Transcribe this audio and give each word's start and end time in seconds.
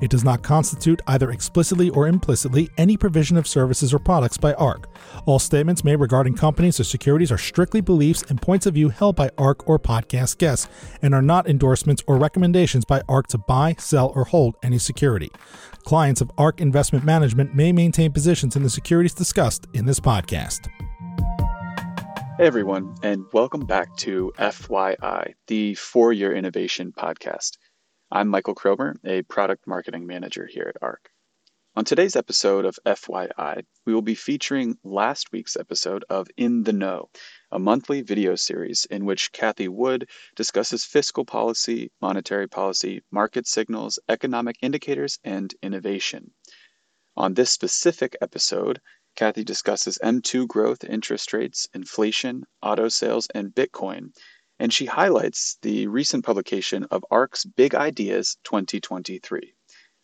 It 0.00 0.10
does 0.10 0.24
not 0.24 0.42
constitute, 0.42 1.00
either 1.06 1.30
explicitly 1.30 1.90
or 1.90 2.08
implicitly, 2.08 2.68
any 2.76 2.96
provision 2.96 3.36
of 3.36 3.46
services 3.46 3.94
or 3.94 3.98
products 3.98 4.36
by 4.36 4.54
ARK. 4.54 4.88
All 5.26 5.38
statements 5.38 5.84
made 5.84 5.96
regarding 5.96 6.34
companies 6.34 6.80
or 6.80 6.84
securities 6.84 7.30
are 7.30 7.38
strictly 7.38 7.80
beliefs 7.80 8.22
and 8.22 8.40
points 8.40 8.66
of 8.66 8.74
view 8.74 8.88
held 8.88 9.16
by 9.16 9.30
ARK 9.38 9.68
or 9.68 9.78
podcast 9.78 10.38
guests 10.38 10.68
and 11.02 11.14
are 11.14 11.22
not 11.22 11.48
endorsements 11.48 12.02
or 12.06 12.16
recommendations 12.16 12.84
by 12.84 13.02
ARK 13.08 13.28
to 13.28 13.38
buy, 13.38 13.74
sell, 13.78 14.12
or 14.14 14.24
hold 14.24 14.56
any 14.62 14.78
security. 14.78 15.30
Clients 15.84 16.20
of 16.20 16.30
ARK 16.38 16.60
Investment 16.60 17.04
Management 17.04 17.54
may 17.54 17.72
maintain 17.72 18.12
positions 18.12 18.56
in 18.56 18.62
the 18.62 18.70
securities 18.70 19.14
discussed 19.14 19.66
in 19.74 19.86
this 19.86 20.00
podcast. 20.00 20.68
Hey 22.36 22.46
everyone, 22.46 22.96
and 23.04 23.24
welcome 23.32 23.64
back 23.64 23.94
to 23.98 24.32
FYI, 24.38 25.34
the 25.46 25.76
For 25.76 26.12
Your 26.12 26.34
Innovation 26.34 26.92
Podcast. 26.92 27.58
I'm 28.16 28.28
Michael 28.28 28.54
Cromer, 28.54 28.94
a 29.04 29.22
product 29.22 29.66
marketing 29.66 30.06
manager 30.06 30.46
here 30.46 30.70
at 30.72 30.80
ARK. 30.80 31.10
On 31.74 31.84
today's 31.84 32.14
episode 32.14 32.64
of 32.64 32.78
FYI, 32.86 33.64
we 33.84 33.92
will 33.92 34.02
be 34.02 34.14
featuring 34.14 34.78
last 34.84 35.32
week's 35.32 35.56
episode 35.56 36.04
of 36.08 36.28
In 36.36 36.62
the 36.62 36.72
Know, 36.72 37.10
a 37.50 37.58
monthly 37.58 38.02
video 38.02 38.36
series 38.36 38.84
in 38.84 39.04
which 39.04 39.32
Cathie 39.32 39.66
Wood 39.66 40.08
discusses 40.36 40.84
fiscal 40.84 41.24
policy, 41.24 41.90
monetary 42.00 42.46
policy, 42.46 43.02
market 43.10 43.48
signals, 43.48 43.98
economic 44.08 44.58
indicators, 44.62 45.18
and 45.24 45.52
innovation. 45.60 46.30
On 47.16 47.34
this 47.34 47.50
specific 47.50 48.16
episode, 48.20 48.80
Cathie 49.16 49.42
discusses 49.42 49.98
M2 50.04 50.46
growth, 50.46 50.84
interest 50.84 51.32
rates, 51.32 51.66
inflation, 51.74 52.44
auto 52.62 52.86
sales, 52.86 53.26
and 53.34 53.52
Bitcoin, 53.52 54.12
and 54.58 54.72
she 54.72 54.86
highlights 54.86 55.58
the 55.62 55.86
recent 55.86 56.24
publication 56.24 56.84
of 56.90 57.04
ARK's 57.10 57.44
Big 57.44 57.74
Ideas 57.74 58.36
2023. 58.44 59.54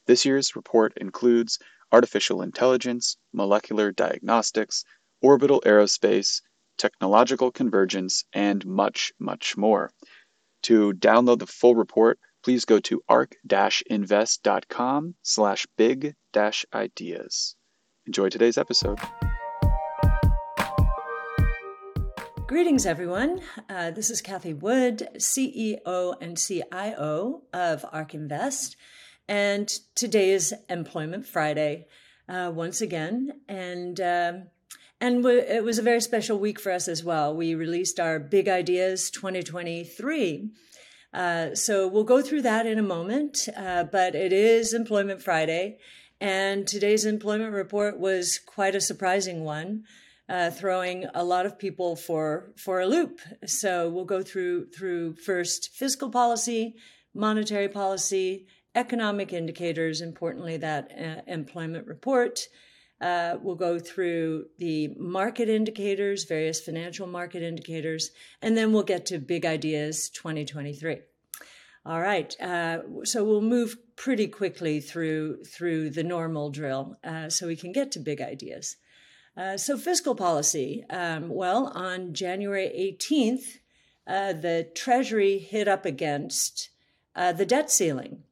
This 0.06 0.24
year's 0.24 0.56
report 0.56 0.92
includes 0.96 1.58
artificial 1.92 2.42
intelligence, 2.42 3.16
molecular 3.32 3.92
diagnostics, 3.92 4.84
orbital 5.22 5.62
aerospace, 5.66 6.40
technological 6.78 7.50
convergence, 7.50 8.24
and 8.32 8.64
much, 8.66 9.12
much 9.18 9.56
more. 9.56 9.90
To 10.64 10.92
download 10.94 11.38
the 11.38 11.46
full 11.46 11.74
report, 11.74 12.18
please 12.42 12.64
go 12.64 12.78
to 12.80 13.02
ark-invest.com 13.08 15.14
slash 15.22 15.66
big-ideas. 15.76 17.56
Enjoy 18.06 18.28
today's 18.28 18.58
episode. 18.58 18.98
Greetings, 22.50 22.84
everyone. 22.84 23.42
Uh, 23.68 23.92
this 23.92 24.10
is 24.10 24.20
Cathie 24.20 24.54
Wood, 24.54 25.06
CEO 25.18 26.14
and 26.20 26.36
CIO 26.36 27.42
of 27.52 27.84
ARK 27.92 28.12
Invest. 28.12 28.74
And 29.28 29.68
today 29.94 30.30
is 30.30 30.52
Employment 30.68 31.26
Friday 31.26 31.86
uh, 32.28 32.50
once 32.52 32.80
again. 32.80 33.42
And 33.48 34.00
um, 34.00 34.42
and 35.00 35.22
w- 35.22 35.38
it 35.38 35.62
was 35.62 35.78
a 35.78 35.82
very 35.82 36.00
special 36.00 36.40
week 36.40 36.58
for 36.58 36.72
us 36.72 36.88
as 36.88 37.04
well. 37.04 37.36
We 37.36 37.54
released 37.54 38.00
our 38.00 38.18
Big 38.18 38.48
Ideas 38.48 39.12
2023. 39.12 40.50
Uh, 41.14 41.54
so 41.54 41.86
we'll 41.86 42.02
go 42.02 42.20
through 42.20 42.42
that 42.42 42.66
in 42.66 42.80
a 42.80 42.82
moment, 42.82 43.48
uh, 43.56 43.84
but 43.84 44.16
it 44.16 44.32
is 44.32 44.74
Employment 44.74 45.22
Friday. 45.22 45.78
And 46.20 46.66
today's 46.66 47.04
employment 47.04 47.52
report 47.52 48.00
was 48.00 48.40
quite 48.44 48.74
a 48.74 48.80
surprising 48.80 49.44
one 49.44 49.84
uh, 50.30 50.50
throwing 50.50 51.06
a 51.14 51.24
lot 51.24 51.44
of 51.44 51.58
people 51.58 51.96
for 51.96 52.52
for 52.56 52.80
a 52.80 52.86
loop. 52.86 53.20
So 53.46 53.90
we'll 53.90 54.04
go 54.04 54.22
through 54.22 54.70
through 54.70 55.16
first 55.16 55.70
fiscal 55.74 56.08
policy, 56.08 56.76
monetary 57.12 57.68
policy, 57.68 58.46
economic 58.76 59.32
indicators. 59.32 60.00
Importantly, 60.00 60.56
that 60.58 60.92
uh, 60.92 61.22
employment 61.26 61.86
report. 61.86 62.46
Uh, 63.00 63.38
we'll 63.42 63.56
go 63.56 63.78
through 63.78 64.44
the 64.58 64.88
market 64.98 65.48
indicators, 65.48 66.24
various 66.24 66.60
financial 66.60 67.06
market 67.06 67.42
indicators, 67.42 68.10
and 68.42 68.58
then 68.58 68.74
we'll 68.74 68.82
get 68.82 69.06
to 69.06 69.18
big 69.18 69.46
ideas 69.46 70.10
2023. 70.10 70.98
All 71.86 71.98
right, 71.98 72.38
uh, 72.42 72.80
so 73.04 73.24
we'll 73.24 73.40
move 73.40 73.74
pretty 73.96 74.28
quickly 74.28 74.80
through 74.80 75.42
through 75.44 75.90
the 75.90 76.04
normal 76.04 76.50
drill, 76.50 76.98
uh, 77.02 77.30
so 77.30 77.46
we 77.46 77.56
can 77.56 77.72
get 77.72 77.90
to 77.92 77.98
big 77.98 78.20
ideas. 78.20 78.76
Uh, 79.36 79.56
so, 79.56 79.76
fiscal 79.76 80.14
policy. 80.14 80.84
Um, 80.90 81.28
well, 81.28 81.68
on 81.68 82.12
January 82.12 82.96
18th, 82.98 83.58
uh, 84.06 84.32
the 84.32 84.68
Treasury 84.74 85.38
hit 85.38 85.68
up 85.68 85.86
against 85.86 86.70
uh, 87.14 87.32
the 87.32 87.46
debt 87.46 87.70
ceiling 87.70 88.24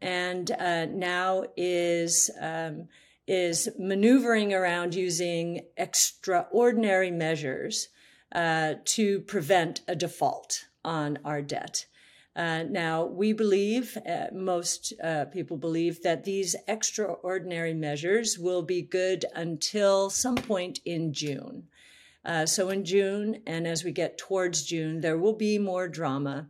and 0.00 0.50
uh, 0.50 0.86
now 0.86 1.44
is, 1.56 2.30
um, 2.40 2.88
is 3.26 3.68
maneuvering 3.78 4.52
around 4.52 4.94
using 4.94 5.62
extraordinary 5.76 7.10
measures 7.10 7.88
uh, 8.34 8.74
to 8.84 9.20
prevent 9.20 9.80
a 9.86 9.94
default 9.94 10.66
on 10.84 11.18
our 11.24 11.40
debt. 11.40 11.86
Uh, 12.34 12.62
now, 12.62 13.04
we 13.04 13.32
believe, 13.32 13.98
uh, 14.08 14.26
most 14.32 14.94
uh, 15.04 15.26
people 15.26 15.58
believe, 15.58 16.02
that 16.02 16.24
these 16.24 16.56
extraordinary 16.66 17.74
measures 17.74 18.38
will 18.38 18.62
be 18.62 18.80
good 18.80 19.26
until 19.34 20.08
some 20.08 20.36
point 20.36 20.80
in 20.86 21.12
June. 21.12 21.64
Uh, 22.24 22.46
so, 22.46 22.70
in 22.70 22.84
June, 22.84 23.42
and 23.46 23.66
as 23.66 23.84
we 23.84 23.92
get 23.92 24.16
towards 24.16 24.62
June, 24.64 25.00
there 25.00 25.18
will 25.18 25.34
be 25.34 25.58
more 25.58 25.88
drama. 25.88 26.48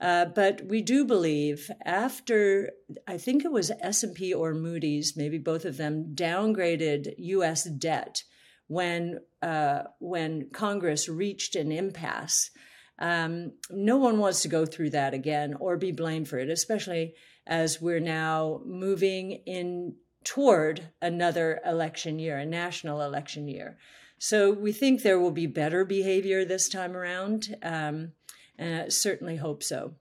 Uh, 0.00 0.24
but 0.24 0.64
we 0.64 0.80
do 0.80 1.04
believe 1.04 1.70
after 1.84 2.70
I 3.06 3.18
think 3.18 3.44
it 3.44 3.52
was 3.52 3.70
S&P 3.80 4.32
or 4.32 4.54
Moody's, 4.54 5.14
maybe 5.14 5.36
both 5.36 5.66
of 5.66 5.76
them 5.76 6.12
downgraded 6.14 7.14
U.S. 7.18 7.64
debt 7.64 8.24
when 8.66 9.20
uh, 9.42 9.82
when 9.98 10.48
Congress 10.50 11.08
reached 11.08 11.54
an 11.54 11.70
impasse 11.70 12.50
um, 13.00 13.52
no 13.70 13.96
one 13.96 14.18
wants 14.18 14.42
to 14.42 14.48
go 14.48 14.66
through 14.66 14.90
that 14.90 15.14
again 15.14 15.54
or 15.58 15.76
be 15.76 15.92
blamed 15.92 16.28
for 16.28 16.38
it, 16.38 16.50
especially 16.50 17.14
as 17.46 17.80
we're 17.80 18.00
now 18.00 18.60
moving 18.64 19.32
in 19.46 19.96
toward 20.22 20.90
another 21.00 21.60
election 21.64 22.18
year, 22.18 22.38
a 22.38 22.46
national 22.46 23.00
election 23.00 23.48
year. 23.48 23.78
So 24.18 24.50
we 24.52 24.72
think 24.72 25.02
there 25.02 25.18
will 25.18 25.30
be 25.30 25.46
better 25.46 25.84
behavior 25.84 26.44
this 26.44 26.68
time 26.68 26.94
around. 26.94 27.56
Um, 27.62 28.12
and 28.60 28.92
certainly 28.92 29.36
hope 29.36 29.62
so. 29.62 29.94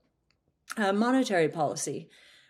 Uh, 0.77 0.91
monetary 0.91 1.47
policy. 1.47 2.09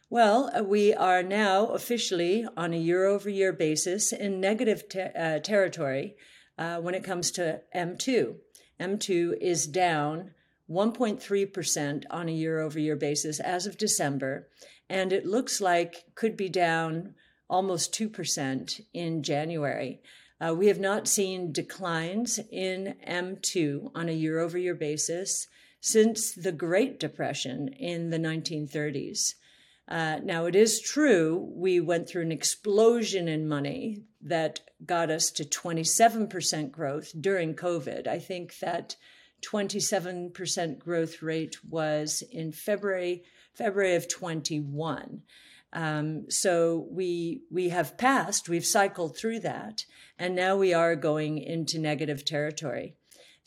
Well, 0.10 0.52
uh, 0.58 0.64
we 0.64 0.94
are 0.94 1.22
now 1.22 1.68
officially 1.68 2.46
on 2.58 2.74
a 2.74 2.78
year 2.78 3.06
over 3.06 3.30
year 3.30 3.54
basis 3.54 4.12
in 4.12 4.42
negative 4.42 4.90
te- 4.90 5.02
uh, 5.02 5.40
territory 5.40 6.16
uh, 6.58 6.78
when 6.78 6.96
it 6.96 7.04
comes 7.04 7.30
to 7.32 7.62
M2. 7.76 8.36
M2 8.80 9.38
is 9.40 9.68
down 9.68 10.32
1.3% 10.70 12.04
on 12.10 12.30
a 12.30 12.34
year 12.34 12.60
over 12.60 12.80
year 12.80 12.96
basis 12.96 13.40
as 13.40 13.66
of 13.66 13.78
December, 13.78 14.48
and 14.90 15.12
it 15.12 15.26
looks 15.26 15.60
like 15.60 16.06
could 16.16 16.38
be 16.38 16.50
down 16.50 17.16
almost 17.50 17.94
2% 17.94 18.82
in 18.94 19.24
January. 19.24 20.02
Uh, 20.40 20.54
we 20.56 20.68
have 20.68 20.80
not 20.80 21.08
seen 21.08 21.52
declines 21.52 22.40
in 22.52 22.96
M2 23.08 23.92
on 23.96 24.08
a 24.08 24.14
year 24.14 24.40
over 24.40 24.58
year 24.58 24.76
basis 24.76 25.48
since 25.82 26.32
the 26.34 26.52
Great 26.52 27.00
Depression 27.00 27.68
in 27.70 28.10
the 28.10 28.20
1930s. 28.20 29.34
Uh, 29.88 30.20
now, 30.24 30.46
it 30.46 30.56
is 30.56 30.80
true 30.80 31.52
we 31.56 31.80
went 31.80 32.08
through 32.08 32.22
an 32.22 32.32
explosion 32.32 33.28
in 33.28 33.48
money 33.48 34.04
that 34.22 34.62
got 34.86 35.10
us 35.10 35.32
to 35.32 35.44
27% 35.44 36.72
growth 36.72 37.12
during 37.20 37.56
COVID. 37.56 38.06
I 38.08 38.20
think 38.20 38.60
that 38.60 38.96
27% 39.42 40.80
growth 40.80 41.22
rate 41.22 41.58
was 41.68 42.24
in 42.32 42.52
February 42.52 43.24
February 43.54 43.96
of 43.96 44.08
21. 44.08 45.22
Um, 45.74 46.30
so 46.30 46.88
we 46.90 47.42
we 47.52 47.70
have 47.70 47.98
passed, 47.98 48.50
we've 48.50 48.66
cycled 48.66 49.18
through 49.18 49.42
that, 49.42 49.84
and 50.18 50.36
now 50.36 50.56
we 50.56 50.74
are 50.74 50.96
going 50.96 51.38
into 51.38 51.78
negative 51.78 52.26
territory. 52.26 52.96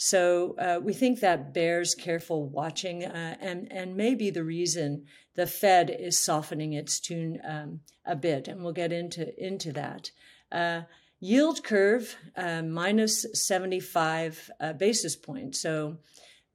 So 0.05 0.57
uh, 0.59 0.81
we 0.83 0.95
think 0.95 1.21
that 1.21 1.55
bears 1.55 1.95
careful 1.95 2.49
watching 2.49 3.05
uh, 3.05 3.37
and, 3.41 3.71
and 3.71 3.97
may 3.97 4.17
be 4.17 4.31
the 4.31 4.43
reason 4.43 5.05
the 5.37 5.47
Fed 5.47 5.97
is 5.97 6.25
softening 6.25 6.73
its 6.73 6.99
tune 6.99 7.39
um, 7.49 7.81
a 8.05 8.17
bit. 8.17 8.49
And 8.49 8.65
we'll 8.65 8.73
get 8.73 8.93
into, 8.93 9.33
into 9.39 9.73
that. 9.75 10.11
Uh, 10.51 10.83
yield 11.23 11.63
curve 11.63 12.17
uh, 12.37 12.61
minus 12.63 13.25
75 13.33 14.51
uh, 14.59 14.73
basis 14.73 15.15
points. 15.15 15.63
So 15.63 15.99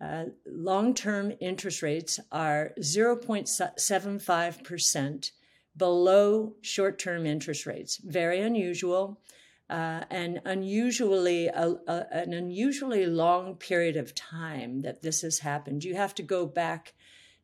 uh, 0.01 0.25
long 0.45 0.93
term 0.93 1.31
interest 1.39 1.81
rates 1.81 2.19
are 2.33 2.73
0.75% 2.81 5.31
below 5.77 6.53
short 6.61 6.99
term 6.99 7.25
interest 7.25 7.65
rates. 7.65 8.01
Very 8.03 8.41
unusual. 8.41 9.21
Uh, 9.69 10.01
and 10.09 10.39
unusually 10.45 11.49
an 11.49 12.31
unusually 12.31 13.05
long 13.05 13.53
period 13.55 13.97
of 13.97 14.15
time 14.15 14.81
that 14.81 15.01
this 15.01 15.23
has 15.23 15.39
happened. 15.39 15.83
You 15.83 15.95
have 15.95 16.15
to 16.15 16.23
go 16.23 16.45
back 16.45 16.93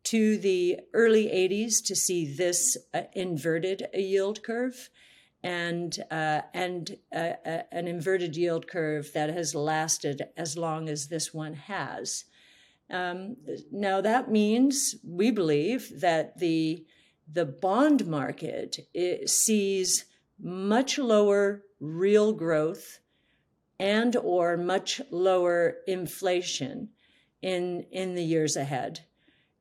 to 0.03 0.37
the 0.37 0.79
early 0.93 1.25
80s 1.25 1.83
to 1.85 1.97
see 1.97 2.33
this 2.33 2.77
uh, 2.93 3.01
inverted 3.13 3.87
yield 3.93 4.41
curve 4.41 4.89
and 5.43 5.99
uh, 6.09 6.41
and 6.53 6.97
uh, 7.13 7.33
uh, 7.45 7.61
an 7.71 7.87
inverted 7.87 8.35
yield 8.35 8.67
curve 8.67 9.11
that 9.13 9.29
has 9.29 9.53
lasted 9.53 10.21
as 10.37 10.57
long 10.57 10.87
as 10.87 11.07
this 11.07 11.33
one 11.33 11.53
has. 11.53 12.23
Um, 12.89 13.37
now 13.71 14.01
that 14.01 14.31
means 14.31 14.95
we 15.05 15.31
believe 15.31 15.99
that 15.99 16.39
the 16.39 16.85
the 17.31 17.45
bond 17.45 18.07
market 18.07 18.79
sees 19.25 20.05
much 20.39 20.97
lower 20.97 21.63
real 21.79 22.33
growth 22.33 22.99
and 23.79 24.15
or 24.15 24.55
much 24.55 25.01
lower 25.11 25.77
inflation 25.87 26.89
in 27.41 27.85
in 27.91 28.15
the 28.15 28.23
years 28.23 28.55
ahead 28.55 29.01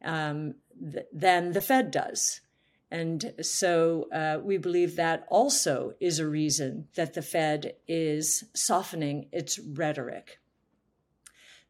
um, 0.05 0.55
th- 0.81 1.07
than 1.13 1.53
the 1.53 1.61
Fed 1.61 1.91
does. 1.91 2.41
And 2.93 3.33
so 3.41 4.07
uh, 4.13 4.39
we 4.45 4.59
believe 4.59 4.97
that 4.97 5.27
also 5.31 5.95
is 5.99 6.19
a 6.19 6.29
reason 6.29 6.89
that 6.95 7.15
the 7.15 7.23
Fed 7.23 7.77
is 7.89 8.45
softening 8.53 9.29
its 9.33 9.59
rhetoric. 9.59 10.41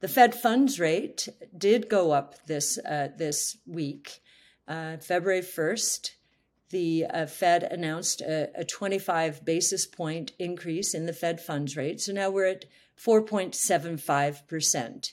The 0.00 0.08
Fed 0.08 0.34
funds 0.34 0.80
rate 0.80 1.28
did 1.56 1.88
go 1.88 2.10
up 2.10 2.44
this 2.46 2.76
uh, 2.78 3.10
this 3.16 3.56
week, 3.68 4.20
uh, 4.66 4.96
February 4.96 5.42
first. 5.42 6.16
The 6.70 7.06
uh, 7.06 7.26
Fed 7.26 7.62
announced 7.62 8.20
a, 8.20 8.50
a 8.56 8.64
25 8.64 9.44
basis 9.44 9.86
point 9.86 10.32
increase 10.40 10.92
in 10.92 11.06
the 11.06 11.12
Fed 11.12 11.40
funds 11.40 11.76
rate, 11.76 12.00
so 12.00 12.12
now 12.12 12.30
we're 12.30 12.46
at 12.46 12.64
4.75 12.98 14.48
percent. 14.48 15.12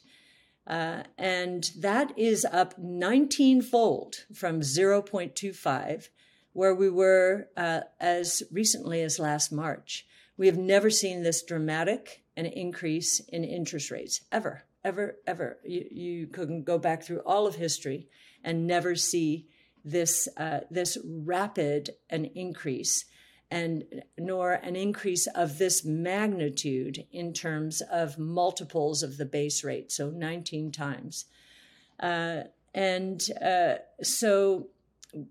Uh, 0.69 1.03
and 1.17 1.71
that 1.77 2.17
is 2.17 2.45
up 2.45 2.77
19 2.77 3.61
fold 3.63 4.25
from 4.33 4.61
0.25, 4.61 6.09
where 6.53 6.75
we 6.75 6.89
were 6.89 7.47
uh, 7.57 7.81
as 7.99 8.43
recently 8.51 9.01
as 9.01 9.19
last 9.19 9.51
March. 9.51 10.05
We 10.37 10.45
have 10.47 10.57
never 10.57 10.89
seen 10.89 11.23
this 11.23 11.43
dramatic 11.43 12.23
an 12.37 12.45
increase 12.45 13.19
in 13.19 13.43
interest 13.43 13.91
rates 13.91 14.21
ever 14.31 14.63
ever, 14.83 15.17
ever. 15.27 15.59
You, 15.63 15.85
you 15.91 16.27
can 16.27 16.63
go 16.63 16.77
back 16.77 17.03
through 17.03 17.21
all 17.25 17.47
of 17.47 17.55
history 17.55 18.07
and 18.43 18.67
never 18.67 18.95
see 18.95 19.47
this 19.83 20.27
uh, 20.37 20.61
this 20.69 20.97
rapid 21.05 21.91
an 22.09 22.25
increase, 22.25 23.05
and 23.51 23.83
nor 24.17 24.53
an 24.53 24.75
increase 24.75 25.27
of 25.27 25.57
this 25.57 25.83
magnitude 25.83 27.05
in 27.11 27.33
terms 27.33 27.81
of 27.91 28.19
multiples 28.19 29.01
of 29.01 29.17
the 29.17 29.25
base 29.25 29.63
rate, 29.63 29.91
so 29.91 30.09
19 30.09 30.71
times. 30.71 31.25
Uh, 31.99 32.43
and 32.73 33.21
uh, 33.41 33.75
so 34.03 34.67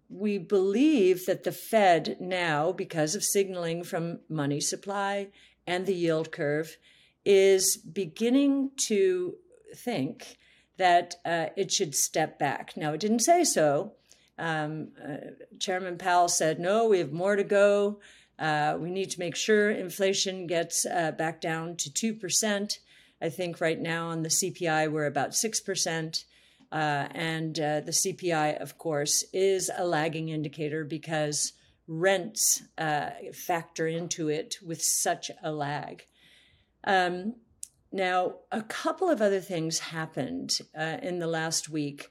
we 0.09 0.39
believe 0.39 1.27
that 1.27 1.45
the 1.45 1.53
Fed 1.53 2.17
now, 2.21 2.73
because 2.73 3.15
of 3.15 3.23
signaling 3.23 3.85
from 3.85 4.21
money 4.29 4.61
supply 4.61 5.29
and 5.67 5.87
the 5.87 5.95
yield 5.95 6.33
curve, 6.33 6.77
is 7.25 7.77
beginning 7.77 8.73
to 8.89 9.37
think 9.77 10.39
that 10.79 11.17
uh, 11.25 11.47
it 11.57 11.71
should 11.71 11.95
step 11.95 12.39
back. 12.39 12.77
Now, 12.77 12.93
it 12.93 13.01
didn't 13.01 13.21
say 13.21 13.45
so. 13.45 13.93
Um, 14.39 14.89
uh, 15.03 15.17
Chairman 15.59 15.99
Powell 15.99 16.29
said, 16.29 16.61
no, 16.61 16.89
we 16.89 16.99
have 16.99 17.13
more 17.13 17.37
to 17.37 17.45
go. 17.45 18.01
Uh, 18.39 18.77
we 18.79 18.91
need 18.91 19.11
to 19.11 19.19
make 19.19 19.35
sure 19.35 19.71
inflation 19.71 20.47
gets 20.47 20.87
uh, 20.87 21.11
back 21.13 21.41
down 21.41 21.77
to 21.77 21.91
2%. 21.91 22.79
I 23.21 23.29
think 23.29 23.61
right 23.61 23.81
now 23.81 24.09
on 24.09 24.23
the 24.23 24.29
CPI, 24.29 24.93
we're 24.93 25.07
about 25.07 25.31
6%. 25.31 26.25
Uh, 26.71 26.75
and 26.75 27.59
uh, 27.59 27.81
the 27.81 27.91
CPI, 27.91 28.61
of 28.61 28.79
course, 28.79 29.25
is 29.33 29.71
a 29.77 29.85
lagging 29.85 30.29
indicator 30.29 30.85
because 30.85 31.55
rents 31.89 32.63
factor 33.33 33.89
into 33.89 34.29
it 34.29 34.59
with 34.65 34.83
such 34.83 35.31
a 35.43 35.51
lag. 35.51 36.05
Um, 36.85 37.35
now, 37.93 38.35
a 38.53 38.63
couple 38.63 39.09
of 39.09 39.23
other 39.23 39.41
things 39.41 39.79
happened 39.79 40.59
uh, 40.79 40.99
in 41.03 41.19
the 41.19 41.27
last 41.27 41.69
week 41.69 42.11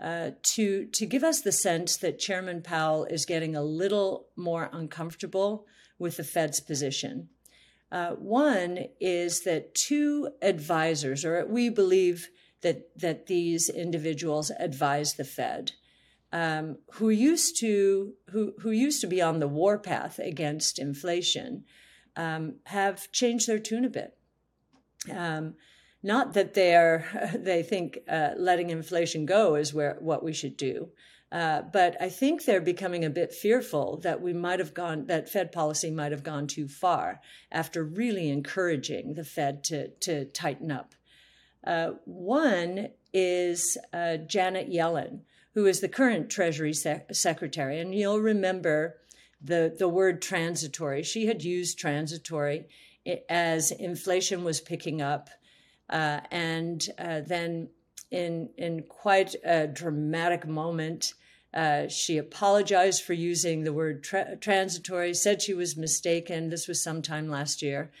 uh, 0.00 0.30
to 0.42 0.86
to 0.86 1.06
give 1.06 1.22
us 1.22 1.40
the 1.40 1.52
sense 1.52 1.96
that 1.98 2.18
Chairman 2.18 2.62
Powell 2.62 3.04
is 3.04 3.26
getting 3.26 3.54
a 3.54 3.62
little 3.62 4.28
more 4.36 4.68
uncomfortable 4.72 5.66
with 5.98 6.16
the 6.16 6.24
Fed's 6.24 6.60
position. 6.60 7.28
Uh, 7.92 8.10
one 8.12 8.86
is 9.00 9.42
that 9.42 9.74
two 9.74 10.30
advisors, 10.42 11.24
or 11.24 11.46
we 11.46 11.68
believe 11.68 12.28
that 12.62 12.98
that 12.98 13.26
these 13.26 13.68
individuals 13.68 14.50
advise 14.58 15.14
the 15.14 15.24
Fed, 15.24 15.72
um, 16.32 16.78
who 16.94 17.10
used 17.10 17.58
to 17.60 18.14
who 18.30 18.54
who 18.60 18.72
used 18.72 19.00
to 19.00 19.06
be 19.06 19.22
on 19.22 19.38
the 19.38 19.48
warpath 19.48 20.18
against 20.18 20.80
inflation, 20.80 21.64
um, 22.16 22.56
have 22.64 23.12
changed 23.12 23.46
their 23.46 23.60
tune 23.60 23.84
a 23.84 23.90
bit. 23.90 24.16
Um, 25.10 25.54
not 26.04 26.34
that 26.34 26.54
they 26.54 26.76
are 26.76 27.04
they 27.34 27.64
think 27.64 27.98
uh, 28.08 28.30
letting 28.36 28.70
inflation 28.70 29.26
go 29.26 29.56
is 29.56 29.74
where 29.74 29.96
what 29.98 30.22
we 30.22 30.32
should 30.32 30.56
do, 30.56 30.90
uh, 31.32 31.62
but 31.62 32.00
I 32.00 32.10
think 32.10 32.44
they're 32.44 32.60
becoming 32.60 33.04
a 33.04 33.10
bit 33.10 33.32
fearful 33.32 33.98
that 34.02 34.20
we 34.20 34.32
might 34.32 34.60
have 34.60 34.74
gone 34.74 35.06
that 35.06 35.28
Fed 35.28 35.50
policy 35.50 35.90
might 35.90 36.12
have 36.12 36.22
gone 36.22 36.46
too 36.46 36.68
far 36.68 37.20
after 37.50 37.82
really 37.82 38.28
encouraging 38.28 39.14
the 39.14 39.24
Fed 39.24 39.64
to 39.64 39.88
to 39.88 40.26
tighten 40.26 40.70
up. 40.70 40.94
Uh, 41.66 41.92
one 42.04 42.90
is 43.12 43.78
uh, 43.92 44.18
Janet 44.18 44.70
Yellen, 44.70 45.20
who 45.54 45.64
is 45.66 45.80
the 45.80 45.88
current 45.88 46.28
Treasury 46.28 46.74
Secretary, 46.74 47.80
and 47.80 47.94
you'll 47.94 48.20
remember 48.20 48.96
the 49.42 49.74
the 49.76 49.88
word 49.88 50.20
transitory. 50.20 51.02
She 51.02 51.26
had 51.26 51.42
used 51.42 51.78
transitory 51.78 52.68
as 53.28 53.70
inflation 53.70 54.44
was 54.44 54.60
picking 54.60 55.00
up. 55.00 55.30
Uh, 55.94 56.20
and 56.32 56.88
uh, 56.98 57.20
then, 57.20 57.68
in, 58.10 58.48
in 58.58 58.82
quite 58.82 59.36
a 59.44 59.68
dramatic 59.68 60.44
moment, 60.44 61.14
uh, 61.54 61.86
she 61.86 62.18
apologized 62.18 63.04
for 63.04 63.12
using 63.12 63.62
the 63.62 63.72
word 63.72 64.02
tra- 64.02 64.34
transitory, 64.34 65.14
said 65.14 65.40
she 65.40 65.54
was 65.54 65.76
mistaken. 65.76 66.50
This 66.50 66.66
was 66.66 66.82
sometime 66.82 67.28
last 67.28 67.62
year. 67.62 67.92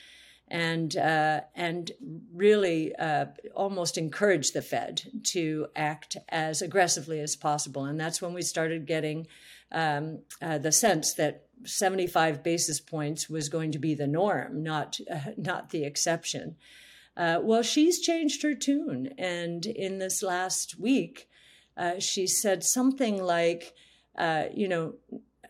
And, 0.48 0.96
uh, 0.96 1.42
and 1.54 1.92
really 2.34 2.94
uh, 2.96 3.26
almost 3.54 3.96
encouraged 3.96 4.54
the 4.54 4.62
Fed 4.62 5.02
to 5.26 5.68
act 5.76 6.16
as 6.28 6.62
aggressively 6.62 7.20
as 7.20 7.36
possible. 7.36 7.84
And 7.84 7.98
that's 7.98 8.20
when 8.20 8.34
we 8.34 8.42
started 8.42 8.86
getting 8.86 9.28
um, 9.70 10.18
uh, 10.42 10.58
the 10.58 10.72
sense 10.72 11.14
that 11.14 11.46
75 11.64 12.42
basis 12.42 12.80
points 12.80 13.30
was 13.30 13.48
going 13.48 13.70
to 13.72 13.78
be 13.78 13.94
the 13.94 14.06
norm, 14.06 14.64
not 14.64 14.98
not 15.36 15.70
the 15.70 15.84
exception. 15.84 16.56
Uh, 17.16 17.38
well, 17.42 17.62
she's 17.62 18.00
changed 18.00 18.42
her 18.42 18.54
tune, 18.54 19.14
and 19.18 19.66
in 19.66 19.98
this 19.98 20.22
last 20.22 20.78
week, 20.78 21.28
uh, 21.76 21.98
she 21.98 22.26
said 22.26 22.64
something 22.64 23.22
like, 23.22 23.74
uh, 24.16 24.46
"You 24.52 24.68
know, 24.68 24.94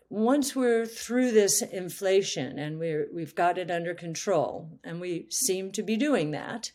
once 0.09 0.55
we're 0.55 0.85
through 0.85 1.31
this 1.31 1.61
inflation 1.61 2.59
and 2.59 2.77
we're 2.77 3.07
we've 3.11 3.35
got 3.35 3.57
it 3.57 3.71
under 3.71 3.93
control, 3.95 4.79
and 4.83 5.01
we 5.01 5.27
seem 5.29 5.71
to 5.71 5.83
be 5.83 5.97
doing 5.97 6.31
that." 6.31 6.71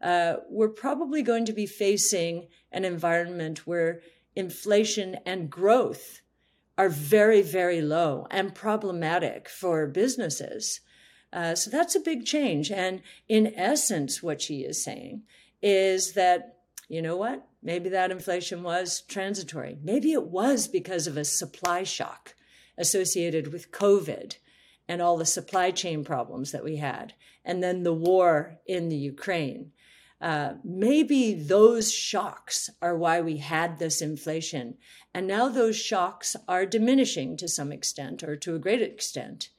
Uh, 0.00 0.36
we're 0.50 0.68
probably 0.68 1.22
going 1.22 1.46
to 1.46 1.52
be 1.52 1.66
facing 1.66 2.48
an 2.70 2.84
environment 2.84 3.66
where 3.66 4.02
inflation 4.36 5.16
and 5.24 5.48
growth 5.48 6.20
are 6.76 6.88
very, 6.90 7.40
very 7.40 7.80
low 7.80 8.26
and 8.30 8.54
problematic 8.54 9.48
for 9.48 9.86
businesses. 9.86 10.80
Uh, 11.34 11.54
so 11.54 11.68
that's 11.68 11.96
a 11.96 12.00
big 12.10 12.24
change. 12.24 12.70
And 12.70 13.02
in 13.28 13.52
essence, 13.56 14.22
what 14.22 14.40
she 14.40 14.56
is 14.60 14.84
saying 14.84 15.22
is 15.60 16.12
that, 16.12 16.58
you 16.88 17.02
know 17.02 17.16
what? 17.16 17.38
Maybe 17.60 17.88
that 17.90 18.12
inflation 18.12 18.62
was 18.62 19.02
transitory. 19.14 19.76
Maybe 19.82 20.12
it 20.12 20.28
was 20.40 20.68
because 20.68 21.08
of 21.08 21.16
a 21.16 21.24
supply 21.24 21.82
shock 21.82 22.34
associated 22.78 23.52
with 23.52 23.72
COVID 23.72 24.36
and 24.86 25.02
all 25.02 25.16
the 25.18 25.26
supply 25.38 25.72
chain 25.72 26.04
problems 26.04 26.52
that 26.52 26.62
we 26.62 26.76
had, 26.76 27.14
and 27.44 27.62
then 27.62 27.82
the 27.82 27.98
war 28.10 28.60
in 28.66 28.88
the 28.88 28.96
Ukraine. 29.14 29.72
uh, 30.24 30.54
maybe 30.64 31.34
those 31.34 31.92
shocks 31.92 32.70
are 32.80 32.96
why 32.96 33.20
we 33.20 33.36
had 33.36 33.78
this 33.78 34.00
inflation. 34.00 34.74
And 35.12 35.26
now 35.26 35.50
those 35.50 35.76
shocks 35.76 36.34
are 36.48 36.64
diminishing 36.64 37.36
to 37.36 37.46
some 37.46 37.70
extent 37.70 38.22
or 38.22 38.34
to 38.36 38.54
a 38.54 38.58
great 38.58 38.80
extent. 38.80 39.50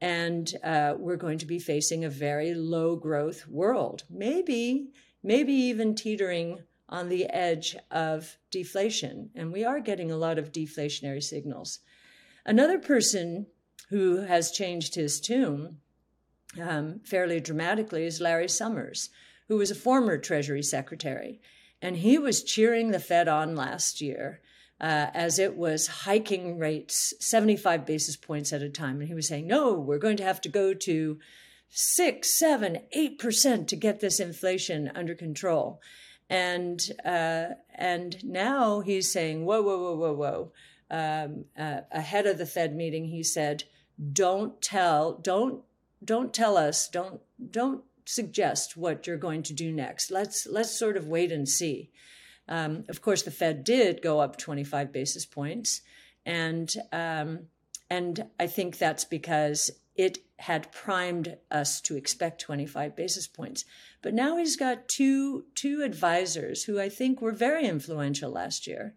And 0.00 0.52
uh, 0.62 0.94
we're 0.98 1.16
going 1.16 1.38
to 1.38 1.46
be 1.46 1.58
facing 1.58 2.04
a 2.04 2.10
very 2.10 2.54
low 2.54 2.96
growth 2.96 3.46
world, 3.48 4.04
maybe, 4.10 4.88
maybe 5.22 5.52
even 5.52 5.94
teetering 5.94 6.60
on 6.88 7.08
the 7.08 7.26
edge 7.26 7.76
of 7.90 8.36
deflation. 8.50 9.30
And 9.34 9.52
we 9.52 9.64
are 9.64 9.80
getting 9.80 10.10
a 10.10 10.16
lot 10.16 10.38
of 10.38 10.52
deflationary 10.52 11.22
signals. 11.22 11.80
Another 12.44 12.78
person 12.78 13.46
who 13.90 14.18
has 14.18 14.50
changed 14.50 14.94
his 14.94 15.20
tune 15.20 15.78
um, 16.60 17.00
fairly 17.04 17.40
dramatically 17.40 18.04
is 18.04 18.20
Larry 18.20 18.48
Summers, 18.48 19.10
who 19.48 19.56
was 19.56 19.70
a 19.70 19.74
former 19.74 20.18
Treasury 20.18 20.62
Secretary. 20.62 21.40
And 21.82 21.96
he 21.96 22.18
was 22.18 22.42
cheering 22.42 22.90
the 22.90 23.00
Fed 23.00 23.28
on 23.28 23.56
last 23.56 24.00
year 24.00 24.40
uh, 24.80 25.08
as 25.14 25.38
it 25.38 25.56
was 25.56 25.86
hiking 25.86 26.58
rates 26.58 27.14
75 27.20 27.86
basis 27.86 28.16
points 28.16 28.52
at 28.52 28.62
a 28.62 28.68
time. 28.68 29.00
And 29.00 29.08
he 29.08 29.14
was 29.14 29.28
saying, 29.28 29.46
no, 29.46 29.72
we're 29.72 29.98
going 29.98 30.18
to 30.18 30.24
have 30.24 30.40
to 30.42 30.48
go 30.48 30.74
to 30.74 31.18
six, 31.68 32.38
seven, 32.38 32.80
eight 32.92 33.18
percent 33.18 33.68
to 33.68 33.76
get 33.76 34.00
this 34.00 34.20
inflation 34.20 34.90
under 34.94 35.14
control. 35.14 35.80
And 36.28 36.80
uh, 37.04 37.46
and 37.74 38.22
now 38.24 38.80
he's 38.80 39.12
saying, 39.12 39.44
whoa, 39.44 39.62
whoa, 39.62 39.78
whoa, 39.78 39.94
whoa, 39.94 40.12
whoa. 40.12 40.52
Um, 40.88 41.46
uh, 41.58 41.80
ahead 41.90 42.26
of 42.26 42.38
the 42.38 42.46
Fed 42.46 42.74
meeting, 42.74 43.06
he 43.06 43.22
said, 43.22 43.64
"Don't 44.12 44.60
tell, 44.62 45.14
don't, 45.14 45.62
don't 46.04 46.32
tell 46.32 46.56
us, 46.56 46.88
don't, 46.88 47.20
don't 47.50 47.82
suggest 48.04 48.76
what 48.76 49.06
you're 49.06 49.16
going 49.16 49.42
to 49.44 49.52
do 49.52 49.72
next. 49.72 50.12
Let's 50.12 50.46
let's 50.46 50.78
sort 50.78 50.96
of 50.96 51.08
wait 51.08 51.32
and 51.32 51.48
see." 51.48 51.90
Um, 52.48 52.84
of 52.88 53.02
course, 53.02 53.22
the 53.22 53.30
Fed 53.30 53.64
did 53.64 54.02
go 54.02 54.20
up 54.20 54.38
25 54.38 54.92
basis 54.92 55.26
points, 55.26 55.80
and 56.24 56.72
um, 56.92 57.46
and 57.90 58.26
I 58.38 58.46
think 58.46 58.78
that's 58.78 59.04
because 59.04 59.70
it 59.96 60.18
had 60.38 60.70
primed 60.70 61.36
us 61.50 61.80
to 61.80 61.96
expect 61.96 62.42
25 62.42 62.94
basis 62.94 63.26
points. 63.26 63.64
But 64.02 64.14
now 64.14 64.36
he's 64.36 64.56
got 64.56 64.88
two 64.88 65.46
two 65.54 65.82
advisors 65.82 66.64
who 66.64 66.80
I 66.80 66.88
think 66.88 67.20
were 67.20 67.32
very 67.32 67.66
influential 67.66 68.30
last 68.30 68.66
year, 68.66 68.94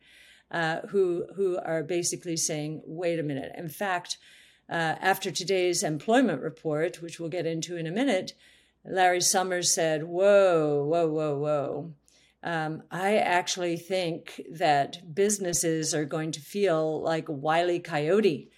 uh, 0.51 0.81
who 0.89 1.25
who 1.35 1.57
are 1.57 1.83
basically 1.83 2.37
saying, 2.37 2.81
"Wait 2.85 3.19
a 3.19 3.23
minute." 3.23 3.53
In 3.57 3.69
fact, 3.69 4.17
uh, 4.69 4.95
after 5.01 5.31
today's 5.31 5.81
employment 5.81 6.41
report, 6.41 7.01
which 7.01 7.19
we'll 7.19 7.29
get 7.29 7.45
into 7.45 7.77
in 7.77 7.87
a 7.87 7.91
minute, 7.91 8.33
Larry 8.83 9.21
Summers 9.21 9.73
said, 9.73 10.03
"Whoa, 10.03 10.83
whoa, 10.85 11.07
whoa, 11.09 11.37
whoa." 11.37 11.93
Um, 12.41 12.84
I 12.89 13.17
actually 13.17 13.77
think 13.77 14.41
that 14.51 15.13
businesses 15.13 15.93
are 15.93 16.05
going 16.05 16.31
to 16.31 16.39
feel 16.39 17.01
like 17.01 17.25
Wiley 17.27 17.79
Coyote 17.79 18.50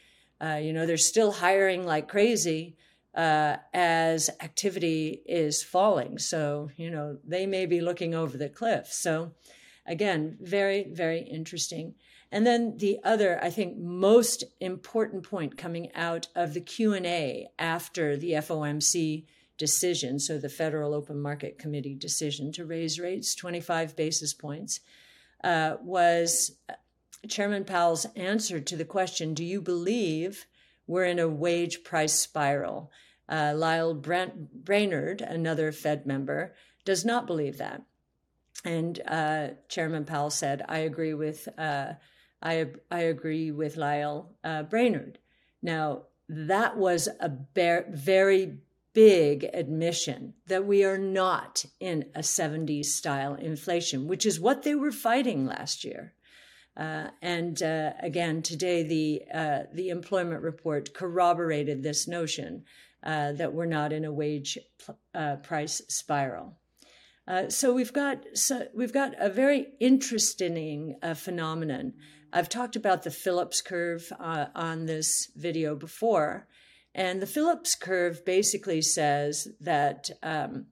uh, 0.42 0.56
you 0.56 0.74
know, 0.74 0.86
they're 0.86 0.98
still 0.98 1.32
hiring 1.32 1.86
like 1.86 2.08
crazy 2.08 2.76
uh, 3.14 3.58
as 3.74 4.30
activity 4.42 5.22
is 5.26 5.64
falling. 5.64 6.18
So, 6.18 6.72
you 6.78 6.90
know, 6.90 7.18
they 7.24 7.46
may 7.46 7.66
be 7.68 7.80
looking 7.80 8.16
over 8.16 8.38
the 8.38 8.50
cliff. 8.50 8.88
So, 8.88 9.34
again, 9.86 10.38
very, 10.42 10.88
very 10.92 11.22
interesting. 11.22 11.94
And 12.32 12.48
then 12.48 12.78
the 12.78 12.98
other, 13.04 13.44
I 13.44 13.50
think, 13.50 13.78
most 13.78 14.46
important 14.60 15.30
point 15.30 15.58
coming 15.58 15.94
out 15.94 16.30
of 16.36 16.54
the 16.54 16.62
Q 16.62 16.94
and 16.94 17.06
A 17.06 17.48
after 17.60 18.18
the 18.18 18.32
FOMC 18.32 19.26
decision, 19.62 20.18
so 20.18 20.40
the 20.40 20.50
Federal 20.50 20.92
Open 20.92 21.22
Market 21.22 21.60
Committee 21.60 21.94
decision 21.94 22.52
to 22.54 22.66
raise 22.66 23.00
rates 23.00 23.36
25 23.36 23.96
basis 23.96 24.34
points, 24.34 24.80
uh, 25.44 25.76
was 25.84 26.58
Chairman 27.30 27.64
Powell's 27.64 28.08
answer 28.16 28.60
to 28.60 28.76
the 28.76 28.86
question 28.86 29.36
Do 29.36 29.44
you 29.44 29.62
believe 29.62 30.48
we're 30.88 31.06
in 31.06 31.20
a 31.20 31.28
wage 31.28 31.84
price 31.84 32.14
spiral? 32.14 32.92
Uh, 33.30 33.54
Lael 33.56 33.94
Brent, 33.94 34.66
Brainard, 34.66 35.22
another 35.22 35.72
Fed 35.72 36.08
member, 36.08 36.56
does 36.84 37.06
not 37.06 37.28
believe 37.28 37.60
that. 37.60 37.84
And 38.66 39.00
uh, 39.08 39.50
Chairman 39.70 40.06
Powell 40.06 40.32
said, 40.32 40.66
I 40.68 40.80
agree 40.80 41.14
with, 41.14 41.48
uh, 41.56 41.94
I, 42.42 42.66
I 42.90 43.02
agree 43.02 43.52
with 43.52 43.78
Lael 43.78 44.34
uh, 44.44 44.64
Brainard. 44.64 45.20
Now, 45.62 46.06
that 46.28 46.78
was 46.78 47.08
a 47.20 47.30
very 47.54 48.58
big 48.94 49.46
admission 49.54 50.34
that 50.48 50.66
we 50.66 50.84
are 50.84 50.98
not 50.98 51.66
in 51.80 52.06
a 52.16 52.20
70s 52.20 52.86
style 52.86 53.36
inflation, 53.36 54.08
which 54.08 54.26
is 54.26 54.40
what 54.40 54.64
they 54.64 54.76
were 54.76 54.92
fighting 54.92 55.46
last 55.46 55.84
year. 55.84 56.14
Uh, 56.76 57.08
and 57.22 57.62
uh, 57.62 57.92
again, 58.02 58.42
today 58.42 58.84
the 58.84 59.22
uh, 59.34 59.64
the 59.74 59.90
employment 59.90 60.42
report 60.42 60.94
corroborated 60.94 61.84
this 61.84 62.08
notion 62.08 62.64
uh, 63.04 63.34
that 63.34 63.54
we're 63.54 63.66
not 63.66 63.92
in 63.92 64.06
a 64.06 64.12
wage 64.12 64.58
uh, 65.14 65.36
price 65.38 65.82
spiral. 65.90 66.58
Uh, 67.28 67.50
so 67.50 67.74
we've 67.74 67.94
got 67.94 68.24
so 68.34 68.68
we've 68.74 68.94
got 68.94 69.14
a 69.20 69.30
very 69.30 69.68
interesting 69.80 70.96
phenomenon. 71.16 71.94
I've 72.34 72.50
talked 72.50 72.78
about 72.78 73.04
the 73.04 73.12
Phillips 73.12 73.62
curve 73.62 74.12
on 74.20 74.86
this 74.86 75.30
video 75.36 75.76
before, 75.76 76.48
and 76.94 77.22
the 77.22 77.28
Phillips 77.28 77.76
curve 77.76 78.26
basically 78.26 78.82
says 78.82 79.48
that. 79.60 80.10
Um, 80.22 80.68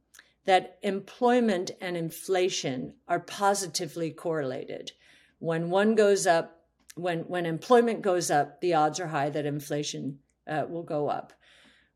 that 0.45 0.79
employment 0.81 1.69
and 1.79 1.95
inflation 1.95 2.95
are 3.07 3.19
positively 3.19 4.09
correlated 4.09 4.93
when 5.39 5.69
one 5.69 5.95
goes 5.95 6.27
up, 6.27 6.63
when, 6.95 7.19
when 7.21 7.45
employment 7.45 8.01
goes 8.01 8.29
up, 8.29 8.61
the 8.61 8.73
odds 8.73 8.99
are 8.99 9.07
high 9.07 9.29
that 9.29 9.45
inflation 9.45 10.19
uh, 10.47 10.65
will 10.69 10.83
go 10.83 11.09
up. 11.09 11.33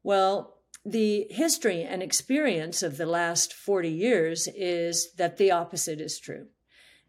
Well, 0.02 0.58
the 0.86 1.28
history 1.30 1.84
and 1.84 2.02
experience 2.02 2.84
of 2.84 2.98
the 2.98 3.06
last 3.06 3.54
40 3.54 3.90
years 3.90 4.48
is 4.56 5.14
that 5.14 5.38
the 5.38 5.52
opposite 5.52 6.02
is 6.02 6.20
true. 6.20 6.48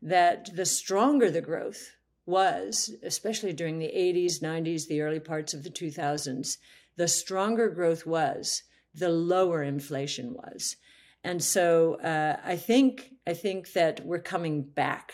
That 0.03 0.55
the 0.55 0.67
stronger 0.67 1.31
the 1.31 1.41
growth 1.41 1.97
was, 2.27 2.95
especially 3.03 3.53
during 3.53 3.79
the 3.79 3.93
80s, 3.95 4.41
90s, 4.41 4.87
the 4.87 5.01
early 5.01 5.21
parts 5.21 5.55
of 5.55 5.63
the 5.63 5.71
2000s, 5.71 6.57
the 6.97 7.09
stronger 7.09 7.69
growth 7.69 8.07
was, 8.07 8.63
the 8.95 9.09
lower 9.09 9.63
inflation 9.63 10.35
was. 10.35 10.77
And 11.25 11.43
so 11.43 11.95
uh, 11.95 12.37
I 12.45 12.57
think 12.57 13.15
I 13.27 13.33
think 13.33 13.73
that 13.73 14.05
we're 14.05 14.21
coming 14.21 14.63
back 14.63 15.13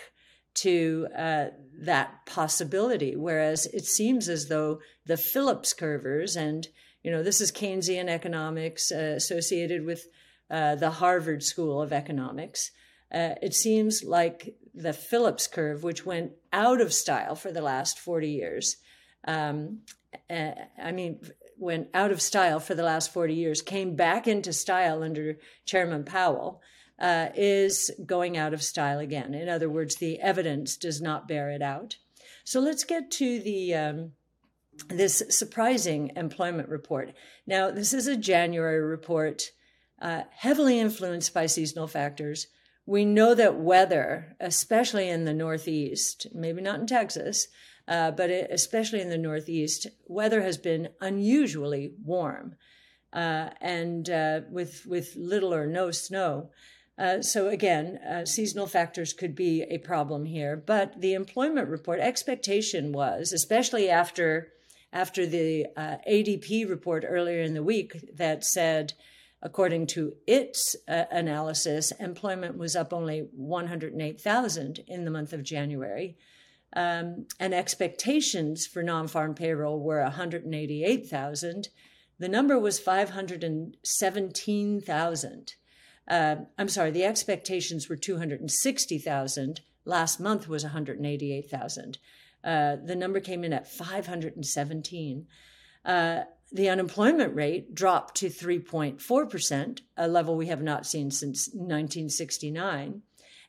to 0.55 1.07
uh, 1.17 1.47
that 1.83 2.27
possibility. 2.27 3.15
Whereas 3.15 3.67
it 3.67 3.85
seems 3.87 4.29
as 4.29 4.49
though 4.49 4.81
the 5.07 5.17
Phillips 5.17 5.73
curvers, 5.73 6.37
and 6.37 6.67
you 7.05 7.11
know, 7.11 7.23
this 7.23 7.41
is 7.41 7.53
Keynesian 7.53 8.09
economics 8.09 8.91
uh, 8.91 9.15
associated 9.17 9.87
with 9.87 10.07
uh, 10.51 10.75
the 10.75 10.91
Harvard 10.91 11.45
School 11.45 11.81
of 11.81 11.93
Economics. 11.93 12.73
Uh, 13.13 13.35
it 13.41 13.55
seems 13.55 14.03
like 14.03 14.57
the 14.75 14.93
Phillips 14.93 15.47
curve, 15.47 15.83
which 15.83 16.05
went 16.05 16.33
out 16.53 16.81
of 16.81 16.93
style 16.93 17.35
for 17.35 17.53
the 17.53 17.63
last 17.63 17.99
40 17.99 18.29
years, 18.29 18.77
um, 19.27 19.81
I 20.29 20.93
mean, 20.93 21.21
went 21.61 21.89
out 21.95 22.11
of 22.11 22.23
style 22.23 22.59
for 22.59 22.75
the 22.75 22.83
last 22.83 23.13
40 23.13 23.35
years, 23.35 23.63
came 23.63 23.95
back 23.95 24.27
into 24.27 24.53
style 24.53 25.03
under 25.03 25.37
Chairman 25.65 26.05
Powell 26.05 26.63
uh, 26.99 27.29
is 27.35 27.91
going 28.05 28.37
out 28.37 28.53
of 28.53 28.63
style 28.63 28.99
again. 28.99 29.35
In 29.35 29.49
other 29.49 29.71
words, 29.71 29.97
the 29.97 30.21
evidence 30.21 30.77
does 30.77 31.01
not 31.01 31.29
bear 31.29 31.51
it 31.51 31.63
out. 31.63 31.97
So 32.45 32.61
let's 32.61 32.85
get 32.85 33.11
to 33.13 33.41
the 33.41 33.75
um, 33.75 34.13
this 34.89 35.23
surprising 35.29 36.13
employment 36.17 36.69
report. 36.69 37.13
Now, 37.47 37.71
this 37.71 37.93
is 37.93 38.07
a 38.07 38.17
January 38.17 38.81
report, 38.81 39.51
uh, 40.01 40.23
heavily 40.31 40.79
influenced 40.79 41.33
by 41.35 41.47
seasonal 41.47 41.87
factors. 41.87 42.47
We 42.87 43.05
know 43.05 43.35
that 43.35 43.57
weather, 43.57 44.37
especially 44.41 45.09
in 45.09 45.25
the 45.25 45.35
Northeast, 45.35 46.27
maybe 46.35 46.61
not 46.61 46.81
in 46.81 46.87
Texas, 46.87 47.49
uh, 47.89 48.11
but 48.11 48.31
it, 48.31 48.51
especially 48.51 49.01
in 49.01 49.11
the 49.11 49.19
Northeast, 49.19 49.87
weather 50.07 50.43
has 50.43 50.59
been 50.59 50.89
unusually 51.01 51.93
warm, 52.05 52.57
uh, 53.13 53.51
and 53.61 54.09
uh, 54.09 54.41
with 54.51 54.87
with 54.87 55.17
little 55.17 55.53
or 55.55 55.67
no 55.67 55.91
snow. 55.91 56.51
Uh, 56.99 57.23
so 57.23 57.49
again, 57.49 57.99
uh, 57.99 58.27
seasonal 58.27 58.67
factors 58.67 59.13
could 59.13 59.35
be 59.35 59.63
a 59.63 59.79
problem 59.79 60.27
here. 60.27 60.57
But 60.57 61.01
the 61.01 61.15
employment 61.15 61.69
report 61.69 61.99
expectation 61.99 62.93
was, 62.93 63.33
especially 63.33 63.89
after 63.89 64.53
after 64.93 65.25
the 65.25 65.67
ADP 65.77 66.69
report 66.69 67.05
earlier 67.07 67.43
in 67.43 67.55
the 67.55 67.63
week 67.63 67.97
that 68.17 68.45
said, 68.45 68.93
according 69.43 69.87
to 69.87 70.15
its 70.27 70.77
uh, 70.89 71.05
analysis, 71.11 71.93
employment 71.93 72.59
was 72.59 72.77
up 72.77 72.93
only 72.93 73.21
108,000 73.33 74.81
in 74.87 75.05
the 75.05 75.11
month 75.11 75.33
of 75.33 75.43
January. 75.43 76.17
Um, 76.75 77.27
and 77.41 77.53
expectations 77.53 78.67
for 78.67 78.83
non-farm 78.83 79.35
payroll 79.35 79.81
were 79.81 80.03
188,000. 80.03 81.69
The 82.19 82.29
number 82.29 82.59
was 82.59 82.79
517,000. 82.79 85.55
Uh, 86.07 86.37
I'm 86.59 86.69
sorry, 86.69 86.91
the 86.91 87.05
expectations 87.05 87.89
were 87.89 87.97
260,000. 87.97 89.61
Last 89.85 90.21
month 90.21 90.49
was 90.49 90.65
188,000. 90.65 91.99
Uh, 92.43 92.77
the 92.77 92.97
number 92.97 93.21
came 93.21 93.45
in 93.45 93.53
at 93.53 93.71
517. 93.71 95.27
Uh, 95.85 96.21
the 96.53 96.69
unemployment 96.69 97.35
rate 97.35 97.75
dropped 97.75 98.17
to 98.17 98.29
3.4%, 98.29 99.81
a 99.97 100.09
level 100.09 100.37
we 100.37 100.47
have 100.47 100.63
not 100.63 100.87
seen 100.87 101.11
since 101.11 101.49
1969. 101.53 103.03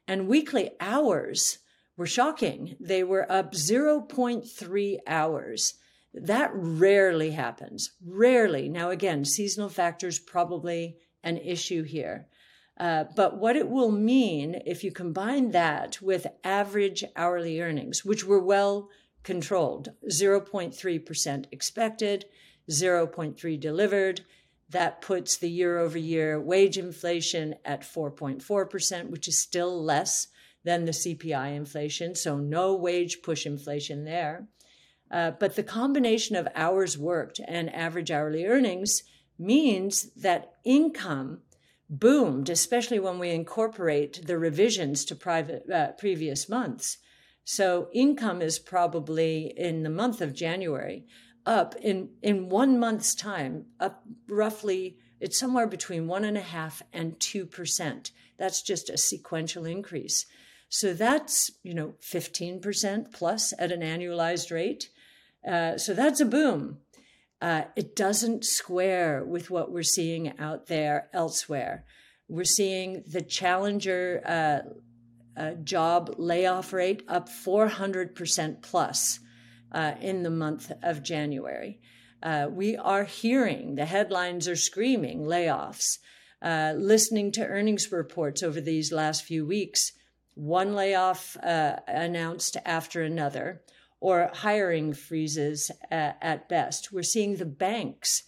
And 0.07 0.27
weekly 0.27 0.71
hours 0.79 1.59
were 1.97 2.05
shocking. 2.05 2.75
They 2.79 3.03
were 3.03 3.31
up 3.31 3.53
0.3 3.53 4.97
hours. 5.07 5.73
That 6.13 6.51
rarely 6.53 7.31
happens. 7.31 7.91
Rarely. 8.05 8.67
Now, 8.67 8.89
again, 8.89 9.23
seasonal 9.25 9.69
factors 9.69 10.19
probably 10.19 10.97
an 11.23 11.37
issue 11.37 11.83
here. 11.83 12.27
Uh, 12.77 13.05
but 13.15 13.37
what 13.37 13.55
it 13.55 13.69
will 13.69 13.91
mean 13.91 14.61
if 14.65 14.83
you 14.83 14.91
combine 14.91 15.51
that 15.51 16.01
with 16.01 16.27
average 16.43 17.03
hourly 17.15 17.61
earnings, 17.61 18.03
which 18.03 18.25
were 18.25 18.43
well 18.43 18.89
controlled 19.23 19.89
0.3% 20.09 21.45
expected, 21.51 22.25
0.3 22.69 23.59
delivered, 23.59 24.21
that 24.69 25.01
puts 25.01 25.37
the 25.37 25.49
year 25.49 25.77
over 25.77 25.97
year 25.97 26.39
wage 26.39 26.77
inflation 26.77 27.55
at 27.65 27.81
4.4%, 27.81 29.09
which 29.09 29.27
is 29.27 29.39
still 29.39 29.83
less 29.83 30.27
than 30.63 30.85
the 30.85 30.91
CPI 30.91 31.55
inflation. 31.55 32.15
So, 32.15 32.37
no 32.37 32.75
wage 32.75 33.21
push 33.21 33.45
inflation 33.45 34.05
there. 34.05 34.47
Uh, 35.09 35.31
but 35.31 35.55
the 35.55 35.63
combination 35.63 36.35
of 36.35 36.47
hours 36.55 36.97
worked 36.97 37.41
and 37.45 37.73
average 37.75 38.11
hourly 38.11 38.45
earnings 38.45 39.03
means 39.37 40.11
that 40.13 40.53
income 40.63 41.41
boomed, 41.89 42.49
especially 42.49 42.99
when 42.99 43.19
we 43.19 43.31
incorporate 43.31 44.25
the 44.25 44.37
revisions 44.37 45.03
to 45.03 45.15
private 45.15 45.69
uh, 45.69 45.91
previous 45.93 46.47
months. 46.47 46.97
So 47.43 47.89
income 47.91 48.41
is 48.41 48.59
probably 48.59 49.53
in 49.57 49.83
the 49.83 49.89
month 49.89 50.21
of 50.21 50.33
January 50.33 51.05
up 51.45 51.75
in 51.81 52.09
in 52.21 52.49
one 52.49 52.79
month's 52.79 53.15
time 53.15 53.65
up 53.79 54.03
roughly 54.29 54.97
it's 55.19 55.39
somewhere 55.39 55.67
between 55.67 56.07
one 56.07 56.23
and 56.23 56.37
a 56.37 56.41
half 56.41 56.81
and 56.93 57.19
two 57.19 57.45
percent. 57.45 58.11
That's 58.37 58.61
just 58.61 58.89
a 58.89 58.97
sequential 58.97 59.65
increase. 59.65 60.25
So 60.73 60.93
that's 60.93 61.51
you 61.63 61.73
know 61.73 61.95
fifteen 61.99 62.61
percent 62.61 63.11
plus 63.11 63.53
at 63.59 63.73
an 63.73 63.81
annualized 63.81 64.51
rate. 64.51 64.89
Uh, 65.45 65.77
so 65.77 65.93
that's 65.93 66.21
a 66.21 66.25
boom. 66.25 66.77
Uh, 67.41 67.63
it 67.75 67.93
doesn't 67.93 68.45
square 68.45 69.25
with 69.25 69.49
what 69.49 69.71
we're 69.71 69.83
seeing 69.83 70.39
out 70.39 70.67
there 70.67 71.09
elsewhere. 71.13 71.83
We're 72.29 72.45
seeing 72.45 73.03
the 73.05 73.21
challenger 73.21 74.21
uh, 74.25 75.39
uh, 75.39 75.53
job 75.55 76.15
layoff 76.17 76.71
rate 76.71 77.03
up 77.07 77.27
400% 77.27 78.61
plus 78.61 79.19
uh, 79.73 79.93
in 79.99 80.23
the 80.23 80.29
month 80.29 80.71
of 80.83 81.03
January. 81.03 81.81
Uh, 82.23 82.47
we 82.49 82.77
are 82.77 83.03
hearing 83.03 83.75
the 83.75 83.85
headlines 83.85 84.47
are 84.47 84.55
screaming 84.55 85.23
layoffs. 85.23 85.97
Listening 86.43 87.31
to 87.33 87.45
earnings 87.45 87.91
reports 87.91 88.41
over 88.41 88.61
these 88.61 88.93
last 88.93 89.23
few 89.23 89.45
weeks, 89.45 89.93
one 90.35 90.75
layoff 90.75 91.37
announced 91.41 92.57
after 92.65 93.01
another 93.01 93.61
or 94.01 94.31
hiring 94.33 94.93
freezes 94.93 95.71
at, 95.89 96.17
at 96.21 96.49
best. 96.49 96.91
We're 96.91 97.03
seeing 97.03 97.35
the 97.35 97.45
banks 97.45 98.23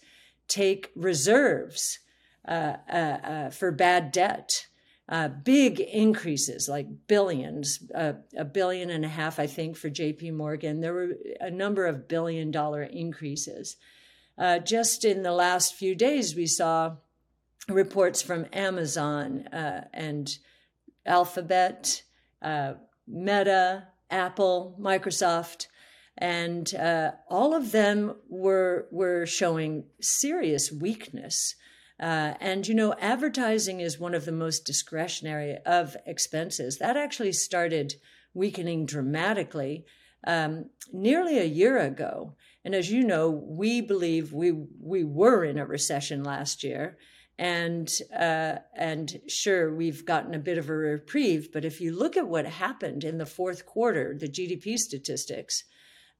take 0.48 0.90
reserves 0.94 1.98
uh, 2.46 2.76
uh, 2.88 2.92
uh, 2.92 3.50
for 3.50 3.72
bad 3.72 4.12
debt. 4.12 4.66
Uh, 5.06 5.28
big 5.28 5.80
increases, 5.80 6.66
like 6.66 6.86
billions, 7.06 7.80
uh, 7.94 8.14
a 8.38 8.44
billion 8.44 8.88
and 8.88 9.04
a 9.04 9.08
half, 9.08 9.38
I 9.38 9.46
think, 9.46 9.76
for 9.76 9.90
JP 9.90 10.32
Morgan. 10.32 10.80
There 10.80 10.94
were 10.94 11.12
a 11.40 11.50
number 11.50 11.84
of 11.84 12.08
billion 12.08 12.50
dollar 12.50 12.82
increases. 12.82 13.76
Uh, 14.38 14.60
just 14.60 15.04
in 15.04 15.22
the 15.22 15.32
last 15.32 15.74
few 15.74 15.94
days, 15.94 16.34
we 16.34 16.46
saw 16.46 16.96
reports 17.68 18.22
from 18.22 18.46
Amazon 18.54 19.46
and 19.52 20.38
Alphabet, 21.04 22.02
Meta, 23.06 23.88
Apple, 24.10 24.76
Microsoft, 24.80 25.66
and 26.16 26.74
uh, 26.74 27.12
all 27.28 27.54
of 27.54 27.72
them 27.72 28.16
were 28.28 28.86
were 28.90 29.26
showing 29.26 29.84
serious 30.00 30.70
weakness. 30.70 31.56
Uh, 32.00 32.34
and 32.40 32.66
you 32.66 32.74
know, 32.74 32.94
advertising 33.00 33.80
is 33.80 33.98
one 33.98 34.14
of 34.14 34.24
the 34.24 34.32
most 34.32 34.64
discretionary 34.64 35.58
of 35.64 35.96
expenses. 36.06 36.78
That 36.78 36.96
actually 36.96 37.32
started 37.32 37.94
weakening 38.32 38.86
dramatically 38.86 39.84
um, 40.26 40.70
nearly 40.92 41.38
a 41.38 41.44
year 41.44 41.78
ago. 41.78 42.34
And 42.64 42.74
as 42.74 42.90
you 42.90 43.02
know, 43.04 43.30
we 43.30 43.80
believe 43.80 44.32
we 44.32 44.52
we 44.80 45.04
were 45.04 45.44
in 45.44 45.58
a 45.58 45.66
recession 45.66 46.24
last 46.24 46.64
year, 46.64 46.96
and 47.38 47.90
uh, 48.16 48.56
and 48.76 49.20
sure 49.26 49.74
we've 49.74 50.04
gotten 50.04 50.34
a 50.34 50.38
bit 50.38 50.58
of 50.58 50.70
a 50.70 50.74
reprieve 50.74 51.52
but 51.52 51.64
if 51.64 51.80
you 51.80 51.92
look 51.92 52.16
at 52.16 52.28
what 52.28 52.46
happened 52.46 53.02
in 53.02 53.18
the 53.18 53.26
fourth 53.26 53.66
quarter 53.66 54.16
the 54.18 54.28
gdp 54.28 54.78
statistics 54.78 55.64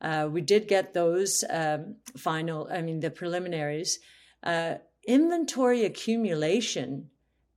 uh, 0.01 0.29
we 0.31 0.41
did 0.41 0.67
get 0.67 0.93
those 0.93 1.45
um, 1.51 1.97
final 2.17 2.69
i 2.73 2.81
mean 2.81 3.01
the 3.01 3.11
preliminaries. 3.11 4.01
Uh, 4.43 4.75
inventory 5.07 5.85
accumulation 5.85 7.11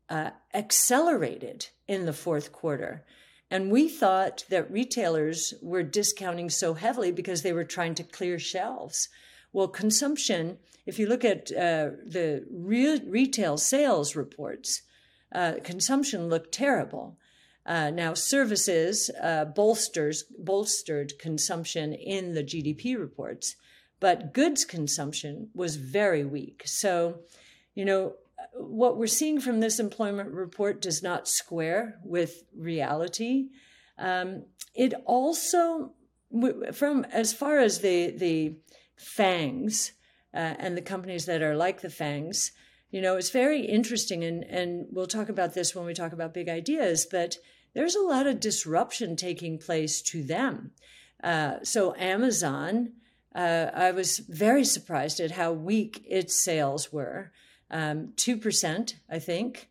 uh, 0.09 0.31
accelerated 0.53 1.67
in 1.87 2.05
the 2.05 2.13
fourth 2.13 2.51
quarter. 2.51 3.05
And 3.49 3.71
we 3.71 3.87
thought 3.87 4.43
that 4.49 4.71
retailers 4.71 5.53
were 5.61 5.83
discounting 5.83 6.49
so 6.49 6.73
heavily 6.73 7.11
because 7.11 7.41
they 7.41 7.53
were 7.53 7.63
trying 7.63 7.95
to 7.95 8.03
clear 8.03 8.39
shelves 8.39 9.09
well, 9.53 9.67
consumption, 9.67 10.57
if 10.85 10.99
you 10.99 11.07
look 11.07 11.25
at 11.25 11.51
uh, 11.51 11.91
the 12.05 12.45
re- 12.51 13.01
retail 13.07 13.57
sales 13.57 14.15
reports, 14.15 14.81
uh, 15.33 15.55
consumption 15.63 16.29
looked 16.29 16.51
terrible. 16.51 17.17
Uh, 17.65 17.89
now, 17.89 18.13
services 18.13 19.11
uh, 19.21 19.43
bolsters 19.43 20.23
bolstered 20.39 21.19
consumption 21.19 21.93
in 21.93 22.33
the 22.33 22.43
GDP 22.43 22.97
reports, 22.97 23.55
but 23.99 24.33
goods 24.33 24.63
consumption 24.63 25.49
was 25.53 25.75
very 25.75 26.23
weak. 26.23 26.63
So, 26.65 27.19
you 27.75 27.83
know, 27.83 28.13
what 28.53 28.97
we're 28.97 29.07
seeing 29.07 29.41
from 29.41 29.59
this 29.59 29.79
employment 29.79 30.31
report 30.31 30.81
does 30.81 31.03
not 31.03 31.27
square 31.27 31.99
with 32.03 32.43
reality. 32.55 33.49
Um, 33.97 34.43
it 34.73 34.93
also, 35.05 35.91
from 36.73 37.05
as 37.11 37.33
far 37.33 37.59
as 37.59 37.79
the 37.79 38.11
the 38.11 38.55
FANGs 38.99 39.91
uh, 40.33 40.55
and 40.59 40.77
the 40.77 40.81
companies 40.81 41.25
that 41.25 41.41
are 41.41 41.55
like 41.55 41.81
the 41.81 41.89
FANGs, 41.89 42.51
you 42.89 43.01
know, 43.01 43.17
it's 43.17 43.29
very 43.29 43.61
interesting. 43.61 44.23
And, 44.23 44.43
and 44.43 44.87
we'll 44.91 45.07
talk 45.07 45.29
about 45.29 45.53
this 45.53 45.75
when 45.75 45.85
we 45.85 45.93
talk 45.93 46.13
about 46.13 46.33
big 46.33 46.49
ideas, 46.49 47.07
but 47.09 47.37
there's 47.73 47.95
a 47.95 48.01
lot 48.01 48.27
of 48.27 48.39
disruption 48.39 49.15
taking 49.15 49.57
place 49.57 50.01
to 50.03 50.23
them. 50.23 50.71
Uh, 51.23 51.55
so, 51.63 51.95
Amazon, 51.95 52.93
uh, 53.35 53.67
I 53.73 53.91
was 53.91 54.19
very 54.19 54.63
surprised 54.63 55.19
at 55.19 55.31
how 55.31 55.51
weak 55.51 56.03
its 56.07 56.43
sales 56.43 56.91
were 56.91 57.31
um, 57.69 58.13
2%, 58.15 58.93
I 59.09 59.19
think. 59.19 59.69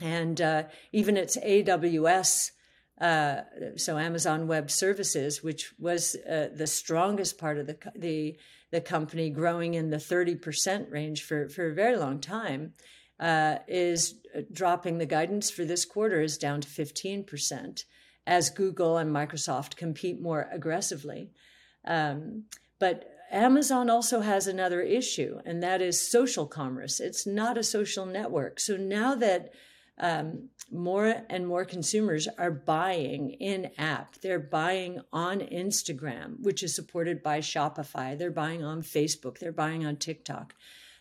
And 0.00 0.40
uh, 0.40 0.64
even 0.92 1.16
its 1.16 1.36
AWS 1.36 2.52
uh, 3.00 3.42
so 3.76 3.98
Amazon 3.98 4.46
Web 4.46 4.70
Services, 4.70 5.42
which 5.42 5.72
was 5.78 6.16
uh, 6.28 6.48
the 6.54 6.66
strongest 6.66 7.38
part 7.38 7.58
of 7.58 7.66
the, 7.66 7.78
the 7.96 8.36
the 8.70 8.80
company, 8.80 9.30
growing 9.30 9.74
in 9.74 9.90
the 9.90 9.98
thirty 9.98 10.34
percent 10.34 10.90
range 10.90 11.22
for 11.22 11.48
for 11.48 11.70
a 11.70 11.74
very 11.74 11.96
long 11.96 12.20
time, 12.20 12.74
uh, 13.18 13.56
is 13.66 14.14
dropping 14.52 14.98
the 14.98 15.06
guidance 15.06 15.50
for 15.50 15.64
this 15.64 15.84
quarter 15.84 16.20
is 16.20 16.38
down 16.38 16.60
to 16.60 16.68
fifteen 16.68 17.24
percent 17.24 17.84
as 18.26 18.50
Google 18.50 18.98
and 18.98 19.10
Microsoft 19.10 19.76
compete 19.76 20.20
more 20.20 20.48
aggressively. 20.52 21.30
Um, 21.84 22.44
but 22.78 23.04
Amazon 23.32 23.88
also 23.88 24.20
has 24.20 24.46
another 24.46 24.82
issue, 24.82 25.40
and 25.44 25.62
that 25.62 25.80
is 25.80 26.10
social 26.10 26.46
commerce. 26.46 27.00
It's 27.00 27.26
not 27.26 27.58
a 27.58 27.62
social 27.62 28.06
network. 28.06 28.60
So 28.60 28.76
now 28.76 29.14
that 29.14 29.52
um, 29.98 30.50
more 30.70 31.22
and 31.28 31.46
more 31.46 31.64
consumers 31.64 32.28
are 32.38 32.50
buying 32.50 33.30
in 33.30 33.70
app. 33.78 34.16
They're 34.20 34.38
buying 34.38 35.00
on 35.12 35.40
Instagram, 35.40 36.40
which 36.40 36.62
is 36.62 36.74
supported 36.74 37.22
by 37.22 37.40
Shopify. 37.40 38.16
They're 38.16 38.30
buying 38.30 38.62
on 38.62 38.82
Facebook. 38.82 39.38
They're 39.38 39.52
buying 39.52 39.84
on 39.84 39.96
TikTok. 39.96 40.54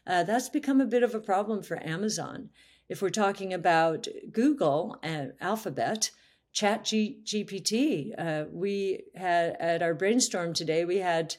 Uh, 0.07 0.23
that's 0.23 0.49
become 0.49 0.81
a 0.81 0.85
bit 0.85 1.03
of 1.03 1.13
a 1.13 1.19
problem 1.19 1.61
for 1.61 1.81
Amazon. 1.85 2.49
If 2.87 3.01
we're 3.01 3.09
talking 3.09 3.53
about 3.53 4.07
Google 4.31 4.97
and 5.03 5.33
Alphabet, 5.39 6.09
Chat 6.51 6.83
G- 6.83 7.19
GPT, 7.23 8.13
uh, 8.17 8.45
we 8.51 9.03
had 9.15 9.55
at 9.59 9.83
our 9.83 9.93
brainstorm 9.93 10.53
today, 10.53 10.83
we 10.85 10.97
had 10.97 11.35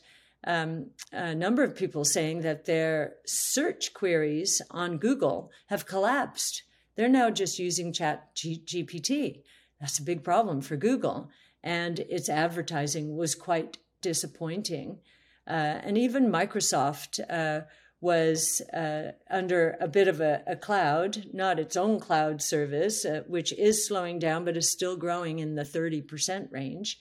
um, 0.47 0.91
a 1.13 1.35
number 1.35 1.65
of 1.65 1.77
people 1.77 2.05
saying 2.05 2.43
that 2.43 2.65
their 2.65 3.17
search 3.27 3.93
queries 3.93 4.63
on 4.71 4.99
Google 4.99 5.51
have 5.67 5.87
collapsed 5.87 6.63
they're 6.97 7.09
now 7.09 7.31
just 7.31 7.59
using 7.59 7.93
Chat 7.93 8.35
G- 8.35 8.63
GPT. 8.67 9.43
That's 9.81 9.99
a 9.99 10.05
big 10.05 10.23
problem 10.23 10.61
for 10.61 10.77
Google. 10.77 11.31
And 11.63 11.99
its 12.01 12.29
advertising 12.29 13.17
was 13.17 13.35
quite 13.35 13.79
disappointing. 14.03 14.99
Uh, 15.47 15.81
and 15.83 15.97
even 15.99 16.31
Microsoft 16.31 17.21
uh, 17.29 17.67
was 18.01 18.63
uh, 18.73 19.13
under 19.31 19.77
a 19.81 19.89
bit 19.89 20.09
of 20.09 20.21
a, 20.21 20.43
a, 20.47 20.57
cloud, 20.57 21.27
not 21.33 21.59
its 21.59 21.77
own 21.77 22.01
cloud 22.01 22.41
service, 22.41 23.05
uh, 23.05 23.23
which 23.27 23.53
is 23.53 23.87
slowing 23.87 24.19
down 24.19 24.45
but 24.45 24.57
is 24.57 24.73
still 24.73 24.97
growing 24.97 25.39
in 25.39 25.55
the 25.55 25.65
30% 25.65 26.51
range. 26.51 26.99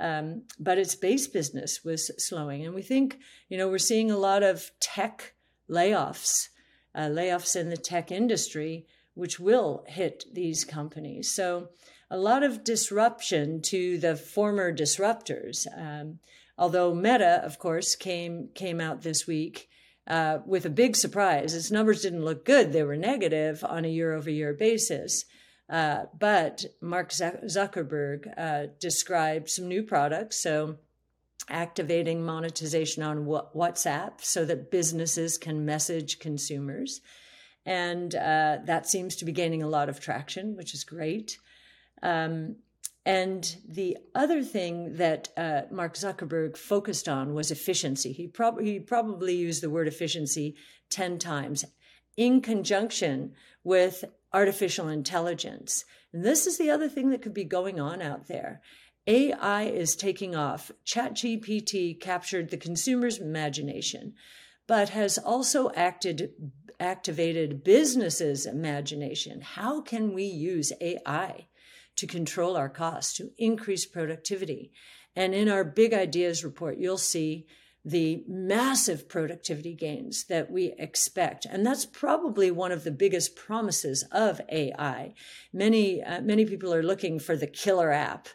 Um, 0.00 0.44
but 0.58 0.78
its 0.78 0.94
base 0.94 1.26
business 1.26 1.84
was 1.84 2.10
slowing. 2.26 2.64
And 2.64 2.74
we 2.74 2.82
think, 2.82 3.18
you 3.48 3.58
know, 3.58 3.68
we're 3.68 3.78
seeing 3.78 4.10
a 4.10 4.16
lot 4.16 4.42
of 4.42 4.70
tech 4.80 5.34
layoffs, 5.70 6.48
uh, 6.94 7.02
layoffs 7.02 7.54
in 7.54 7.68
the 7.68 7.76
tech 7.76 8.10
industry, 8.10 8.86
which 9.14 9.40
will 9.40 9.84
hit 9.86 10.24
these 10.32 10.64
companies. 10.64 11.30
So 11.30 11.68
a 12.10 12.16
lot 12.16 12.42
of 12.42 12.64
disruption 12.64 13.62
to 13.62 13.98
the 13.98 14.16
former 14.16 14.74
disruptors. 14.74 15.66
Um, 15.76 16.18
although 16.58 16.94
Meta, 16.94 17.40
of 17.44 17.58
course, 17.58 17.94
came 17.94 18.48
came 18.54 18.80
out 18.80 19.02
this 19.02 19.26
week 19.26 19.68
uh, 20.06 20.38
with 20.44 20.66
a 20.66 20.70
big 20.70 20.96
surprise. 20.96 21.54
Its 21.54 21.70
numbers 21.70 22.02
didn't 22.02 22.24
look 22.24 22.44
good; 22.44 22.72
they 22.72 22.82
were 22.82 22.96
negative 22.96 23.64
on 23.64 23.84
a 23.84 23.88
year 23.88 24.12
over 24.12 24.30
year 24.30 24.52
basis. 24.52 25.24
Uh, 25.68 26.06
but 26.18 26.64
Mark 26.80 27.10
Zuckerberg 27.10 28.26
uh, 28.36 28.72
described 28.80 29.48
some 29.48 29.68
new 29.68 29.84
products. 29.84 30.42
So, 30.42 30.78
activating 31.48 32.24
monetization 32.24 33.04
on 33.04 33.24
WhatsApp 33.24 34.20
so 34.20 34.44
that 34.44 34.70
businesses 34.70 35.38
can 35.38 35.64
message 35.64 36.18
consumers. 36.18 37.00
And 37.66 38.14
uh, 38.14 38.58
that 38.64 38.88
seems 38.88 39.16
to 39.16 39.24
be 39.24 39.32
gaining 39.32 39.62
a 39.62 39.68
lot 39.68 39.88
of 39.88 40.00
traction, 40.00 40.56
which 40.56 40.74
is 40.74 40.84
great. 40.84 41.38
Um, 42.02 42.56
and 43.06 43.56
the 43.68 43.96
other 44.14 44.42
thing 44.42 44.96
that 44.96 45.28
uh, 45.36 45.62
Mark 45.70 45.94
Zuckerberg 45.94 46.56
focused 46.56 47.08
on 47.08 47.34
was 47.34 47.50
efficiency. 47.50 48.12
He, 48.12 48.28
prob- 48.28 48.60
he 48.60 48.78
probably 48.78 49.34
used 49.34 49.62
the 49.62 49.70
word 49.70 49.88
efficiency 49.88 50.56
10 50.90 51.18
times 51.18 51.64
in 52.16 52.40
conjunction 52.40 53.32
with 53.64 54.04
artificial 54.32 54.88
intelligence. 54.88 55.84
And 56.12 56.24
this 56.24 56.46
is 56.46 56.58
the 56.58 56.70
other 56.70 56.88
thing 56.88 57.10
that 57.10 57.22
could 57.22 57.34
be 57.34 57.44
going 57.44 57.80
on 57.80 58.02
out 58.02 58.28
there. 58.28 58.60
AI 59.06 59.62
is 59.62 59.96
taking 59.96 60.36
off. 60.36 60.70
ChatGPT 60.86 61.98
captured 62.00 62.50
the 62.50 62.56
consumer's 62.56 63.18
imagination, 63.18 64.14
but 64.66 64.90
has 64.90 65.18
also 65.18 65.70
acted, 65.74 66.30
activated 66.80 67.62
businesses' 67.62 68.46
imagination. 68.46 69.42
How 69.42 69.80
can 69.80 70.12
we 70.14 70.24
use 70.24 70.72
AI 70.80 71.46
to 71.96 72.06
control 72.06 72.56
our 72.56 72.68
costs, 72.68 73.16
to 73.18 73.30
increase 73.38 73.86
productivity? 73.86 74.72
And 75.14 75.34
in 75.34 75.48
our 75.48 75.64
big 75.64 75.92
ideas 75.92 76.44
report, 76.44 76.78
you'll 76.78 76.98
see 76.98 77.46
the 77.84 78.22
massive 78.28 79.08
productivity 79.08 79.74
gains 79.74 80.24
that 80.24 80.50
we 80.50 80.74
expect. 80.78 81.46
And 81.46 81.64
that's 81.64 81.86
probably 81.86 82.50
one 82.50 82.72
of 82.72 82.84
the 82.84 82.90
biggest 82.90 83.36
promises 83.36 84.04
of 84.12 84.40
AI. 84.50 85.14
Many, 85.52 86.02
uh, 86.02 86.20
many 86.20 86.44
people 86.44 86.74
are 86.74 86.82
looking 86.82 87.18
for 87.18 87.36
the 87.36 87.46
killer 87.46 87.90
app, 87.90 88.28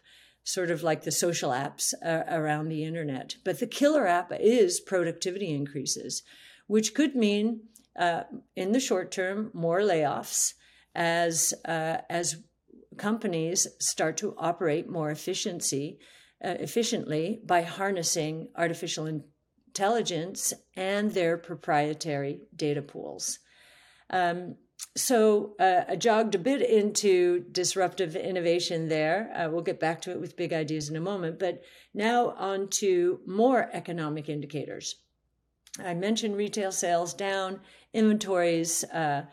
sort 0.44 0.72
of 0.72 0.82
like 0.82 1.04
the 1.04 1.12
social 1.12 1.52
apps 1.52 1.94
uh, 2.04 2.24
around 2.28 2.70
the 2.70 2.84
internet. 2.84 3.36
But 3.44 3.60
the 3.60 3.68
killer 3.68 4.08
app 4.08 4.32
is 4.40 4.80
productivity 4.80 5.54
increases, 5.54 6.24
which 6.68 6.96
could 6.96 7.16
mean, 7.16 7.62
uh, 7.98 8.24
in 8.56 8.72
the 8.72 8.80
short 8.80 9.12
term, 9.12 9.52
more 9.54 9.80
layoffs 9.80 10.54
as, 10.94 11.54
uh, 11.66 11.98
as 12.10 12.38
companies 12.98 13.68
start 13.80 14.18
to 14.18 14.36
operate 14.38 14.90
more 14.90 15.12
efficiency, 15.12 16.00
uh, 16.44 16.56
efficiently 16.60 17.42
by 17.46 17.62
harnessing 17.62 18.50
artificial 18.56 19.08
intelligence 19.08 20.54
and 20.76 21.12
their 21.12 21.38
proprietary 21.38 22.42
data 22.56 22.82
pools. 22.82 23.40
Um, 24.10 24.56
so 24.98 25.56
uh, 25.60 25.82
I 25.90 25.96
jogged 25.96 26.36
a 26.36 26.40
bit 26.40 26.62
into 26.62 27.46
disruptive 27.52 28.16
innovation 28.16 28.88
there. 28.88 29.32
Uh, 29.36 29.50
we'll 29.50 29.62
get 29.62 29.80
back 29.80 30.02
to 30.02 30.12
it 30.12 30.20
with 30.20 30.38
big 30.38 30.54
ideas 30.54 30.90
in 30.90 30.96
a 30.96 31.02
moment, 31.02 31.40
but 31.40 31.62
now 31.94 32.30
on 32.32 32.70
to 32.80 33.20
more 33.26 33.70
economic 33.74 34.30
indicators. 34.30 34.96
I 35.84 35.94
mentioned 35.94 36.38
retail 36.38 36.72
sales 36.72 37.14
down, 37.14 37.60
inventories. 37.96 38.84
Uh, 38.86 39.26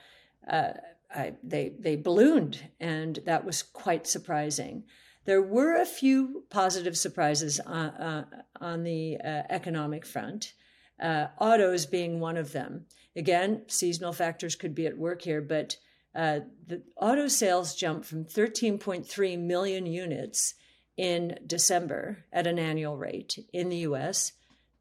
uh 0.48 0.72
I, 1.14 1.34
they 1.42 1.74
they 1.78 1.96
ballooned, 1.96 2.70
and 2.80 3.18
that 3.26 3.44
was 3.44 3.62
quite 3.62 4.06
surprising. 4.06 4.84
There 5.24 5.42
were 5.42 5.76
a 5.76 5.86
few 5.86 6.44
positive 6.50 6.96
surprises 6.96 7.60
on, 7.60 7.86
uh, 7.90 8.24
uh, 8.32 8.64
on 8.64 8.82
the 8.82 9.18
uh, 9.22 9.42
economic 9.50 10.04
front, 10.04 10.52
uh, 11.00 11.26
autos 11.38 11.86
being 11.86 12.18
one 12.18 12.36
of 12.36 12.52
them. 12.52 12.86
Again, 13.14 13.62
seasonal 13.68 14.12
factors 14.12 14.56
could 14.56 14.74
be 14.74 14.86
at 14.86 14.98
work 14.98 15.22
here, 15.22 15.40
but 15.40 15.76
the 16.14 16.82
auto 16.96 17.28
sales 17.28 17.74
jumped 17.74 18.06
from 18.06 18.24
13.3 18.24 19.38
million 19.38 19.86
units 19.86 20.54
in 20.96 21.38
December 21.46 22.24
at 22.32 22.46
an 22.46 22.58
annual 22.58 22.96
rate 22.96 23.38
in 23.52 23.68
the 23.68 23.78
US 23.78 24.32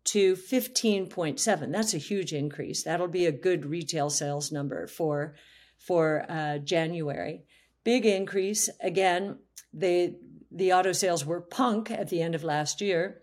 to 0.06 0.36
15.7. 0.36 1.72
That's 1.72 1.94
a 1.94 2.00
huge 2.00 2.34
increase. 2.34 2.84
That'll 2.84 3.08
be 3.08 3.26
a 3.26 3.32
good 3.32 3.66
retail 3.66 4.10
sales 4.10 4.52
number 4.52 4.88
for 4.88 5.36
for 5.78 6.26
uh, 6.30 6.60
January. 6.60 7.44
Big 7.84 8.06
increase. 8.06 8.70
Again, 8.82 9.40
they 9.74 10.16
the 10.52 10.74
auto 10.74 10.92
sales 10.92 11.26
were 11.26 11.42
punk 11.42 11.90
at 11.90 12.10
the 12.10 12.22
end 12.22 12.36
of 12.36 12.44
last 12.44 12.82
year, 12.82 13.22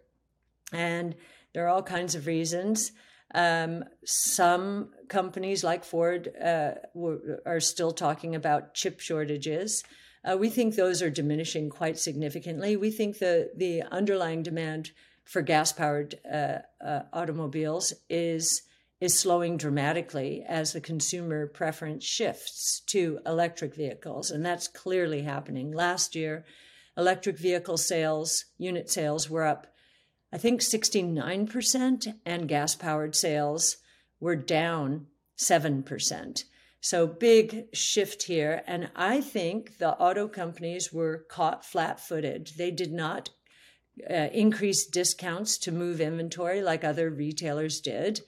and 0.73 1.15
there 1.53 1.65
are 1.65 1.69
all 1.69 1.83
kinds 1.83 2.15
of 2.15 2.27
reasons. 2.27 2.93
Um, 3.35 3.85
some 4.05 4.91
companies 5.09 5.63
like 5.63 5.85
Ford 5.85 6.31
uh, 6.43 6.73
were, 6.95 7.43
are 7.45 7.61
still 7.61 7.93
talking 7.93 8.35
about 8.35 8.73
chip 8.73 9.01
shortages. 9.01 9.85
Uh, 10.25 10.37
we 10.37 10.49
think 10.49 10.75
those 10.75 11.03
are 11.03 11.11
diminishing 11.11 11.69
quite 11.69 11.99
significantly. 11.99 12.77
We 12.77 12.91
think 12.91 13.19
the 13.19 13.51
the 13.55 13.83
underlying 13.83 14.43
demand 14.43 14.93
for 15.29 15.43
gas 15.43 15.73
powered 15.73 16.15
uh, 16.31 16.59
uh, 16.85 17.03
automobiles 17.13 17.93
is 18.09 18.63
is 19.01 19.17
slowing 19.17 19.57
dramatically 19.57 20.43
as 20.49 20.73
the 20.73 20.81
consumer 20.81 21.47
preference 21.47 22.05
shifts 22.05 22.81
to 22.87 23.21
electric 23.25 23.73
vehicles, 23.77 24.33
and 24.33 24.45
that's 24.45 24.67
clearly 24.67 25.23
happening. 25.23 25.71
Last 25.71 26.17
year, 26.17 26.45
electric 26.97 27.39
vehicle 27.39 27.77
sales, 27.77 28.47
unit 28.57 28.91
sales 28.91 29.31
were 29.31 29.45
up, 29.45 29.69
I 30.33 30.39
think 30.39 30.63
69%, 30.63 32.15
and 32.27 32.49
gas 32.49 32.75
powered 32.75 33.15
sales 33.15 33.77
were 34.19 34.35
down 34.35 35.07
7%. 35.39 36.43
So 36.81 37.07
big 37.07 37.67
shift 37.73 38.25
here. 38.25 38.63
And 38.67 38.91
I 38.97 39.21
think 39.21 39.79
the 39.79 39.91
auto 39.91 40.27
companies 40.27 40.93
were 40.93 41.25
caught 41.29 41.65
flat 41.65 42.01
footed. 42.01 42.51
They 42.57 42.73
did 42.73 42.93
not 42.93 43.31
uh, 44.09 44.29
increase 44.33 44.87
discounts 44.87 45.59
to 45.59 45.73
move 45.73 46.01
inventory 46.01 46.63
like 46.63 46.85
other 46.85 47.11
retailers 47.11 47.81
did. 47.81 48.21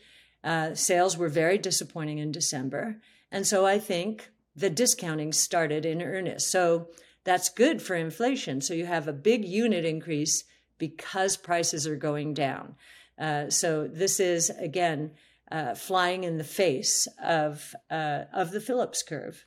Uh, 0.42 0.74
sales 0.74 1.16
were 1.16 1.28
very 1.28 1.59
disappointing 1.59 2.18
in 2.18 2.33
December. 2.33 3.00
And 3.30 3.46
so 3.46 3.66
I 3.66 3.78
think 3.78 4.30
the 4.56 4.70
discounting 4.70 5.33
started 5.33 5.87
in 5.87 6.02
earnest. 6.02 6.50
So 6.50 6.88
that's 7.24 7.48
good 7.48 7.83
for 7.83 7.94
inflation. 7.94 8.61
So 8.61 8.74
you 8.74 8.87
have 8.87 9.06
a 9.06 9.12
big 9.12 9.44
unit 9.44 9.85
increase 9.85 10.44
because 10.78 11.37
prices 11.37 11.87
are 11.87 11.96
going 11.96 12.35
down. 12.35 12.76
Uh, 13.18 13.50
so 13.50 13.87
this 13.87 14.18
is 14.18 14.50
again 14.50 15.12
uh, 15.52 15.74
flying 15.74 16.24
in 16.24 16.38
the 16.38 16.44
face 16.44 17.06
of 17.22 17.74
uh, 17.90 18.24
of 18.33 18.50
the 18.50 18.61
Phillips 18.61 19.02
curve. 19.02 19.44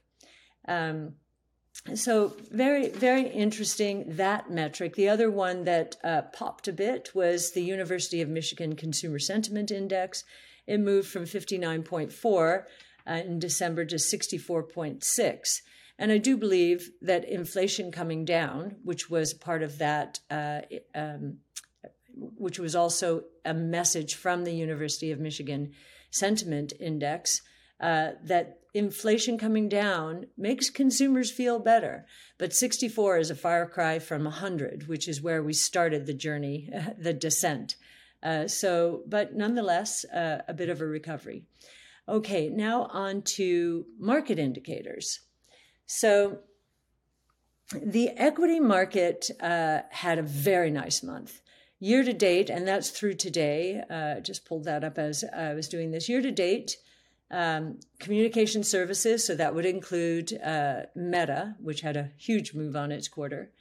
Um, 0.68 1.14
so 1.96 2.36
very 2.52 2.90
very 2.90 3.28
interesting 3.28 4.16
that 4.16 4.50
metric. 4.50 4.96
The 4.96 5.10
other 5.10 5.30
one 5.30 5.66
that 5.66 5.96
uh, 6.04 6.24
popped 6.34 6.68
a 6.68 6.74
bit 6.74 7.12
was 7.14 7.52
the 7.52 7.64
University 7.64 8.22
of 8.22 8.30
Michigan 8.30 8.76
Consumer 8.76 9.20
Sentiment 9.20 9.72
Index. 9.72 10.24
It 10.66 10.80
moved 10.80 11.10
from 11.10 11.26
fifty 11.26 11.58
nine 11.58 11.84
point 11.84 12.12
four 12.12 12.68
uh, 13.06 13.14
in 13.14 13.40
December 13.40 13.86
to 13.86 14.00
sixty 14.00 14.38
four 14.38 14.64
point 14.64 15.04
six. 15.04 15.62
And 16.00 16.12
I 16.12 16.18
do 16.18 16.38
believe 16.38 16.90
that 17.02 17.30
inflation 17.30 17.92
coming 17.92 18.26
down, 18.26 18.78
which 18.84 19.10
was 19.12 19.34
part 19.34 19.62
of 19.62 19.78
that, 19.78 20.20
uh, 20.32 20.62
um, 20.96 21.38
which 22.16 22.58
was 22.58 22.76
also 22.76 23.26
a 23.46 23.54
message 23.54 24.16
from 24.16 24.44
the 24.44 24.54
University 24.54 25.12
of 25.12 25.20
Michigan 25.20 25.74
Sentiment 26.10 26.74
Index, 26.80 27.42
uh, 27.80 28.12
that 28.24 28.63
inflation 28.74 29.38
coming 29.38 29.70
down 29.70 30.26
makes 30.38 30.70
consumers 30.70 31.32
feel 31.32 31.60
better. 31.60 32.06
But 32.38 32.54
64 32.54 33.18
is 33.18 33.30
a 33.30 33.36
far 33.36 33.68
cry 33.68 34.00
from 34.00 34.24
100, 34.24 34.88
which 34.88 35.08
is 35.08 35.22
where 35.22 35.44
we 35.44 35.54
started 35.54 36.06
the 36.06 36.14
journey, 36.14 36.70
the 36.98 37.14
descent. 37.14 37.76
Uh, 38.22 38.48
so, 38.48 39.04
but 39.08 39.36
nonetheless, 39.36 40.06
uh, 40.06 40.42
a 40.48 40.54
bit 40.54 40.70
of 40.70 40.82
a 40.82 40.86
recovery. 40.86 41.44
Okay, 42.08 42.50
now 42.50 42.84
on 42.86 43.22
to 43.22 43.86
market 44.00 44.40
indicators. 44.40 45.20
So 45.86 46.40
the 47.72 48.10
equity 48.10 48.60
market 48.60 49.30
uh, 49.42 49.82
had 49.90 50.20
a 50.20 50.24
very 50.24 50.72
nice 50.72 51.04
month. 51.04 51.42
Year 51.80 52.04
to 52.04 52.14
date, 52.14 52.50
and 52.50 52.68
that's 52.68 52.90
through 52.90 53.16
today, 53.16 53.84
uh, 53.90 54.22
just 54.22 54.46
pulled 54.46 54.64
that 54.66 54.84
up 54.84 54.98
as 54.98 55.24
I 55.36 55.54
was 55.54 55.68
doing 55.68 55.92
this. 55.92 56.08
Year 56.08 56.22
to 56.22 56.32
date, 56.32 56.78
um, 57.34 57.80
communication 58.00 58.64
services, 58.64 59.26
so 59.26 59.34
that 59.36 59.56
would 59.56 59.66
include 59.66 60.40
uh, 60.42 60.84
Meta, 60.96 61.56
which 61.60 61.82
had 61.82 61.98
a 61.98 62.12
huge 62.16 62.54
move 62.54 62.76
on 62.76 62.92
its 62.92 63.08
quarter, 63.08 63.52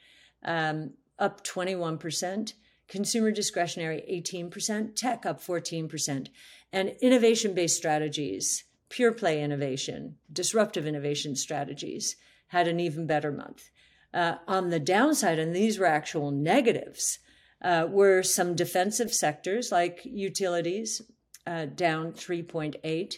um, 0.44 0.90
up 1.18 1.42
21%, 1.42 2.52
consumer 2.87 3.30
discretionary 3.32 4.04
18%, 4.11 4.94
tech 4.94 5.24
up 5.24 5.40
14%, 5.40 6.28
and 6.70 6.90
innovation 7.00 7.54
based 7.54 7.78
strategies, 7.78 8.64
pure 8.90 9.12
play 9.12 9.42
innovation, 9.42 10.16
disruptive 10.30 10.87
innovation 10.87 11.35
strategies 11.35 12.16
had 12.48 12.68
an 12.68 12.78
even 12.78 13.06
better 13.06 13.32
month. 13.32 13.70
Uh, 14.12 14.35
on 14.46 14.68
the 14.68 14.80
downside, 14.80 15.38
and 15.38 15.56
these 15.56 15.78
were 15.78 15.87
actual 15.87 16.30
negatives, 16.30 17.18
uh, 17.62 17.87
were 17.88 18.22
some 18.22 18.54
defensive 18.54 19.14
sectors 19.14 19.72
like 19.72 20.02
utilities 20.04 21.00
uh, 21.46 21.64
down 21.64 22.12
3.8 22.12 23.14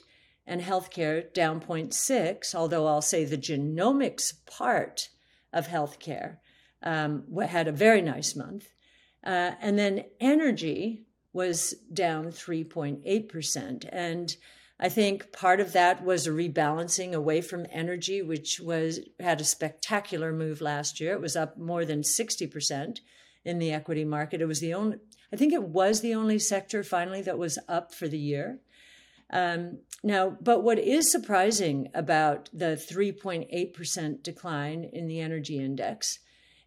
and 0.47 0.61
healthcare 0.61 1.33
down 1.33 1.61
0.6, 1.61 2.55
although 2.55 2.87
I'll 2.87 3.03
say 3.03 3.25
the 3.25 3.39
genomics 3.39 4.33
part 4.47 5.09
of 5.53 5.69
healthcare 5.69 6.39
um, 6.83 7.25
had 7.49 7.69
a 7.69 7.73
very 7.73 8.03
nice 8.03 8.37
month. 8.37 8.69
Uh, 9.25 9.53
and 9.61 9.79
then 9.79 10.05
energy 10.21 11.07
was 11.33 11.75
down 11.93 12.27
3.8%. 12.27 13.89
And 13.91 14.37
I 14.79 14.89
think 14.89 15.33
part 15.33 15.61
of 15.61 15.73
that 15.73 16.05
was 16.05 16.27
a 16.27 16.31
rebalancing 16.31 17.13
away 17.15 17.41
from 17.41 17.67
energy, 17.71 18.23
which 18.23 18.61
was 18.61 19.01
had 19.21 19.41
a 19.41 19.45
spectacular 19.45 20.33
move 20.33 20.61
last 20.61 21.01
year. 21.01 21.13
It 21.13 21.21
was 21.21 21.37
up 21.37 21.57
more 21.57 21.85
than 21.85 22.03
60% 22.03 22.99
in 23.45 23.59
the 23.59 23.73
equity 23.73 24.05
market. 24.05 24.41
It 24.41 24.47
was 24.47 24.61
the 24.61 24.75
only, 24.75 24.99
I 25.33 25.37
think 25.37 25.53
it 25.53 25.63
was 25.63 26.01
the 26.01 26.15
only 26.15 26.39
sector 26.39 26.83
finally 26.83 27.23
that 27.23 27.39
was 27.39 27.59
up 27.69 27.95
for 27.95 28.09
the 28.09 28.19
year. 28.19 28.61
Um, 29.35 29.79
now, 30.05 30.37
but 30.41 30.63
what 30.63 30.79
is 30.79 31.11
surprising 31.11 31.89
about 31.93 32.49
the 32.53 32.77
3.8% 32.77 34.23
decline 34.23 34.89
in 34.93 35.09
the 35.09 35.21
energy 35.21 35.59
index 35.59 36.21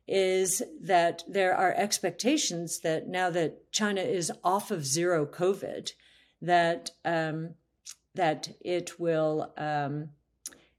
is 0.06 0.62
that 0.82 1.24
there 1.28 1.56
are 1.56 1.74
expectations 1.74 2.82
that 2.82 3.08
now 3.08 3.30
that 3.30 3.72
China 3.72 4.02
is 4.02 4.32
off 4.44 4.70
of 4.70 4.86
zero 4.86 5.26
COVID, 5.26 5.92
that 6.42 6.92
um, 7.06 7.56
that 8.16 8.50
it 8.62 9.00
will 9.00 9.54
um, 9.58 10.10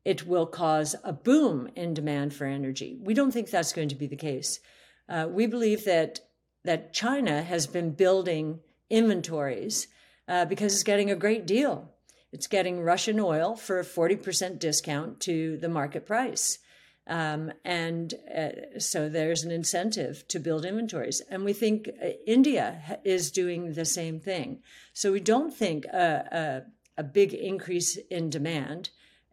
it 0.04 0.26
will 0.26 0.46
cause 0.46 0.94
a 1.04 1.12
boom 1.12 1.68
in 1.74 1.94
demand 1.94 2.34
for 2.34 2.46
energy. 2.46 2.98
We 3.00 3.14
don't 3.14 3.32
think 3.32 3.50
that's 3.50 3.72
going 3.72 3.90
to 3.90 3.94
be 3.94 4.06
the 4.06 4.16
case. 4.16 4.60
Uh, 5.08 5.26
we 5.30 5.46
believe 5.46 5.84
that 5.84 6.20
that 6.64 6.92
China 6.92 7.42
has 7.42 7.66
been 7.66 7.92
building 7.92 8.60
inventories 8.90 9.88
uh, 10.28 10.44
because 10.44 10.74
it's 10.74 10.82
getting 10.82 11.10
a 11.10 11.16
great 11.16 11.46
deal. 11.46 11.90
It's 12.30 12.46
getting 12.46 12.82
Russian 12.82 13.18
oil 13.18 13.56
for 13.56 13.80
a 13.80 13.84
40% 13.84 14.58
discount 14.58 15.20
to 15.20 15.56
the 15.56 15.68
market 15.68 16.06
price. 16.06 16.58
Um, 17.06 17.52
and 17.64 18.12
uh, 18.36 18.78
so 18.78 19.08
there's 19.08 19.42
an 19.42 19.50
incentive 19.50 20.28
to 20.28 20.38
build 20.38 20.66
inventories. 20.66 21.22
And 21.30 21.42
we 21.42 21.54
think 21.54 21.88
uh, 21.88 22.08
India 22.26 23.00
is 23.02 23.30
doing 23.30 23.72
the 23.72 23.86
same 23.86 24.20
thing. 24.20 24.60
So 24.92 25.10
we 25.10 25.20
don't 25.20 25.54
think 25.54 25.86
a, 25.86 26.64
a, 26.98 27.00
a 27.00 27.04
big 27.04 27.32
increase 27.32 27.96
in 28.10 28.28
demand 28.28 28.90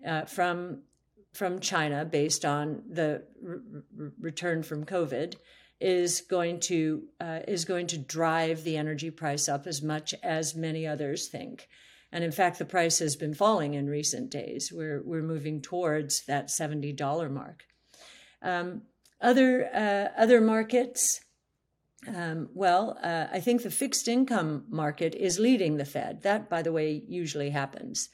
uh, 0.08 0.24
from, 0.24 0.84
from 1.34 1.60
China 1.60 2.06
based 2.06 2.46
on 2.46 2.84
the 2.90 3.24
r- 3.46 3.60
return 4.22 4.64
from 4.64 4.86
COVID 4.86 5.36
is 5.82 6.22
going 6.22 6.60
to 6.62 7.04
uh, 7.20 7.40
is 7.48 7.66
going 7.66 7.88
to 7.88 7.98
drive 7.98 8.64
the 8.64 8.78
energy 8.78 9.12
price 9.12 9.50
up 9.50 9.68
as 9.68 9.82
much 9.82 10.14
as 10.24 10.56
many 10.56 10.88
others 10.88 11.28
think. 11.28 11.68
And 12.12 12.24
in 12.24 12.32
fact, 12.32 12.60
the 12.60 12.66
price 12.66 13.00
has 13.00 13.16
been 13.16 13.34
falling 13.34 13.74
in 13.74 13.88
recent 13.88 14.30
days. 14.30 14.72
We're 14.74 15.02
we're 15.04 15.22
moving 15.22 15.62
towards 15.62 16.26
that 16.26 16.50
seventy 16.50 16.94
dollar 16.94 17.30
mark. 17.30 17.64
Um, 18.42 18.84
other 19.22 19.70
uh, 19.74 20.22
other 20.22 20.42
markets. 20.42 21.22
Um, 22.08 22.50
well, 22.54 23.00
uh, 23.02 23.26
I 23.32 23.40
think 23.40 23.64
the 23.64 23.72
fixed 23.72 24.08
income 24.08 24.66
market 24.70 25.16
is 25.16 25.40
leading 25.40 25.78
the 25.78 25.86
Fed. 25.86 26.22
That, 26.22 26.52
by 26.52 26.62
the 26.62 26.72
way, 26.72 27.04
usually 27.08 27.50
happens. 27.50 28.10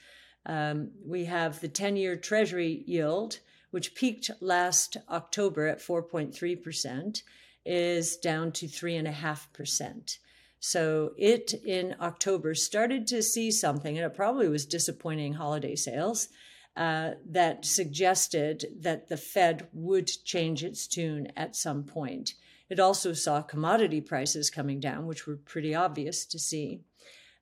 Um, 0.45 0.91
we 1.05 1.25
have 1.25 1.59
the 1.59 1.67
10 1.67 1.97
year 1.97 2.15
Treasury 2.15 2.83
yield, 2.87 3.39
which 3.71 3.93
peaked 3.93 4.31
last 4.39 4.95
October 5.09 5.67
at 5.67 5.79
4.3% 5.79 7.21
is 7.65 8.17
down 8.17 8.51
to 8.53 8.67
3.5%. 8.67 10.17
So 10.59 11.13
it 11.17 11.53
in 11.65 11.95
October 11.99 12.53
started 12.53 13.07
to 13.07 13.23
see 13.23 13.51
something, 13.51 13.97
and 13.97 14.05
it 14.05 14.15
probably 14.15 14.47
was 14.47 14.65
disappointing 14.65 15.33
holiday 15.33 15.75
sales, 15.75 16.29
uh, 16.77 17.11
that 17.29 17.65
suggested 17.65 18.65
that 18.79 19.09
the 19.09 19.17
Fed 19.17 19.67
would 19.73 20.07
change 20.23 20.63
its 20.63 20.87
tune 20.87 21.27
at 21.35 21.55
some 21.55 21.83
point. 21.83 22.35
It 22.69 22.79
also 22.79 23.11
saw 23.11 23.41
commodity 23.41 24.01
prices 24.01 24.49
coming 24.49 24.79
down, 24.79 25.07
which 25.07 25.27
were 25.27 25.35
pretty 25.35 25.75
obvious 25.75 26.25
to 26.27 26.39
see. 26.39 26.81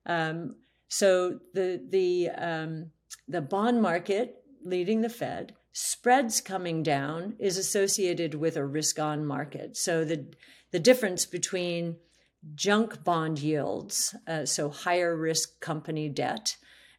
Um, 0.06 0.56
so 0.88 1.38
the 1.54 1.80
the 1.88 2.30
um, 2.30 2.90
the 3.28 3.40
bond 3.40 3.80
market 3.80 4.42
leading 4.64 5.02
the 5.02 5.08
Fed 5.08 5.54
spreads 5.72 6.40
coming 6.40 6.82
down 6.82 7.34
is 7.38 7.56
associated 7.56 8.34
with 8.34 8.56
a 8.56 8.64
risk 8.64 8.98
on 8.98 9.24
market. 9.24 9.76
So 9.76 10.04
the, 10.04 10.26
the 10.72 10.80
difference 10.80 11.26
between 11.26 11.96
junk 12.54 13.04
bond 13.04 13.38
yields, 13.38 14.14
uh, 14.26 14.46
so 14.46 14.70
higher 14.70 15.16
risk 15.16 15.60
company 15.60 16.08
debt, 16.08 16.56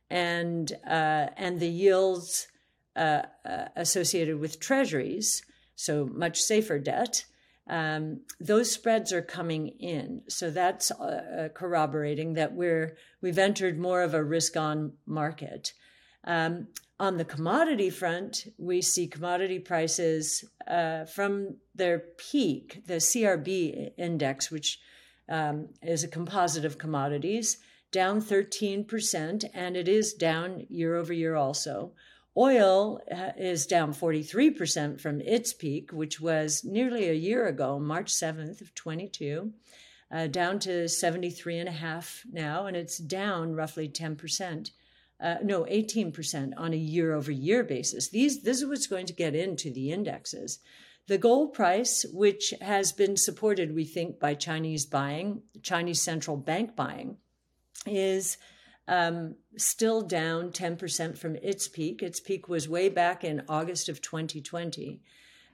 and, 0.10 0.72
uh, 0.88 1.28
and 1.38 1.60
the 1.60 1.70
yields 1.70 2.48
uh, 2.94 3.22
uh 3.46 3.66
associated 3.78 4.38
with 4.38 4.60
treasuries, 4.60 5.42
so 5.76 6.06
much 6.06 6.40
safer 6.42 6.78
debt, 6.78 7.24
um, 7.68 8.20
those 8.40 8.70
spreads 8.70 9.14
are 9.14 9.22
coming 9.22 9.70
in. 9.80 10.24
So 10.28 10.52
that's 10.52 10.92
uh, 10.92 11.50
corroborating 11.54 12.34
that 12.34 12.54
we're, 12.54 12.98
we've 13.22 13.38
entered 13.38 13.80
more 13.80 14.02
of 14.02 14.14
a 14.14 14.24
risk 14.24 14.58
on 14.58 14.94
market. 15.06 15.74
Um, 16.24 16.68
on 17.00 17.18
the 17.18 17.26
commodity 17.26 17.90
front, 17.90 18.46
we 18.60 18.82
see 18.82 19.08
commodity 19.08 19.58
prices 19.58 20.46
uh, 20.68 21.06
from 21.06 21.56
their 21.74 22.00
peak, 22.18 22.84
the 22.86 22.96
CRB 22.98 23.94
index, 23.98 24.52
which 24.52 24.80
um, 25.28 25.70
is 25.82 26.04
a 26.04 26.08
composite 26.08 26.64
of 26.64 26.78
commodities, 26.78 27.58
down 27.92 28.22
13%, 28.22 29.46
and 29.54 29.76
it 29.76 29.88
is 29.88 30.14
down 30.14 30.66
year 30.70 30.96
over 30.96 31.12
year 31.12 31.36
also. 31.36 31.94
Oil 32.38 33.02
uh, 33.12 33.32
is 33.36 33.66
down 33.66 33.94
43% 33.94 35.02
from 35.02 35.22
its 35.22 35.54
peak, 35.54 35.92
which 35.92 36.22
was 36.22 36.64
nearly 36.64 37.10
a 37.10 37.14
year 37.14 37.48
ago, 37.48 37.80
March 37.80 38.14
7th 38.14 38.62
of 38.62 38.76
22, 38.76 39.52
uh, 40.12 40.28
down 40.28 40.60
to 40.60 40.86
73.5 40.86 42.22
now, 42.32 42.68
and 42.68 42.78
it's 42.78 42.98
down 43.00 43.54
roughly 43.56 43.90
10% 43.90 44.70
uh, 45.22 45.36
no, 45.44 45.64
18% 45.66 46.54
on 46.58 46.74
a 46.74 46.78
year 46.78 47.14
over 47.14 47.32
year 47.32 47.64
basis. 47.64 48.10
These, 48.10 48.42
this 48.42 48.62
is 48.62 48.68
what's 48.68 48.88
going 48.88 49.06
to 49.06 49.14
get 49.14 49.36
into 49.36 49.72
the 49.72 49.92
indexes. 49.92 50.60
The 51.08 51.18
gold 51.18 51.54
price, 51.54 52.06
which 52.12 52.54
has 52.62 52.92
been 52.92 53.18
supported, 53.18 53.76
we 53.76 53.86
think, 53.86 54.20
by 54.20 54.34
Chinese 54.34 54.86
buying, 54.86 55.44
Chinese 55.62 56.02
central 56.02 56.38
bank 56.38 56.76
buying, 56.76 57.18
is 57.86 58.38
um, 58.88 59.36
still 59.58 60.02
down 60.02 60.52
10% 60.52 61.18
from 61.18 61.36
its 61.38 61.68
peak. 61.68 62.02
Its 62.02 62.20
peak 62.20 62.48
was 62.48 62.68
way 62.68 62.90
back 62.90 63.24
in 63.24 63.44
August 63.48 63.90
of 63.90 64.02
2020. 64.02 65.02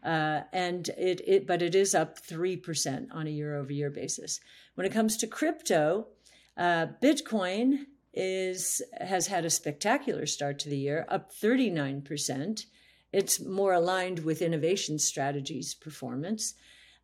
Uh, 0.03 0.41
and 0.53 0.89
it, 0.89 1.21
it, 1.25 1.47
but 1.47 1.61
it 1.61 1.75
is 1.75 1.93
up 1.93 2.25
3% 2.25 3.07
on 3.11 3.27
a 3.27 3.31
year 3.31 3.57
over 3.57 3.73
year 3.73 3.89
basis. 3.89 4.39
When 4.75 4.85
it 4.85 4.93
comes 4.93 5.17
to 5.17 5.27
crypto, 5.27 6.07
uh, 6.55 6.87
Bitcoin 7.01 7.85
is 8.17 8.81
has 8.99 9.27
had 9.27 9.45
a 9.45 9.49
spectacular 9.49 10.25
start 10.25 10.57
to 10.59 10.69
the 10.69 10.77
year, 10.77 11.05
up 11.07 11.31
39%. 11.31 12.65
It's 13.13 13.39
more 13.39 13.73
aligned 13.73 14.19
with 14.19 14.41
innovation 14.41 14.97
strategies 14.97 15.75
performance. 15.75 16.55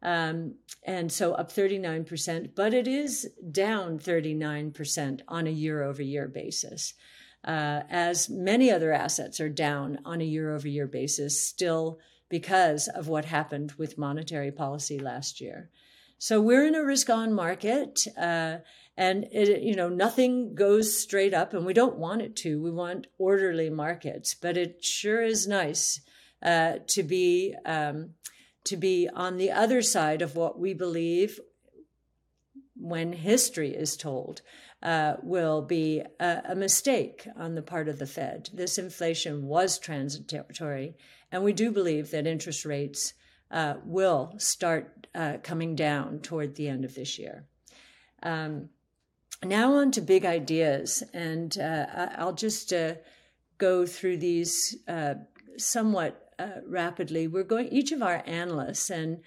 Um, 0.01 0.55
and 0.85 1.09
so 1.09 1.33
up 1.33 1.49
39%, 1.49 2.55
but 2.55 2.73
it 2.73 2.87
is 2.87 3.29
down 3.51 3.99
39% 3.99 5.21
on 5.29 5.47
a 5.47 5.51
year 5.51 5.83
over 5.83 6.01
year 6.01 6.27
basis. 6.27 6.93
Uh, 7.45 7.83
as 7.89 8.29
many 8.29 8.69
other 8.69 8.91
assets 8.91 9.39
are 9.39 9.49
down 9.49 9.99
on 10.03 10.19
a 10.19 10.25
year 10.25 10.53
over 10.53 10.67
year 10.67 10.87
basis, 10.87 11.41
still 11.41 11.99
because 12.29 12.87
of 12.89 13.07
what 13.07 13.25
happened 13.25 13.73
with 13.77 13.97
monetary 13.97 14.51
policy 14.51 14.99
last 14.99 15.39
year. 15.39 15.69
So 16.17 16.39
we're 16.39 16.65
in 16.65 16.75
a 16.75 16.83
risk 16.83 17.09
on 17.09 17.33
market. 17.33 18.07
Uh, 18.17 18.57
and 18.95 19.25
it, 19.31 19.61
you 19.61 19.75
know 19.75 19.89
nothing 19.89 20.53
goes 20.55 20.97
straight 20.97 21.33
up 21.33 21.53
and 21.53 21.65
we 21.65 21.73
don't 21.73 21.97
want 21.97 22.21
it 22.21 22.35
to 22.35 22.61
we 22.61 22.71
want 22.71 23.07
orderly 23.17 23.69
markets 23.69 24.33
but 24.33 24.57
it 24.57 24.83
sure 24.83 25.23
is 25.23 25.47
nice 25.47 25.99
uh, 26.43 26.73
to 26.87 27.03
be 27.03 27.55
um, 27.65 28.11
to 28.63 28.77
be 28.77 29.09
on 29.13 29.37
the 29.37 29.51
other 29.51 29.81
side 29.81 30.21
of 30.21 30.35
what 30.35 30.59
we 30.59 30.73
believe 30.73 31.39
when 32.75 33.13
history 33.13 33.69
is 33.69 33.95
told 33.95 34.41
uh, 34.81 35.15
will 35.23 35.61
be 35.61 36.01
a, 36.19 36.41
a, 36.49 36.55
mistake 36.55 37.25
on 37.37 37.55
the 37.55 37.61
part 37.61 37.87
of 37.87 37.99
the 37.99 38.05
Fed. 38.05 38.49
This 38.53 38.77
inflation 38.77 39.47
was 39.47 39.79
transitory, 39.79 40.95
and 41.31 41.43
we 41.43 41.53
do 41.53 41.71
believe 41.71 42.11
that 42.11 42.27
interest 42.27 42.65
rates 42.65 43.13
uh, 43.49 43.75
will 43.85 44.33
start 44.37 45.07
uh, 45.15 45.37
coming 45.41 45.75
down 45.75 46.19
toward 46.19 46.55
the 46.55 46.67
end 46.67 46.83
of 46.83 46.95
this 46.95 47.17
year. 47.17 47.45
Um, 48.21 48.69
now 49.45 49.73
on 49.75 49.91
to 49.91 50.01
big 50.01 50.25
ideas, 50.25 51.03
and 51.13 51.57
uh, 51.57 51.85
I'll 52.17 52.33
just 52.33 52.73
uh, 52.73 52.95
go 53.57 53.85
through 53.85 54.17
these 54.17 54.77
uh, 54.87 55.15
somewhat 55.57 56.29
uh, 56.39 56.61
rapidly. 56.67 57.27
We're 57.27 57.43
going 57.43 57.67
each 57.69 57.91
of 57.91 58.01
our 58.01 58.23
analysts, 58.25 58.89
and 58.89 59.19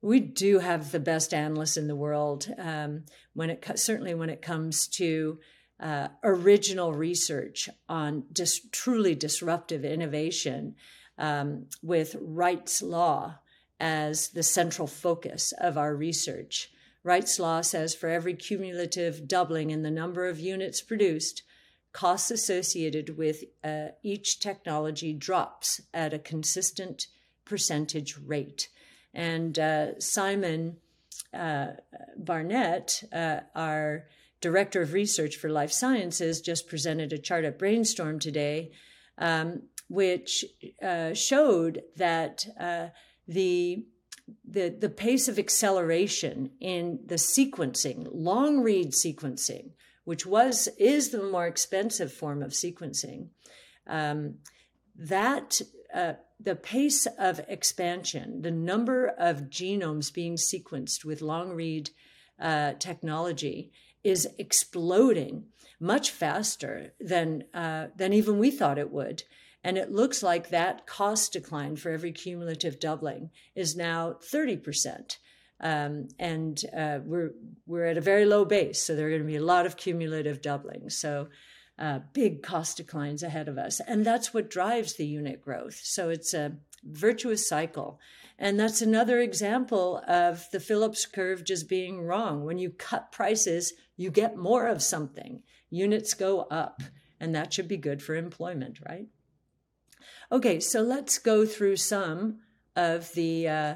we 0.00 0.20
do 0.20 0.58
have 0.58 0.92
the 0.92 1.00
best 1.00 1.32
analysts 1.32 1.76
in 1.76 1.88
the 1.88 1.96
world. 1.96 2.52
Um, 2.58 3.04
when 3.34 3.50
it 3.50 3.64
certainly 3.76 4.14
when 4.14 4.30
it 4.30 4.42
comes 4.42 4.86
to 4.88 5.38
uh, 5.80 6.08
original 6.22 6.92
research 6.94 7.68
on 7.88 8.24
dis- 8.32 8.66
truly 8.70 9.14
disruptive 9.14 9.84
innovation 9.84 10.76
um, 11.18 11.66
with 11.82 12.16
Wright's 12.20 12.82
law 12.82 13.38
as 13.80 14.30
the 14.30 14.42
central 14.42 14.86
focus 14.86 15.52
of 15.60 15.76
our 15.76 15.94
research. 15.94 16.70
Wright's 17.04 17.38
law 17.38 17.60
says 17.60 17.94
for 17.94 18.08
every 18.08 18.34
cumulative 18.34 19.28
doubling 19.28 19.70
in 19.70 19.82
the 19.82 19.90
number 19.90 20.26
of 20.26 20.40
units 20.40 20.80
produced, 20.80 21.42
costs 21.92 22.30
associated 22.30 23.16
with 23.16 23.44
uh, 23.62 23.88
each 24.02 24.40
technology 24.40 25.12
drops 25.12 25.82
at 25.92 26.14
a 26.14 26.18
consistent 26.18 27.06
percentage 27.44 28.16
rate. 28.26 28.68
And 29.12 29.56
uh, 29.58 30.00
Simon 30.00 30.78
uh, 31.32 31.72
Barnett, 32.16 33.04
uh, 33.12 33.40
our 33.54 34.06
director 34.40 34.82
of 34.82 34.92
research 34.92 35.36
for 35.36 35.50
life 35.50 35.72
sciences, 35.72 36.40
just 36.40 36.68
presented 36.68 37.12
a 37.12 37.18
chart 37.18 37.44
at 37.44 37.58
Brainstorm 37.58 38.18
today, 38.18 38.72
um, 39.18 39.62
which 39.88 40.44
uh, 40.82 41.12
showed 41.12 41.82
that 41.96 42.46
uh, 42.58 42.88
the 43.28 43.84
the 44.44 44.68
the 44.70 44.88
pace 44.88 45.28
of 45.28 45.38
acceleration 45.38 46.50
in 46.60 47.00
the 47.04 47.16
sequencing, 47.16 48.08
long 48.12 48.60
read 48.60 48.92
sequencing, 48.92 49.70
which 50.04 50.24
was 50.26 50.68
is 50.78 51.10
the 51.10 51.22
more 51.22 51.46
expensive 51.46 52.12
form 52.12 52.42
of 52.42 52.52
sequencing, 52.52 53.28
um, 53.86 54.36
that 54.96 55.60
uh, 55.92 56.14
the 56.40 56.56
pace 56.56 57.06
of 57.18 57.40
expansion, 57.48 58.42
the 58.42 58.50
number 58.50 59.06
of 59.06 59.50
genomes 59.50 60.12
being 60.12 60.36
sequenced 60.36 61.04
with 61.04 61.22
long 61.22 61.52
read 61.52 61.90
uh, 62.40 62.72
technology, 62.78 63.72
is 64.02 64.28
exploding 64.38 65.44
much 65.80 66.10
faster 66.10 66.92
than 67.00 67.44
uh, 67.52 67.88
than 67.96 68.12
even 68.12 68.38
we 68.38 68.50
thought 68.50 68.78
it 68.78 68.90
would. 68.90 69.22
And 69.64 69.78
it 69.78 69.90
looks 69.90 70.22
like 70.22 70.50
that 70.50 70.86
cost 70.86 71.32
decline 71.32 71.76
for 71.76 71.90
every 71.90 72.12
cumulative 72.12 72.78
doubling 72.78 73.30
is 73.54 73.74
now 73.74 74.18
30%. 74.30 75.16
Um, 75.60 76.08
and 76.18 76.62
uh, 76.76 76.98
we're, 77.02 77.30
we're 77.66 77.86
at 77.86 77.96
a 77.96 78.02
very 78.02 78.26
low 78.26 78.44
base, 78.44 78.82
so 78.82 78.94
there 78.94 79.06
are 79.06 79.10
going 79.10 79.22
to 79.22 79.26
be 79.26 79.36
a 79.36 79.42
lot 79.42 79.64
of 79.64 79.78
cumulative 79.78 80.42
doubling. 80.42 80.90
So 80.90 81.28
uh, 81.78 82.00
big 82.12 82.42
cost 82.42 82.76
declines 82.76 83.22
ahead 83.22 83.48
of 83.48 83.56
us. 83.56 83.80
And 83.80 84.04
that's 84.04 84.34
what 84.34 84.50
drives 84.50 84.94
the 84.94 85.06
unit 85.06 85.40
growth. 85.40 85.80
So 85.82 86.10
it's 86.10 86.34
a 86.34 86.52
virtuous 86.84 87.48
cycle. 87.48 87.98
And 88.38 88.60
that's 88.60 88.82
another 88.82 89.20
example 89.20 90.02
of 90.06 90.46
the 90.52 90.60
Phillips 90.60 91.06
curve 91.06 91.44
just 91.44 91.68
being 91.68 92.02
wrong. 92.02 92.44
When 92.44 92.58
you 92.58 92.70
cut 92.70 93.12
prices, 93.12 93.72
you 93.96 94.10
get 94.10 94.36
more 94.36 94.66
of 94.66 94.82
something. 94.82 95.42
Units 95.70 96.14
go 96.14 96.42
up, 96.42 96.82
and 97.18 97.34
that 97.34 97.52
should 97.52 97.68
be 97.68 97.76
good 97.76 98.02
for 98.02 98.14
employment, 98.14 98.80
right? 98.86 99.06
Okay, 100.34 100.58
so 100.58 100.82
let's 100.82 101.18
go 101.18 101.46
through 101.46 101.76
some 101.76 102.40
of 102.74 103.12
the 103.12 103.46
uh, 103.46 103.74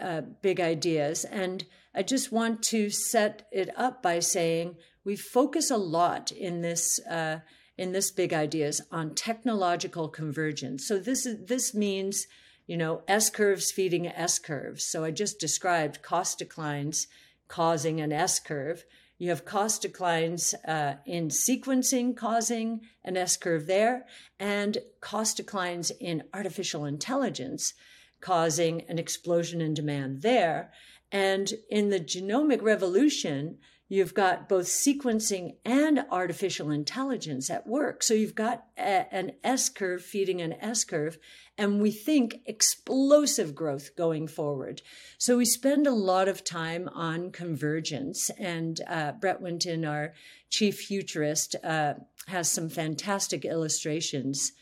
uh, 0.00 0.22
big 0.42 0.60
ideas. 0.60 1.24
And 1.24 1.64
I 1.94 2.02
just 2.02 2.32
want 2.32 2.64
to 2.64 2.90
set 2.90 3.46
it 3.52 3.70
up 3.76 4.02
by 4.02 4.18
saying 4.18 4.78
we 5.04 5.14
focus 5.14 5.70
a 5.70 5.76
lot 5.76 6.32
in 6.32 6.60
this. 6.60 6.98
Uh, 7.08 7.38
in 7.78 7.92
this 7.92 8.10
big 8.10 8.32
ideas 8.32 8.80
on 8.90 9.14
technological 9.14 10.08
convergence. 10.08 10.88
So 10.88 10.98
this 10.98 11.26
is 11.26 11.44
this 11.44 11.74
means, 11.74 12.26
you 12.66 12.74
know, 12.74 13.02
S 13.06 13.28
curves 13.28 13.70
feeding 13.70 14.06
S 14.06 14.38
curves. 14.38 14.86
So 14.86 15.04
I 15.04 15.10
just 15.10 15.38
described 15.38 16.00
cost 16.00 16.38
declines 16.38 17.06
causing 17.48 18.00
an 18.00 18.12
S 18.12 18.40
curve. 18.40 18.86
You 19.18 19.30
have 19.30 19.44
cost 19.44 19.82
declines 19.82 20.54
uh, 20.66 20.96
in 21.06 21.28
sequencing 21.28 22.16
causing 22.16 22.82
an 23.04 23.16
S 23.16 23.36
curve 23.36 23.66
there, 23.66 24.06
and 24.38 24.78
cost 25.00 25.38
declines 25.38 25.90
in 25.90 26.24
artificial 26.34 26.84
intelligence 26.84 27.72
causing 28.20 28.82
an 28.88 28.98
explosion 28.98 29.60
in 29.60 29.74
demand 29.74 30.22
there. 30.22 30.72
And 31.12 31.52
in 31.70 31.90
the 31.90 32.00
genomic 32.00 32.62
revolution, 32.62 33.58
you've 33.88 34.14
got 34.14 34.48
both 34.48 34.66
sequencing 34.66 35.56
and 35.64 36.04
artificial 36.10 36.70
intelligence 36.70 37.48
at 37.50 37.66
work. 37.66 38.02
So 38.02 38.14
you've 38.14 38.34
got 38.34 38.64
a, 38.76 39.14
an 39.14 39.32
S 39.44 39.68
curve 39.68 40.02
feeding 40.02 40.42
an 40.42 40.54
S 40.54 40.84
curve, 40.84 41.18
and 41.58 41.80
we 41.80 41.90
think 41.90 42.40
explosive 42.46 43.54
growth 43.54 43.96
going 43.96 44.28
forward. 44.28 44.82
So 45.18 45.38
we 45.38 45.44
spend 45.44 45.86
a 45.86 45.92
lot 45.92 46.28
of 46.28 46.44
time 46.44 46.88
on 46.94 47.30
convergence, 47.30 48.30
and 48.38 48.80
uh, 48.88 49.12
Brett 49.12 49.40
Winton, 49.40 49.84
our 49.84 50.12
chief 50.50 50.78
futurist, 50.80 51.56
uh, 51.64 51.94
has 52.26 52.50
some 52.50 52.68
fantastic 52.68 53.44
illustrations. 53.44 54.52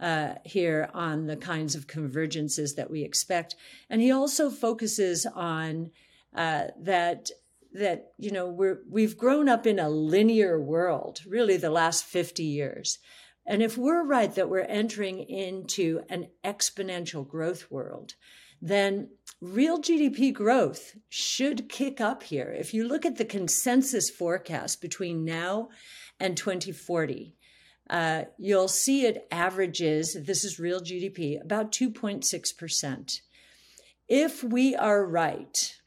Uh, 0.00 0.34
here 0.44 0.90
on 0.94 1.26
the 1.26 1.36
kinds 1.36 1.76
of 1.76 1.86
convergences 1.86 2.74
that 2.74 2.90
we 2.90 3.04
expect. 3.04 3.54
And 3.88 4.02
he 4.02 4.10
also 4.10 4.50
focuses 4.50 5.26
on 5.26 5.92
uh, 6.34 6.64
that 6.80 7.30
that 7.74 8.12
you 8.18 8.30
know 8.30 8.46
we're 8.48 8.80
we've 8.90 9.16
grown 9.16 9.48
up 9.48 9.66
in 9.66 9.78
a 9.78 9.88
linear 9.88 10.60
world 10.60 11.20
really 11.26 11.56
the 11.56 11.70
last 11.70 12.04
50 12.04 12.42
years 12.42 12.98
and 13.46 13.62
if 13.62 13.76
we're 13.76 14.04
right 14.04 14.34
that 14.34 14.48
we're 14.48 14.60
entering 14.60 15.18
into 15.20 16.02
an 16.08 16.28
exponential 16.44 17.26
growth 17.26 17.70
world 17.70 18.14
then 18.60 19.08
real 19.40 19.80
GDP 19.80 20.32
growth 20.32 20.96
should 21.08 21.68
kick 21.68 22.00
up 22.00 22.22
here 22.22 22.54
if 22.56 22.72
you 22.72 22.86
look 22.86 23.04
at 23.04 23.16
the 23.16 23.24
consensus 23.24 24.10
forecast 24.10 24.80
between 24.80 25.24
now 25.24 25.68
and 26.20 26.36
2040 26.36 27.34
uh, 27.90 28.22
you'll 28.38 28.68
see 28.68 29.04
it 29.04 29.26
averages 29.30 30.16
this 30.24 30.44
is 30.44 30.58
real 30.58 30.80
GDP 30.80 31.40
about 31.40 31.72
2.6% 31.72 33.20
if 34.08 34.44
we 34.44 34.76
are 34.76 35.04
right 35.04 35.78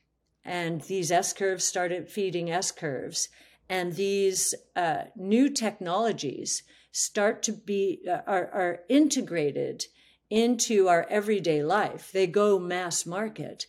and 0.45 0.81
these 0.81 1.11
S 1.11 1.33
curves 1.33 1.65
started 1.65 2.07
feeding 2.07 2.51
S 2.51 2.71
curves. 2.71 3.29
And 3.67 3.93
these 3.93 4.53
uh, 4.75 5.05
new 5.15 5.49
technologies 5.49 6.61
start 6.95 7.43
to 7.43 7.51
be, 7.51 7.99
uh, 8.09 8.21
are, 8.25 8.49
are 8.53 8.79
integrated 8.87 9.83
into 10.29 10.87
our 10.87 11.05
everyday 11.09 11.61
life. 11.61 12.09
They 12.13 12.25
go 12.25 12.57
mass 12.57 13.05
market. 13.05 13.65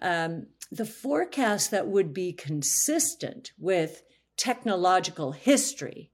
Um, 0.00 0.46
the 0.72 0.86
forecast 0.86 1.70
that 1.72 1.88
would 1.88 2.14
be 2.14 2.32
consistent 2.32 3.52
with 3.58 4.02
technological 4.38 5.32
history 5.32 6.10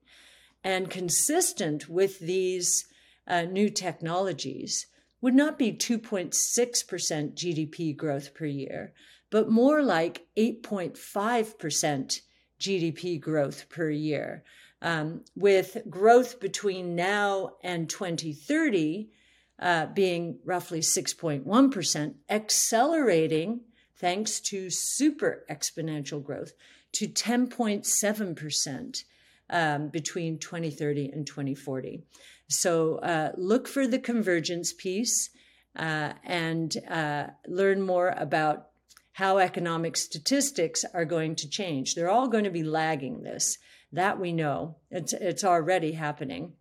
and 0.65 0.91
consistent 0.91 1.89
with 1.89 2.19
these 2.19 2.87
uh, 3.29 3.43
new 3.43 3.71
technologies 3.71 4.89
would 5.21 5.35
not 5.35 5.61
be 5.61 5.73
2.6% 5.73 6.35
GDP 6.35 7.97
growth 7.97 8.35
per 8.35 8.45
year, 8.45 8.93
but 9.31 9.49
more 9.49 9.85
like 9.85 10.27
8.5% 10.37 12.21
GDP 12.59 13.21
growth 13.21 13.69
per 13.69 13.89
year, 13.89 14.43
um, 14.83 15.23
with 15.35 15.79
growth 15.89 16.41
between 16.41 16.95
now 16.95 17.53
and 17.63 17.89
2030 17.89 19.11
uh, 19.59 19.87
being 19.87 20.39
roughly 20.45 20.81
6.1%, 20.81 22.15
accelerating 22.29 23.61
thanks 23.97 24.41
to 24.41 24.69
super 24.69 25.45
exponential 25.51 26.23
growth 26.23 26.53
to 26.93 27.09
10.7% 27.09 29.05
um, 29.49 29.89
between 29.89 30.39
2030 30.39 31.11
and 31.11 31.27
2040. 31.27 32.03
So 32.49 32.97
uh, 32.97 33.33
look 33.37 33.67
for 33.67 33.87
the 33.87 33.99
convergence 33.99 34.73
piece 34.73 35.31
uh, 35.77 36.13
and 36.25 36.77
uh, 36.89 37.29
learn 37.47 37.83
more 37.83 38.15
about 38.17 38.69
how 39.13 39.39
economic 39.39 39.97
statistics 39.97 40.85
are 40.93 41.07
going 41.07 41.35
to 41.37 41.49
change. 41.49 41.95
They're 41.95 42.11
all 42.11 42.29
going 42.29 42.45
to 42.45 42.51
be 42.51 42.63
lagging 42.63 43.23
this. 43.23 43.57
That 43.93 44.21
we 44.21 44.33
know. 44.33 44.77
It's, 44.91 45.13
it's 45.13 45.45
already 45.45 45.93
happening. 45.93 46.55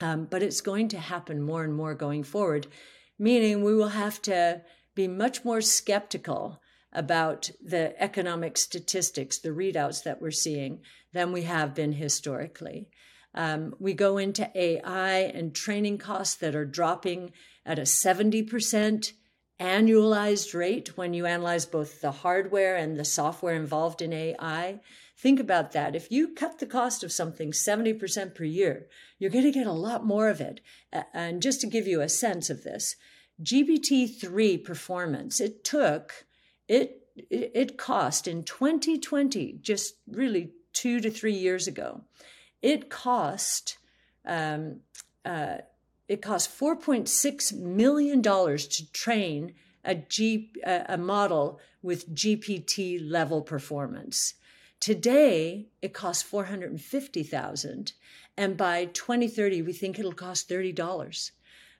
Um, 0.00 0.26
but 0.30 0.42
it's 0.42 0.60
going 0.60 0.88
to 0.88 0.98
happen 0.98 1.42
more 1.42 1.62
and 1.62 1.74
more 1.74 1.94
going 1.94 2.24
forward 2.24 2.66
meaning 3.22 3.62
we 3.62 3.74
will 3.74 3.88
have 3.88 4.20
to 4.20 4.60
be 4.96 5.06
much 5.06 5.44
more 5.44 5.60
skeptical 5.60 6.60
about 6.92 7.48
the 7.64 7.94
economic 8.02 8.58
statistics, 8.58 9.38
the 9.38 9.50
readouts 9.50 10.02
that 10.02 10.20
we're 10.20 10.32
seeing, 10.32 10.80
than 11.12 11.30
we 11.30 11.42
have 11.42 11.72
been 11.72 11.92
historically. 11.92 12.88
Um, 13.32 13.74
we 13.78 13.94
go 13.94 14.18
into 14.18 14.50
AI 14.54 15.18
and 15.20 15.54
training 15.54 15.98
costs 15.98 16.34
that 16.36 16.56
are 16.56 16.66
dropping 16.66 17.30
at 17.64 17.78
a 17.78 17.82
70% 17.82 19.12
annualized 19.60 20.52
rate 20.52 20.96
when 20.96 21.14
you 21.14 21.24
analyze 21.24 21.64
both 21.64 22.00
the 22.00 22.10
hardware 22.10 22.74
and 22.74 22.98
the 22.98 23.04
software 23.04 23.54
involved 23.54 24.02
in 24.02 24.12
AI. 24.12 24.80
Think 25.22 25.38
about 25.38 25.70
that. 25.70 25.94
If 25.94 26.10
you 26.10 26.34
cut 26.34 26.58
the 26.58 26.66
cost 26.66 27.04
of 27.04 27.12
something 27.12 27.52
70% 27.52 28.34
per 28.34 28.42
year, 28.42 28.88
you're 29.20 29.30
going 29.30 29.44
to 29.44 29.52
get 29.52 29.68
a 29.68 29.72
lot 29.72 30.04
more 30.04 30.28
of 30.28 30.40
it. 30.40 30.60
And 31.14 31.40
just 31.40 31.60
to 31.60 31.68
give 31.68 31.86
you 31.86 32.00
a 32.00 32.08
sense 32.08 32.50
of 32.50 32.64
this, 32.64 32.96
GPT-3 33.40 34.64
performance, 34.64 35.40
it 35.40 35.62
took, 35.62 36.24
it, 36.66 37.06
it 37.30 37.78
cost 37.78 38.26
in 38.26 38.42
2020, 38.42 39.60
just 39.62 39.94
really 40.08 40.50
two 40.72 40.98
to 40.98 41.08
three 41.08 41.36
years 41.36 41.68
ago, 41.68 42.00
it 42.60 42.90
cost, 42.90 43.78
um, 44.26 44.80
uh, 45.24 45.58
it 46.08 46.20
cost 46.20 46.50
4.6 46.58 47.52
million 47.52 48.22
dollars 48.22 48.66
to 48.66 48.90
train 48.90 49.54
a 49.84 49.94
G, 49.94 50.50
a 50.64 50.98
model 50.98 51.60
with 51.80 52.12
GPT 52.12 52.98
level 53.00 53.40
performance. 53.40 54.34
Today, 54.82 55.68
it 55.80 55.94
costs 55.94 56.24
450,000 56.24 57.92
and 58.36 58.56
by 58.56 58.86
2030 58.86 59.62
we 59.62 59.72
think 59.72 59.96
it'll 59.96 60.10
cost 60.10 60.48
$30. 60.48 61.30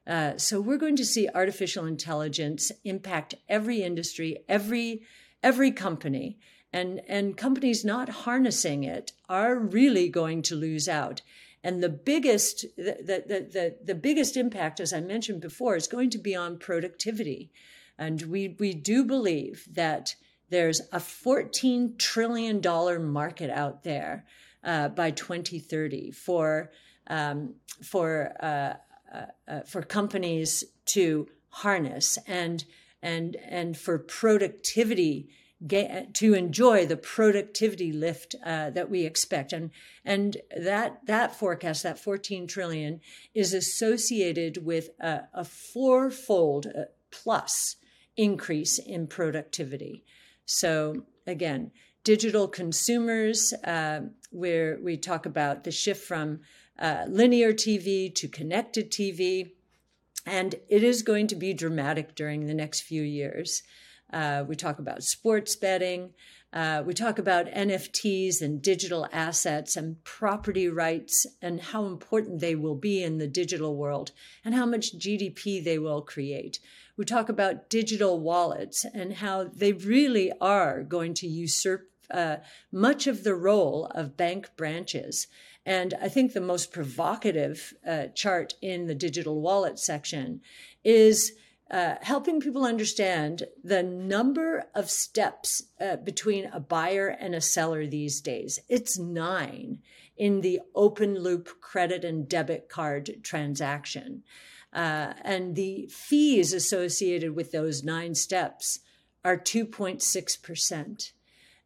Uh, 0.07 0.37
so 0.37 0.61
we're 0.61 0.77
going 0.77 0.95
to 0.95 1.05
see 1.05 1.29
artificial 1.35 1.85
intelligence 1.85 2.71
impact 2.85 3.35
every 3.49 3.83
industry, 3.83 4.45
every 4.49 5.03
every 5.43 5.73
company, 5.73 6.39
and 6.73 7.01
and 7.09 7.37
companies 7.37 7.85
not 7.85 8.09
harnessing 8.09 8.85
it 8.85 9.11
are 9.29 9.57
really 9.57 10.09
going 10.09 10.41
to 10.43 10.55
lose 10.55 10.89
out. 10.89 11.23
And 11.65 11.83
the 11.83 11.89
biggest 11.89 12.67
the, 12.77 13.25
the, 13.27 13.49
the, 13.53 13.77
the 13.85 13.97
biggest 13.97 14.37
impact, 14.37 14.79
as 14.79 14.93
I 14.93 15.01
mentioned 15.01 15.41
before, 15.41 15.75
is 15.75 15.89
going 15.89 16.11
to 16.11 16.19
be 16.19 16.37
on 16.37 16.57
productivity. 16.57 17.51
And 17.99 18.23
we 18.23 18.55
we 18.61 18.73
do 18.75 19.05
believe 19.05 19.67
that 19.73 20.15
there's 20.53 20.81
a 20.93 20.99
$14 20.99 21.99
trillion 21.99 22.61
market 23.11 23.49
out 23.49 23.85
there 23.85 24.27
uh, 24.63 24.89
by 24.89 25.11
2030 25.11 26.11
for 26.11 26.71
um, 27.07 27.55
for 27.83 28.33
uh, 28.41 28.75
uh, 29.13 29.27
uh, 29.49 29.61
for 29.63 29.83
companies 29.83 30.63
to 30.85 31.27
harness 31.49 32.19
and 32.27 32.65
and 33.03 33.37
and 33.49 33.77
for 33.77 33.99
productivity 33.99 35.31
to 35.69 36.35
enjoy 36.35 36.85
the 36.85 36.97
productivity 36.97 37.93
lift 37.93 38.35
uh, 38.45 38.69
that 38.71 38.91
we 38.91 39.07
expect. 39.07 39.55
And 39.55 39.71
and 40.05 40.37
that 40.55 41.07
that 41.07 41.35
forecast 41.35 41.83
that 41.85 41.99
14 41.99 42.47
trillion 42.47 43.01
is 43.35 43.55
associated 43.55 44.65
with 44.67 44.91
a, 45.01 45.23
a 45.33 45.45
fourfold 45.45 46.67
uh, 46.67 46.83
plus 47.11 47.77
increase 48.17 48.79
in 48.79 49.07
productivity 49.07 50.05
so 50.47 51.05
again 51.27 51.71
digital 52.05 52.49
consumers 52.49 53.53
uh, 53.65 54.01
where 54.31 54.79
we 54.83 54.97
talk 54.97 55.27
about 55.27 55.65
the 55.65 55.71
shift 55.71 56.05
from 56.05 56.41
uh, 56.79 57.05
linear 57.09 57.53
TV 57.53 58.13
to 58.15 58.29
connected 58.29 58.91
TV. 58.91 59.53
And 60.27 60.55
it 60.69 60.83
is 60.83 61.03
going 61.03 61.27
to 61.29 61.37
be 61.37 61.53
dramatic 61.53 62.15
during 62.15 62.47
the 62.47 62.55
next 62.55 62.83
few 62.83 63.03
years. 63.03 63.63
Uh, 64.13 64.45
we 64.47 64.57
talk 64.57 64.79
about 64.79 65.03
sports 65.03 65.57
betting. 65.57 66.11
Uh, 66.53 66.83
we 66.85 66.93
talk 66.93 67.19
about 67.19 67.47
NFTs 67.47 68.43
and 68.43 68.61
digital 68.61 69.09
assets 69.11 69.75
and 69.75 70.03
property 70.05 70.69
rights 70.69 71.27
and 71.41 71.61
how 71.61 71.87
important 71.87 72.41
they 72.41 72.55
will 72.55 72.75
be 72.75 73.03
in 73.03 73.17
the 73.17 73.27
digital 73.27 73.75
world 73.75 74.11
and 74.45 74.55
how 74.55 74.67
much 74.67 74.99
GDP 74.99 75.65
they 75.65 75.79
will 75.79 76.03
create. 76.03 76.59
We 76.97 77.05
talk 77.05 77.29
about 77.29 77.71
digital 77.71 78.21
wallets 78.21 78.85
and 78.85 79.15
how 79.15 79.45
they 79.45 79.73
really 79.73 80.33
are 80.41 80.83
going 80.83 81.15
to 81.15 81.27
usurp 81.27 81.89
uh, 82.11 82.37
much 82.71 83.07
of 83.07 83.25
the 83.25 83.35
role 83.35 83.87
of 83.95 84.17
bank 84.17 84.51
branches. 84.57 85.27
And 85.65 85.95
I 86.03 86.09
think 86.09 86.33
the 86.33 86.41
most 86.41 86.73
provocative 86.73 87.73
uh, 87.87 88.09
chart 88.15 88.55
in 88.61 88.87
the 88.87 88.95
digital 88.95 89.41
wallet 89.41 89.79
section 89.79 90.43
is 90.85 91.33
uh, 91.71 91.95
helping 92.03 92.41
people 92.41 92.67
understand 92.67 93.45
the 93.65 93.83
number 93.83 94.67
of 94.75 94.91
steps 94.91 95.63
uh, 95.81 95.97
between 95.97 96.47
a 96.47 96.61
buyer 96.61 97.09
and 97.09 97.35
a 97.35 97.41
seller 97.41 97.87
these 97.87 98.21
days. 98.21 98.59
It's 98.69 98.99
nine 98.99 99.79
in 100.19 100.43
the 100.43 100.61
open 100.75 101.19
loop 101.19 101.61
credit 101.63 102.05
and 102.05 102.29
debit 102.29 102.69
card 102.69 103.21
transaction. 103.23 104.23
Uh, 104.73 105.13
and 105.23 105.55
the 105.55 105.87
fees 105.91 106.53
associated 106.53 107.37
with 107.37 107.53
those 107.53 107.85
nine 107.85 108.15
steps 108.15 108.81
are 109.25 109.37
2.6%. 109.37 111.13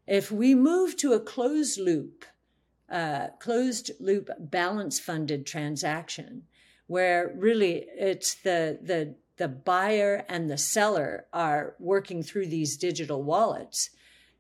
If 0.07 0.31
we 0.31 0.55
move 0.55 0.97
to 0.99 1.13
a 1.13 1.21
closed 1.21 1.79
loop, 1.81 2.25
uh, 2.91 3.29
closed 3.41 3.91
loop 3.99 4.31
balance 4.39 5.01
funded 5.01 5.47
transaction, 5.47 6.43
where 6.87 7.33
really 7.37 7.87
it's 7.97 8.35
the 8.35 8.79
the 8.81 9.17
the 9.37 9.49
buyer 9.49 10.25
and 10.29 10.51
the 10.51 10.57
seller 10.57 11.27
are 11.33 11.75
working 11.79 12.23
through 12.23 12.47
these 12.47 12.77
digital 12.77 13.23
wallets, 13.23 13.91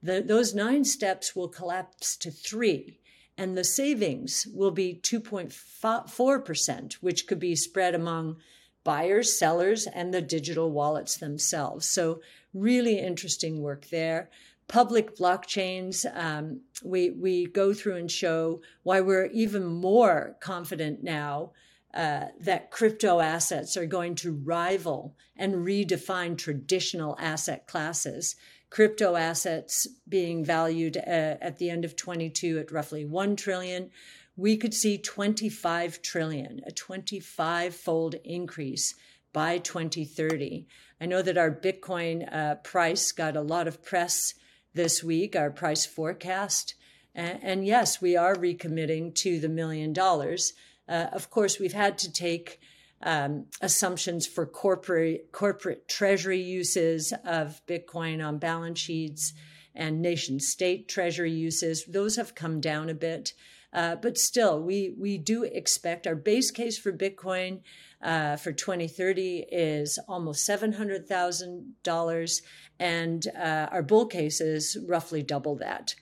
the, 0.02 0.22
those 0.22 0.54
nine 0.54 0.84
steps 0.84 1.36
will 1.36 1.48
collapse 1.48 2.16
to 2.16 2.30
three, 2.30 2.98
and 3.38 3.56
the 3.56 3.64
savings 3.64 4.46
will 4.52 4.70
be 4.70 4.98
2.4%, 5.02 6.94
which 6.94 7.26
could 7.26 7.38
be 7.38 7.54
spread 7.54 7.94
among 7.94 8.36
buyers, 8.84 9.38
sellers, 9.38 9.86
and 9.86 10.14
the 10.14 10.22
digital 10.22 10.70
wallets 10.70 11.16
themselves. 11.16 11.88
So, 11.88 12.20
really 12.54 12.98
interesting 12.98 13.60
work 13.60 13.88
there 13.88 14.30
public 14.68 15.16
blockchains. 15.16 16.04
Um, 16.16 16.60
we 16.82 17.10
we 17.10 17.46
go 17.46 17.72
through 17.72 17.96
and 17.96 18.10
show 18.10 18.60
why 18.82 19.00
we're 19.00 19.26
even 19.26 19.64
more 19.64 20.36
confident 20.40 21.02
now 21.02 21.52
uh, 21.94 22.26
that 22.40 22.70
crypto 22.70 23.20
assets 23.20 23.76
are 23.76 23.86
going 23.86 24.14
to 24.16 24.32
rival 24.32 25.14
and 25.36 25.54
redefine 25.54 26.36
traditional 26.36 27.16
asset 27.18 27.66
classes. 27.66 28.36
Crypto 28.76 29.16
assets 29.16 29.88
being 30.06 30.44
valued 30.44 30.98
uh, 30.98 31.00
at 31.40 31.56
the 31.56 31.70
end 31.70 31.86
of 31.86 31.96
22 31.96 32.58
at 32.58 32.70
roughly 32.70 33.06
1 33.06 33.34
trillion. 33.34 33.90
We 34.36 34.58
could 34.58 34.74
see 34.74 34.98
25 34.98 36.02
trillion, 36.02 36.60
a 36.66 36.70
25 36.70 37.74
fold 37.74 38.16
increase 38.22 38.94
by 39.32 39.56
2030. 39.56 40.66
I 41.00 41.06
know 41.06 41.22
that 41.22 41.38
our 41.38 41.50
Bitcoin 41.50 42.30
uh, 42.30 42.56
price 42.56 43.12
got 43.12 43.34
a 43.34 43.40
lot 43.40 43.66
of 43.66 43.82
press 43.82 44.34
this 44.74 45.02
week, 45.02 45.34
our 45.34 45.50
price 45.50 45.86
forecast. 45.86 46.74
And, 47.14 47.38
and 47.42 47.66
yes, 47.66 48.02
we 48.02 48.14
are 48.14 48.34
recommitting 48.34 49.14
to 49.14 49.40
the 49.40 49.48
million 49.48 49.94
dollars. 49.94 50.52
Uh, 50.86 51.06
of 51.14 51.30
course, 51.30 51.58
we've 51.58 51.72
had 51.72 51.96
to 51.96 52.12
take 52.12 52.60
um, 53.02 53.46
assumptions 53.60 54.26
for 54.26 54.46
corporate 54.46 55.30
corporate 55.32 55.88
treasury 55.88 56.40
uses 56.40 57.12
of 57.24 57.60
Bitcoin 57.66 58.26
on 58.26 58.38
balance 58.38 58.78
sheets 58.78 59.32
and 59.74 60.00
nation 60.00 60.40
state 60.40 60.88
treasury 60.88 61.32
uses. 61.32 61.84
Those 61.84 62.16
have 62.16 62.34
come 62.34 62.60
down 62.60 62.88
a 62.88 62.94
bit. 62.94 63.34
Uh, 63.72 63.96
but 63.96 64.16
still, 64.16 64.62
we, 64.62 64.94
we 64.98 65.18
do 65.18 65.42
expect 65.44 66.06
our 66.06 66.14
base 66.14 66.50
case 66.50 66.78
for 66.78 66.92
Bitcoin 66.92 67.60
uh, 68.02 68.36
for 68.36 68.52
2030 68.52 69.46
is 69.50 69.98
almost 70.08 70.48
$700,000, 70.48 72.42
and 72.78 73.26
uh, 73.36 73.68
our 73.70 73.82
bull 73.82 74.06
case 74.06 74.40
is 74.40 74.78
roughly 74.86 75.22
double 75.22 75.56
that. 75.56 75.94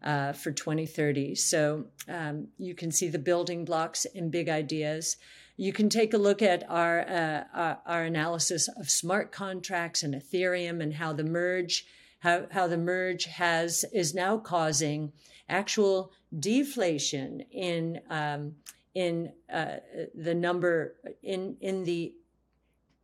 Uh, 0.00 0.32
for 0.32 0.52
2030. 0.52 1.34
So 1.34 1.86
um, 2.08 2.46
you 2.56 2.72
can 2.72 2.92
see 2.92 3.08
the 3.08 3.18
building 3.18 3.64
blocks 3.64 4.06
and 4.14 4.30
big 4.30 4.48
ideas. 4.48 5.16
You 5.56 5.72
can 5.72 5.88
take 5.88 6.14
a 6.14 6.18
look 6.18 6.40
at 6.40 6.62
our, 6.70 7.00
uh, 7.00 7.74
our, 7.84 8.04
analysis 8.04 8.68
of 8.68 8.88
smart 8.88 9.32
contracts 9.32 10.04
and 10.04 10.14
Ethereum 10.14 10.80
and 10.80 10.94
how 10.94 11.12
the 11.14 11.24
merge 11.24 11.84
how, 12.20 12.46
how 12.50 12.68
the 12.68 12.76
merge 12.78 13.24
has 13.24 13.84
is 13.92 14.14
now 14.14 14.38
causing 14.38 15.12
actual 15.48 16.12
deflation 16.38 17.40
in 17.50 18.00
um, 18.10 18.54
in 18.94 19.32
uh, 19.52 19.76
the 20.14 20.34
number 20.34 20.94
in 21.22 21.56
in 21.60 21.84
the 21.84 22.14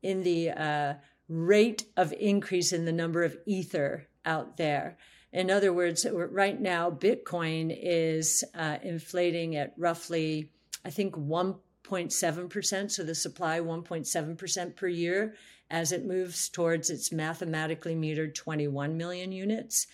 in 0.02 0.22
the 0.22 0.50
uh, 0.50 0.94
rate 1.28 1.84
of 1.96 2.12
increase 2.12 2.72
in 2.72 2.84
the 2.84 2.92
number 2.92 3.22
of 3.22 3.36
ether 3.46 4.06
out 4.24 4.56
there. 4.56 4.96
In 5.34 5.50
other 5.50 5.72
words, 5.72 6.06
right 6.08 6.60
now 6.60 6.92
Bitcoin 6.92 7.76
is 7.76 8.44
uh, 8.54 8.78
inflating 8.84 9.56
at 9.56 9.74
roughly, 9.76 10.52
I 10.84 10.90
think 10.90 11.16
1.7%, 11.16 12.90
so 12.92 13.02
the 13.02 13.16
supply 13.16 13.58
1.7% 13.58 14.76
per 14.76 14.86
year 14.86 15.34
as 15.68 15.90
it 15.90 16.06
moves 16.06 16.48
towards 16.48 16.88
its 16.88 17.10
mathematically 17.10 17.96
metered 17.96 18.36
21 18.36 18.96
million 18.96 19.32
units. 19.32 19.88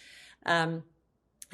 Um, 0.45 0.83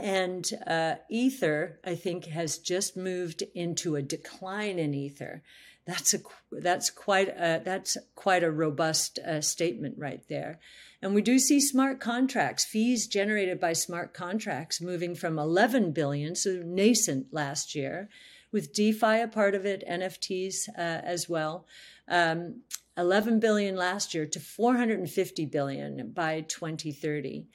and 0.00 0.50
uh, 0.66 0.96
ether, 1.08 1.78
I 1.84 1.94
think, 1.94 2.26
has 2.26 2.58
just 2.58 2.96
moved 2.96 3.44
into 3.54 3.94
a 3.94 4.02
decline 4.02 4.80
in 4.80 4.94
ether. 4.94 5.44
That's 5.86 6.12
a 6.12 6.18
that's 6.50 6.90
quite 6.90 7.28
a, 7.28 7.62
that's 7.64 7.96
quite 8.16 8.42
a 8.42 8.50
robust 8.50 9.20
uh, 9.20 9.40
statement 9.40 9.94
right 9.96 10.22
there. 10.28 10.58
And 11.02 11.14
we 11.14 11.22
do 11.22 11.38
see 11.38 11.60
smart 11.60 12.00
contracts, 12.00 12.64
fees 12.64 13.06
generated 13.06 13.60
by 13.60 13.74
smart 13.74 14.14
contracts 14.14 14.80
moving 14.80 15.14
from 15.14 15.38
11 15.38 15.92
billion, 15.92 16.34
so 16.34 16.62
nascent 16.64 17.26
last 17.32 17.74
year, 17.74 18.08
with 18.50 18.72
DeFi 18.72 19.20
a 19.20 19.28
part 19.28 19.54
of 19.54 19.66
it, 19.66 19.84
NFTs 19.88 20.68
uh, 20.70 20.80
as 20.80 21.28
well. 21.28 21.66
Um, 22.08 22.62
11 22.96 23.40
billion 23.40 23.76
last 23.76 24.14
year 24.14 24.26
to 24.26 24.40
450 24.40 25.46
billion 25.46 26.12
by 26.12 26.40
2030. 26.40 27.46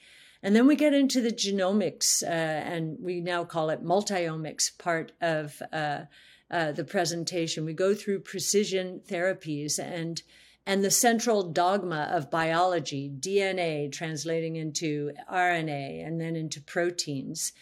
And 0.42 0.54
then 0.56 0.66
we 0.66 0.76
get 0.76 0.94
into 0.94 1.20
the 1.20 1.30
genomics, 1.30 2.22
uh, 2.22 2.26
and 2.26 2.96
we 3.00 3.20
now 3.20 3.44
call 3.44 3.70
it 3.70 3.84
multiomics 3.84 4.76
part 4.76 5.12
of 5.20 5.60
uh, 5.72 6.02
uh, 6.50 6.72
the 6.72 6.84
presentation. 6.84 7.64
We 7.64 7.74
go 7.74 7.94
through 7.94 8.20
precision 8.20 9.00
therapies 9.08 9.78
and 9.78 10.20
and 10.66 10.84
the 10.84 10.90
central 10.90 11.42
dogma 11.50 12.08
of 12.12 12.30
biology, 12.30 13.10
DNA 13.18 13.90
translating 13.90 14.56
into 14.56 15.12
RNA 15.30 16.06
and 16.06 16.20
then 16.20 16.36
into 16.36 16.60
proteins. 16.60 17.52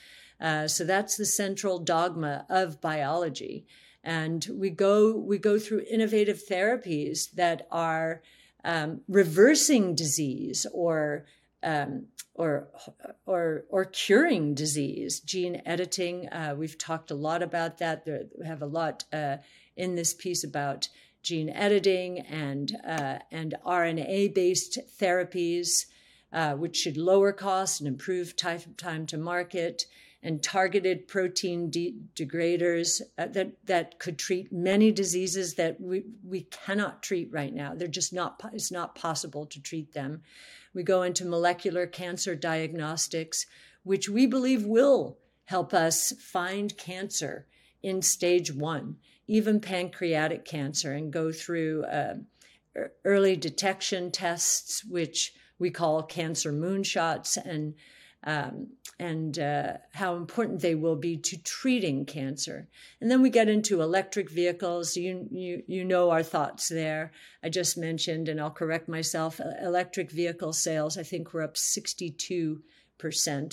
Uh, 0.40 0.68
so 0.68 0.84
that's 0.84 1.16
the 1.16 1.26
central 1.26 1.78
dogma 1.78 2.46
of 2.48 2.80
biology. 2.80 3.66
And 4.02 4.46
we 4.52 4.70
go 4.70 5.14
we 5.14 5.38
go 5.38 5.58
through 5.58 5.84
innovative 5.90 6.42
therapies 6.48 7.30
that 7.32 7.66
are 7.70 8.22
um, 8.64 9.02
reversing 9.08 9.94
disease 9.94 10.66
or 10.72 11.26
um, 11.62 12.06
or 12.34 12.68
or 13.26 13.64
or 13.68 13.84
curing 13.84 14.54
disease, 14.54 15.20
gene 15.20 15.60
editing. 15.66 16.28
Uh, 16.28 16.54
we've 16.56 16.78
talked 16.78 17.10
a 17.10 17.14
lot 17.14 17.42
about 17.42 17.78
that. 17.78 18.06
There, 18.06 18.22
we 18.38 18.46
have 18.46 18.62
a 18.62 18.66
lot 18.66 19.04
uh, 19.12 19.38
in 19.76 19.94
this 19.94 20.14
piece 20.14 20.44
about 20.44 20.88
gene 21.22 21.50
editing 21.50 22.20
and 22.20 22.76
uh, 22.86 23.18
and 23.30 23.54
RNA 23.64 24.34
based 24.34 24.78
therapies, 24.98 25.86
uh, 26.32 26.54
which 26.54 26.76
should 26.76 26.96
lower 26.96 27.32
costs 27.32 27.80
and 27.80 27.88
improve 27.88 28.36
time, 28.36 28.60
time 28.76 29.06
to 29.06 29.18
market. 29.18 29.86
And 30.22 30.42
targeted 30.42 31.08
protein 31.08 31.70
de- 31.70 31.94
degraders 32.14 33.00
uh, 33.16 33.28
that 33.28 33.52
that 33.64 33.98
could 33.98 34.18
treat 34.18 34.52
many 34.52 34.92
diseases 34.92 35.54
that 35.54 35.80
we, 35.80 36.04
we 36.22 36.42
cannot 36.42 37.02
treat 37.02 37.32
right 37.32 37.54
now. 37.54 37.74
They're 37.74 37.88
just 37.88 38.12
not 38.12 38.38
it's 38.52 38.70
not 38.70 38.94
possible 38.94 39.46
to 39.46 39.62
treat 39.62 39.94
them. 39.94 40.20
We 40.74 40.82
go 40.82 41.04
into 41.04 41.24
molecular 41.24 41.86
cancer 41.86 42.34
diagnostics, 42.34 43.46
which 43.82 44.10
we 44.10 44.26
believe 44.26 44.66
will 44.66 45.16
help 45.50 45.74
us 45.74 46.12
find 46.20 46.76
cancer 46.76 47.46
in 47.82 48.02
stage 48.02 48.52
one, 48.52 48.96
even 49.30 49.60
pancreatic 49.60 50.44
cancer, 50.44 50.92
and 50.92 51.12
go 51.12 51.30
through 51.30 51.84
uh, 51.84 52.14
early 53.04 53.36
detection 53.36 54.10
tests, 54.10 54.84
which 54.84 55.32
we 55.60 55.70
call 55.70 56.02
cancer 56.02 56.52
moonshots, 56.52 57.36
and 57.36 57.74
um, 58.24 58.66
and 58.98 59.38
uh, 59.38 59.74
how 59.92 60.16
important 60.16 60.60
they 60.60 60.74
will 60.74 60.96
be 60.96 61.16
to 61.16 61.40
treating 61.42 62.04
cancer. 62.04 62.68
And 63.00 63.08
then 63.08 63.22
we 63.22 63.30
get 63.30 63.48
into 63.48 63.80
electric 63.80 64.28
vehicles. 64.28 64.96
You, 64.96 65.26
you, 65.30 65.62
you 65.66 65.84
know 65.84 66.10
our 66.10 66.22
thoughts 66.22 66.68
there. 66.68 67.12
I 67.42 67.48
just 67.48 67.78
mentioned, 67.78 68.28
and 68.28 68.38
I'll 68.38 68.50
correct 68.50 68.88
myself, 68.88 69.40
electric 69.62 70.10
vehicle 70.10 70.52
sales, 70.52 70.98
I 70.98 71.02
think 71.02 71.32
we're 71.32 71.44
up 71.44 71.54
62%, 71.54 72.60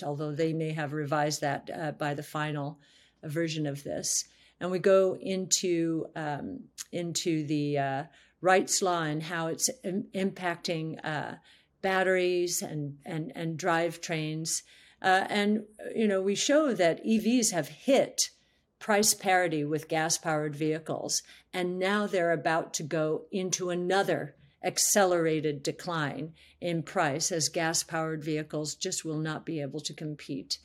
although 0.04 0.34
they 0.34 0.52
may 0.52 0.74
have 0.74 0.92
revised 0.92 1.40
that 1.42 1.70
uh, 1.74 1.92
by 1.92 2.14
the 2.14 2.24
final 2.24 2.80
version 3.24 3.68
of 3.68 3.84
this. 3.86 4.26
And 4.60 4.72
we 4.72 4.80
go 4.80 5.18
into, 5.20 6.08
um, 6.16 6.62
into 6.92 7.46
the 7.46 7.78
uh, 7.78 8.04
Wright's 8.42 8.82
Law 8.82 9.04
and 9.04 9.24
how 9.24 9.48
it's 9.48 9.70
Im- 9.84 10.08
impacting 10.16 11.04
uh, 11.06 11.36
batteries 11.82 12.62
and, 12.62 12.98
and, 13.06 13.32
and 13.36 13.58
drivetrains. 13.58 14.64
Uh, 15.02 15.26
and, 15.30 15.64
you 15.96 16.08
know, 16.08 16.22
we 16.22 16.36
show 16.36 16.74
that 16.74 17.06
EVs 17.06 17.52
have 17.52 17.68
hit 17.68 18.32
price 18.80 19.14
parity 19.14 19.64
with 19.64 19.88
gas 19.88 20.18
powered 20.18 20.56
vehicles. 20.56 21.24
And 21.54 21.80
now 21.80 22.08
they're 22.08 22.32
about 22.32 22.74
to 22.76 22.84
go 22.84 23.26
into 23.32 23.70
another 23.70 24.36
accelerated 24.64 25.64
decline 25.64 26.34
in 26.60 26.84
price 26.84 27.32
as 27.32 27.50
gas 27.50 27.84
powered 27.84 28.24
vehicles 28.24 28.76
just 28.76 29.06
will 29.06 29.18
not 29.18 29.46
be 29.46 29.62
able 29.62 29.80
to 29.80 29.94
compete. 29.94 30.58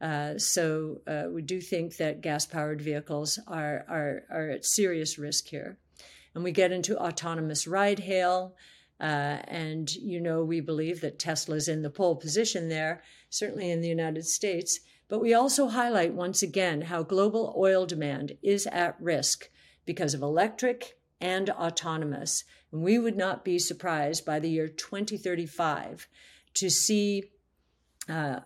Uh, 0.00 0.38
so 0.38 1.00
uh, 1.06 1.24
we 1.30 1.42
do 1.42 1.60
think 1.60 1.96
that 1.96 2.20
gas 2.20 2.46
powered 2.46 2.80
vehicles 2.80 3.38
are, 3.46 3.84
are, 3.88 4.22
are 4.30 4.50
at 4.50 4.64
serious 4.64 5.18
risk 5.18 5.48
here. 5.48 5.78
And 6.34 6.44
we 6.44 6.52
get 6.52 6.72
into 6.72 6.98
autonomous 6.98 7.66
ride 7.66 7.98
hail. 8.00 8.54
Uh, 9.00 9.38
and 9.48 9.92
you 9.94 10.20
know, 10.20 10.44
we 10.44 10.60
believe 10.60 11.00
that 11.00 11.18
Tesla's 11.18 11.68
in 11.68 11.82
the 11.82 11.90
pole 11.90 12.16
position 12.16 12.68
there, 12.68 13.02
certainly 13.30 13.70
in 13.70 13.80
the 13.80 13.88
United 13.88 14.24
States. 14.24 14.80
But 15.08 15.20
we 15.20 15.34
also 15.34 15.68
highlight 15.68 16.12
once 16.12 16.42
again 16.42 16.82
how 16.82 17.02
global 17.02 17.54
oil 17.56 17.86
demand 17.86 18.36
is 18.42 18.66
at 18.66 19.00
risk 19.00 19.48
because 19.86 20.14
of 20.14 20.22
electric 20.22 20.98
and 21.20 21.50
autonomous. 21.50 22.44
And 22.70 22.82
we 22.82 22.98
would 22.98 23.16
not 23.16 23.44
be 23.44 23.58
surprised 23.58 24.24
by 24.24 24.38
the 24.38 24.50
year 24.50 24.68
2035 24.68 26.06
to 26.54 26.70
see 26.70 27.24
uh, 28.08 28.40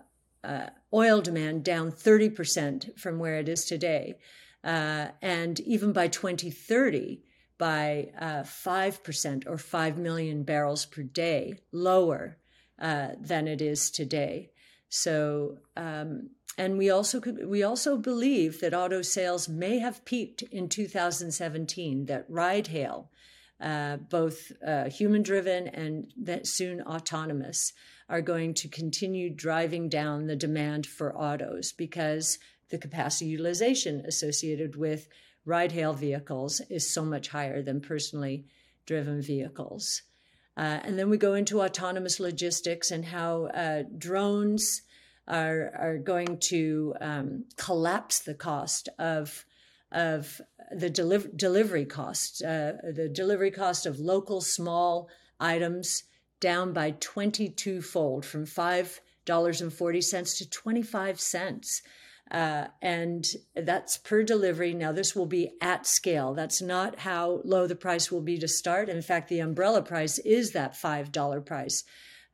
uh, 0.44 0.66
oil 0.92 1.20
demand 1.20 1.64
down 1.64 1.92
30% 1.92 2.98
from 2.98 3.18
where 3.18 3.38
it 3.38 3.48
is 3.48 3.64
today. 3.64 4.14
Uh, 4.64 5.08
and 5.20 5.60
even 5.60 5.92
by 5.92 6.08
2030, 6.08 7.22
by 7.58 8.08
uh, 8.18 8.42
5% 8.42 9.44
or 9.46 9.56
5 9.56 9.98
million 9.98 10.42
barrels 10.42 10.84
per 10.84 11.02
day 11.02 11.54
lower 11.70 12.38
uh, 12.80 13.10
than 13.20 13.46
it 13.46 13.60
is 13.62 13.90
today. 13.90 14.50
So, 14.88 15.58
um, 15.76 16.30
and 16.58 16.76
we 16.76 16.90
also 16.90 17.20
could, 17.20 17.46
we 17.46 17.62
also 17.62 17.96
believe 17.96 18.60
that 18.60 18.74
auto 18.74 19.00
sales 19.00 19.48
may 19.48 19.78
have 19.78 20.04
peaked 20.04 20.42
in 20.42 20.68
2017. 20.68 22.06
That 22.06 22.26
ride 22.28 22.66
hail, 22.66 23.11
uh, 23.62 23.96
both 23.96 24.50
uh, 24.66 24.88
human 24.90 25.22
driven 25.22 25.68
and 25.68 26.12
that 26.16 26.46
soon 26.46 26.82
autonomous, 26.82 27.72
are 28.08 28.20
going 28.20 28.52
to 28.52 28.68
continue 28.68 29.30
driving 29.30 29.88
down 29.88 30.26
the 30.26 30.36
demand 30.36 30.86
for 30.86 31.16
autos 31.16 31.72
because 31.72 32.38
the 32.68 32.76
capacity 32.76 33.24
utilization 33.24 34.04
associated 34.06 34.76
with 34.76 35.08
ride 35.46 35.72
hail 35.72 35.94
vehicles 35.94 36.60
is 36.68 36.92
so 36.92 37.04
much 37.04 37.28
higher 37.28 37.62
than 37.62 37.80
personally 37.80 38.44
driven 38.84 39.22
vehicles. 39.22 40.02
Uh, 40.56 40.80
and 40.84 40.98
then 40.98 41.08
we 41.08 41.16
go 41.16 41.32
into 41.34 41.62
autonomous 41.62 42.20
logistics 42.20 42.90
and 42.90 43.06
how 43.06 43.46
uh, 43.46 43.82
drones 43.96 44.82
are, 45.26 45.72
are 45.78 45.98
going 45.98 46.36
to 46.38 46.94
um, 47.00 47.44
collapse 47.56 48.20
the 48.20 48.34
cost 48.34 48.88
of, 48.98 49.46
of 49.92 50.40
the 50.70 50.90
deliv- 50.90 51.36
delivery 51.36 51.84
cost, 51.84 52.42
uh, 52.42 52.72
the 52.82 53.08
delivery 53.12 53.50
cost 53.50 53.86
of 53.86 54.00
local 54.00 54.40
small 54.40 55.08
items 55.38 56.04
down 56.40 56.72
by 56.72 56.92
22 56.98 57.82
fold 57.82 58.26
from 58.26 58.44
$5.40 58.44 60.38
to 60.38 60.50
25 60.50 61.20
cents. 61.20 61.82
Uh, 62.30 62.68
and 62.80 63.26
that's 63.54 63.98
per 63.98 64.22
delivery. 64.22 64.72
Now, 64.72 64.92
this 64.92 65.14
will 65.14 65.26
be 65.26 65.50
at 65.60 65.86
scale. 65.86 66.32
That's 66.32 66.62
not 66.62 67.00
how 67.00 67.42
low 67.44 67.66
the 67.66 67.76
price 67.76 68.10
will 68.10 68.22
be 68.22 68.38
to 68.38 68.48
start. 68.48 68.88
In 68.88 69.02
fact, 69.02 69.28
the 69.28 69.40
umbrella 69.40 69.82
price 69.82 70.18
is 70.18 70.52
that 70.52 70.72
$5 70.72 71.44
price 71.44 71.84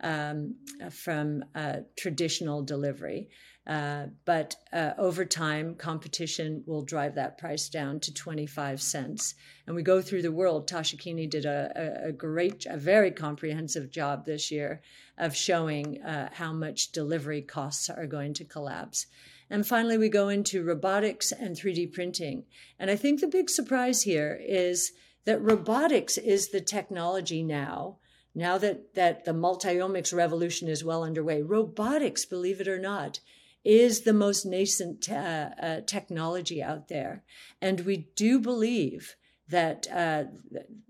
um, 0.00 0.54
from 0.90 1.44
uh, 1.54 1.78
traditional 1.96 2.62
delivery. 2.62 3.28
Uh, 3.68 4.06
but 4.24 4.56
uh, 4.72 4.92
over 4.96 5.26
time, 5.26 5.74
competition 5.74 6.64
will 6.66 6.80
drive 6.80 7.14
that 7.14 7.36
price 7.36 7.68
down 7.68 8.00
to 8.00 8.14
25 8.14 8.80
cents. 8.80 9.34
And 9.66 9.76
we 9.76 9.82
go 9.82 10.00
through 10.00 10.22
the 10.22 10.32
world. 10.32 10.66
Tasha 10.66 10.98
Keeney 10.98 11.26
did 11.26 11.44
a, 11.44 11.70
a, 11.76 12.08
a 12.08 12.12
great, 12.12 12.64
a 12.64 12.78
very 12.78 13.10
comprehensive 13.10 13.90
job 13.90 14.24
this 14.24 14.50
year 14.50 14.80
of 15.18 15.36
showing 15.36 16.00
uh, 16.02 16.30
how 16.32 16.54
much 16.54 16.92
delivery 16.92 17.42
costs 17.42 17.90
are 17.90 18.06
going 18.06 18.32
to 18.34 18.44
collapse. 18.44 19.06
And 19.50 19.66
finally, 19.66 19.98
we 19.98 20.08
go 20.08 20.30
into 20.30 20.64
robotics 20.64 21.30
and 21.30 21.54
3D 21.54 21.92
printing. 21.92 22.44
And 22.78 22.90
I 22.90 22.96
think 22.96 23.20
the 23.20 23.26
big 23.26 23.50
surprise 23.50 24.02
here 24.02 24.40
is 24.42 24.92
that 25.26 25.42
robotics 25.42 26.16
is 26.16 26.48
the 26.48 26.60
technology 26.62 27.42
now. 27.42 27.98
Now 28.34 28.56
that, 28.58 28.94
that 28.94 29.26
the 29.26 29.32
multiomics 29.32 30.14
revolution 30.14 30.68
is 30.68 30.84
well 30.84 31.02
underway, 31.04 31.42
robotics, 31.42 32.24
believe 32.24 32.62
it 32.62 32.68
or 32.68 32.78
not, 32.78 33.20
is 33.64 34.02
the 34.02 34.12
most 34.12 34.46
nascent 34.46 35.10
uh, 35.10 35.50
uh, 35.60 35.80
technology 35.86 36.62
out 36.62 36.88
there. 36.88 37.24
And 37.60 37.80
we 37.80 38.08
do 38.16 38.38
believe 38.38 39.16
that 39.48 39.86
uh, 39.92 40.24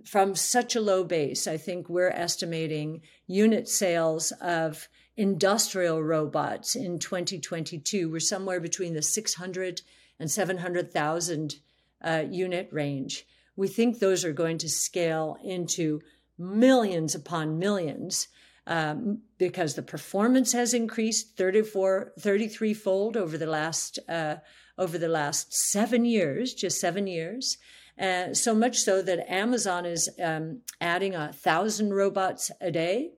from 0.04 0.34
such 0.34 0.74
a 0.74 0.80
low 0.80 1.04
base, 1.04 1.46
I 1.46 1.56
think 1.56 1.88
we're 1.88 2.10
estimating 2.10 3.02
unit 3.26 3.68
sales 3.68 4.32
of 4.40 4.88
industrial 5.16 6.02
robots 6.02 6.74
in 6.74 6.98
2022 6.98 8.08
were 8.08 8.20
somewhere 8.20 8.60
between 8.60 8.94
the 8.94 9.02
600 9.02 9.82
and 10.18 10.30
700,000 10.30 11.56
uh, 12.02 12.24
unit 12.30 12.68
range. 12.72 13.26
We 13.56 13.68
think 13.68 13.98
those 13.98 14.24
are 14.24 14.32
going 14.32 14.58
to 14.58 14.68
scale 14.68 15.36
into 15.42 16.00
millions 16.38 17.14
upon 17.14 17.58
millions 17.58 18.28
um, 18.68 19.22
because 19.38 19.74
the 19.74 19.82
performance 19.82 20.52
has 20.52 20.74
increased 20.74 21.36
34, 21.36 22.12
33 22.20 22.74
fold 22.74 23.16
over 23.16 23.36
the 23.36 23.46
last 23.46 23.98
uh, 24.08 24.36
over 24.76 24.96
the 24.96 25.08
last 25.08 25.52
seven 25.52 26.04
years, 26.04 26.54
just 26.54 26.78
seven 26.78 27.08
years. 27.08 27.56
Uh, 27.98 28.32
so 28.32 28.54
much 28.54 28.76
so 28.76 29.02
that 29.02 29.28
Amazon 29.28 29.84
is 29.84 30.08
um, 30.22 30.60
adding 30.80 31.16
a 31.16 31.32
thousand 31.32 31.92
robots 31.94 32.52
a 32.60 32.70
day. 32.70 33.10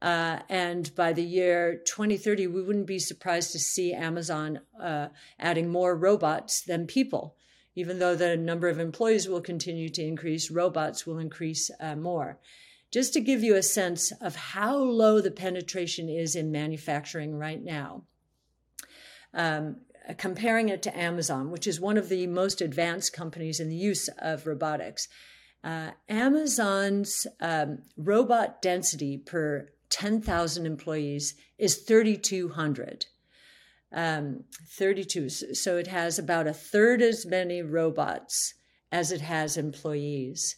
Uh, 0.00 0.38
and 0.48 0.94
by 0.94 1.12
the 1.12 1.22
year 1.22 1.82
2030, 1.84 2.46
we 2.46 2.62
wouldn't 2.62 2.86
be 2.86 2.98
surprised 2.98 3.52
to 3.52 3.58
see 3.58 3.92
Amazon 3.92 4.60
uh, 4.80 5.08
adding 5.38 5.68
more 5.68 5.94
robots 5.94 6.62
than 6.62 6.86
people. 6.86 7.36
Even 7.74 7.98
though 7.98 8.14
the 8.14 8.36
number 8.36 8.68
of 8.68 8.78
employees 8.78 9.28
will 9.28 9.40
continue 9.40 9.88
to 9.90 10.02
increase, 10.02 10.50
robots 10.50 11.06
will 11.06 11.18
increase 11.18 11.70
uh, 11.78 11.94
more. 11.94 12.38
Just 12.92 13.14
to 13.14 13.20
give 13.20 13.42
you 13.42 13.56
a 13.56 13.62
sense 13.62 14.12
of 14.20 14.36
how 14.36 14.76
low 14.76 15.20
the 15.20 15.30
penetration 15.30 16.08
is 16.08 16.36
in 16.36 16.52
manufacturing 16.52 17.34
right 17.36 17.62
now. 17.62 18.02
Um, 19.32 19.76
comparing 20.18 20.68
it 20.68 20.82
to 20.82 20.98
Amazon, 20.98 21.50
which 21.50 21.66
is 21.66 21.80
one 21.80 21.96
of 21.96 22.10
the 22.10 22.26
most 22.26 22.60
advanced 22.60 23.14
companies 23.14 23.60
in 23.60 23.68
the 23.68 23.76
use 23.76 24.08
of 24.18 24.46
robotics. 24.46 25.08
Uh, 25.64 25.92
Amazon's 26.08 27.26
um, 27.40 27.78
robot 27.96 28.60
density 28.60 29.16
per 29.16 29.70
10,000 29.88 30.66
employees 30.66 31.34
is 31.58 31.76
3,200. 31.76 33.06
Um, 33.94 34.44
32. 34.68 35.28
So 35.28 35.76
it 35.76 35.86
has 35.86 36.18
about 36.18 36.46
a 36.46 36.54
third 36.54 37.00
as 37.00 37.24
many 37.24 37.62
robots 37.62 38.54
as 38.90 39.12
it 39.12 39.20
has 39.20 39.56
employees. 39.56 40.56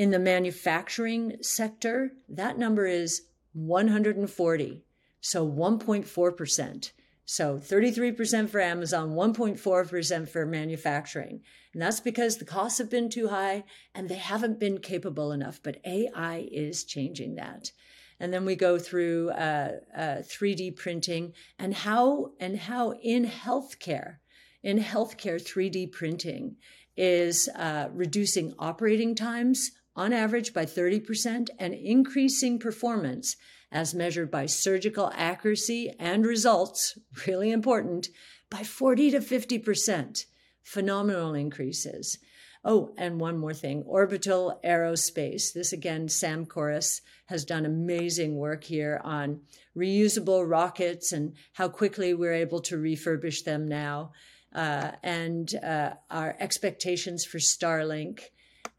In 0.00 0.12
the 0.12 0.18
manufacturing 0.18 1.36
sector, 1.42 2.12
that 2.26 2.56
number 2.56 2.86
is 2.86 3.26
140, 3.52 4.82
so 5.20 5.46
1.4%. 5.46 6.92
So 7.26 7.58
33% 7.58 8.48
for 8.48 8.60
Amazon, 8.62 9.10
1.4% 9.10 10.28
for 10.30 10.46
manufacturing. 10.46 11.42
And 11.74 11.82
that's 11.82 12.00
because 12.00 12.38
the 12.38 12.46
costs 12.46 12.78
have 12.78 12.88
been 12.88 13.10
too 13.10 13.28
high 13.28 13.64
and 13.94 14.08
they 14.08 14.14
haven't 14.14 14.58
been 14.58 14.78
capable 14.78 15.32
enough. 15.32 15.60
But 15.62 15.82
AI 15.84 16.48
is 16.50 16.84
changing 16.84 17.34
that. 17.34 17.70
And 18.18 18.32
then 18.32 18.46
we 18.46 18.56
go 18.56 18.78
through 18.78 19.32
uh, 19.32 19.72
uh, 19.94 20.22
3D 20.22 20.76
printing 20.76 21.34
and 21.58 21.74
how 21.74 22.32
and 22.40 22.56
how 22.56 22.92
in 23.02 23.26
healthcare, 23.26 24.16
in 24.62 24.78
healthcare, 24.78 25.36
3D 25.36 25.92
printing 25.92 26.56
is 26.96 27.50
uh, 27.54 27.90
reducing 27.92 28.54
operating 28.58 29.14
times 29.14 29.72
on 29.96 30.12
average 30.12 30.54
by 30.54 30.64
30% 30.64 31.48
and 31.58 31.74
increasing 31.74 32.58
performance 32.58 33.36
as 33.72 33.94
measured 33.94 34.30
by 34.30 34.46
surgical 34.46 35.10
accuracy 35.14 35.94
and 35.98 36.26
results, 36.26 36.98
really 37.26 37.50
important, 37.50 38.08
by 38.50 38.62
40 38.62 39.12
to 39.12 39.20
50%. 39.20 40.24
Phenomenal 40.62 41.34
increases. 41.34 42.18
Oh, 42.62 42.92
and 42.98 43.18
one 43.18 43.38
more 43.38 43.54
thing 43.54 43.84
orbital 43.86 44.60
aerospace. 44.62 45.52
This 45.54 45.72
again, 45.72 46.08
Sam 46.08 46.44
Korus 46.44 47.00
has 47.26 47.44
done 47.44 47.64
amazing 47.64 48.36
work 48.36 48.64
here 48.64 49.00
on 49.02 49.40
reusable 49.76 50.48
rockets 50.48 51.12
and 51.12 51.34
how 51.54 51.68
quickly 51.68 52.12
we're 52.12 52.34
able 52.34 52.60
to 52.62 52.76
refurbish 52.76 53.44
them 53.44 53.66
now, 53.66 54.12
uh, 54.54 54.90
and 55.02 55.54
uh, 55.62 55.94
our 56.10 56.36
expectations 56.38 57.24
for 57.24 57.38
Starlink, 57.38 58.24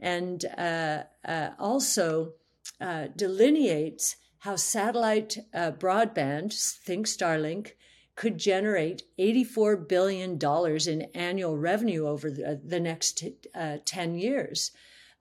and 0.02 0.44
uh, 0.58 1.04
uh 1.26 1.50
also 1.60 2.34
uh, 2.82 3.08
delineates 3.16 4.16
how 4.40 4.56
satellite 4.56 5.38
uh, 5.54 5.72
broadband, 5.72 6.52
think 6.84 7.06
Starlink, 7.06 7.74
could 8.16 8.40
generate 8.40 9.04
$84 9.20 9.88
billion 9.88 10.40
in 10.88 11.10
annual 11.14 11.58
revenue 11.58 12.08
over 12.08 12.32
the, 12.32 12.60
the 12.64 12.80
next 12.80 13.24
uh, 13.54 13.78
10 13.86 14.16
years. 14.16 14.72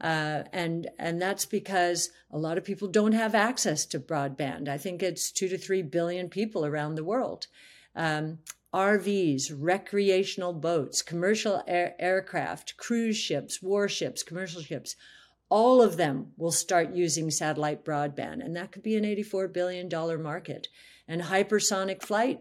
Uh, 0.01 0.45
and 0.55 0.89
and 0.99 1.21
that's 1.21 1.45
because 1.45 2.11
a 2.31 2.39
lot 2.39 2.57
of 2.57 2.65
people 2.65 2.89
don't 2.89 3.13
have 3.13 3.35
access 3.35 3.85
to 3.85 4.01
broadband. 4.01 4.67
I 4.67 4.79
think 4.79 5.03
it's 5.03 5.31
two 5.31 5.49
to 5.49 5.59
three 5.59 5.83
billion 5.83 6.31
people 6.31 6.65
around 6.65 6.95
the 6.95 7.05
world. 7.05 7.47
Um, 7.95 8.39
RVs, 8.75 9.53
recreational 9.57 10.53
boats, 10.53 11.03
commercial 11.03 11.63
air- 11.67 11.95
aircraft, 11.99 12.77
cruise 12.77 13.17
ships, 13.17 13.61
warships, 13.61 14.23
commercial 14.23 14.63
ships, 14.63 14.97
all 15.49 15.83
of 15.83 15.97
them 15.97 16.29
will 16.37 16.53
start 16.53 16.95
using 16.95 17.31
satellite 17.31 17.85
broadband, 17.85 18.45
and 18.45 18.55
that 18.55 18.71
could 18.71 18.85
be 18.85 18.97
an 18.97 19.05
$84 19.05 19.53
billion 19.53 19.89
market. 20.23 20.69
And 21.09 21.23
hypersonic 21.23 22.03
flight, 22.03 22.39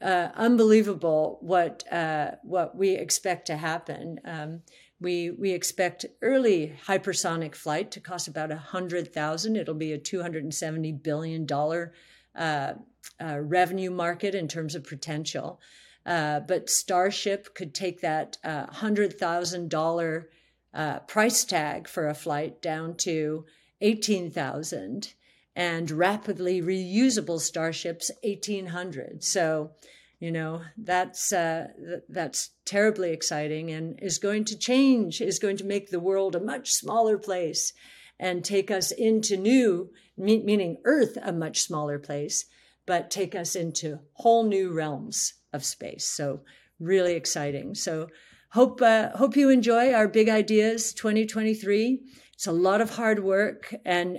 uh, 0.00 0.28
unbelievable 0.34 1.38
what 1.42 1.84
uh, 1.92 2.32
what 2.42 2.74
we 2.74 2.90
expect 2.92 3.46
to 3.48 3.56
happen. 3.56 4.18
Um, 4.24 4.62
we 4.98 5.30
we 5.30 5.52
expect 5.52 6.06
early 6.22 6.78
hypersonic 6.86 7.54
flight 7.54 7.90
to 7.90 8.00
cost 8.00 8.26
about 8.26 8.50
a 8.50 8.56
hundred 8.56 9.12
thousand. 9.12 9.56
It'll 9.56 9.74
be 9.74 9.92
a 9.92 9.98
two 9.98 10.22
hundred 10.22 10.44
and 10.44 10.54
seventy 10.54 10.92
billion 10.92 11.44
dollar 11.44 11.92
uh, 12.34 12.74
uh, 13.20 13.38
revenue 13.40 13.90
market 13.90 14.34
in 14.34 14.48
terms 14.48 14.74
of 14.74 14.84
potential. 14.84 15.60
Uh, 16.06 16.40
but 16.40 16.70
Starship 16.70 17.54
could 17.54 17.74
take 17.74 18.00
that 18.00 18.38
uh, 18.42 18.66
hundred 18.66 19.18
thousand 19.18 19.68
dollar 19.70 20.30
uh, 20.72 21.00
price 21.00 21.44
tag 21.44 21.88
for 21.88 22.08
a 22.08 22.14
flight 22.14 22.62
down 22.62 22.94
to 22.94 23.44
18,000 23.80 25.14
and 25.56 25.90
rapidly 25.90 26.62
reusable 26.62 27.40
starships 27.40 28.10
1800 28.22 29.24
so 29.24 29.72
you 30.20 30.30
know 30.30 30.62
that's 30.76 31.32
uh, 31.32 31.66
th- 31.76 32.02
that's 32.08 32.50
terribly 32.64 33.10
exciting 33.10 33.70
and 33.70 33.98
is 34.00 34.18
going 34.18 34.44
to 34.44 34.56
change 34.56 35.20
is 35.20 35.40
going 35.40 35.56
to 35.56 35.64
make 35.64 35.90
the 35.90 35.98
world 35.98 36.36
a 36.36 36.40
much 36.40 36.72
smaller 36.72 37.18
place 37.18 37.72
and 38.18 38.44
take 38.44 38.70
us 38.70 38.92
into 38.92 39.36
new 39.36 39.90
me- 40.16 40.42
meaning 40.42 40.76
earth 40.84 41.18
a 41.22 41.32
much 41.32 41.60
smaller 41.60 41.98
place 41.98 42.44
but 42.90 43.10
take 43.10 43.34
us 43.34 43.54
into 43.54 43.98
whole 44.14 44.44
new 44.44 44.72
realms 44.72 45.34
of 45.52 45.64
space 45.64 46.04
so 46.04 46.40
really 46.78 47.14
exciting 47.14 47.74
so 47.74 48.08
Hope 48.52 48.82
uh, 48.82 49.10
hope 49.10 49.36
you 49.36 49.48
enjoy 49.48 49.92
our 49.92 50.08
big 50.08 50.28
ideas 50.28 50.92
2023. 50.94 52.00
It's 52.34 52.48
a 52.48 52.52
lot 52.52 52.80
of 52.80 52.90
hard 52.90 53.22
work 53.22 53.72
and 53.84 54.18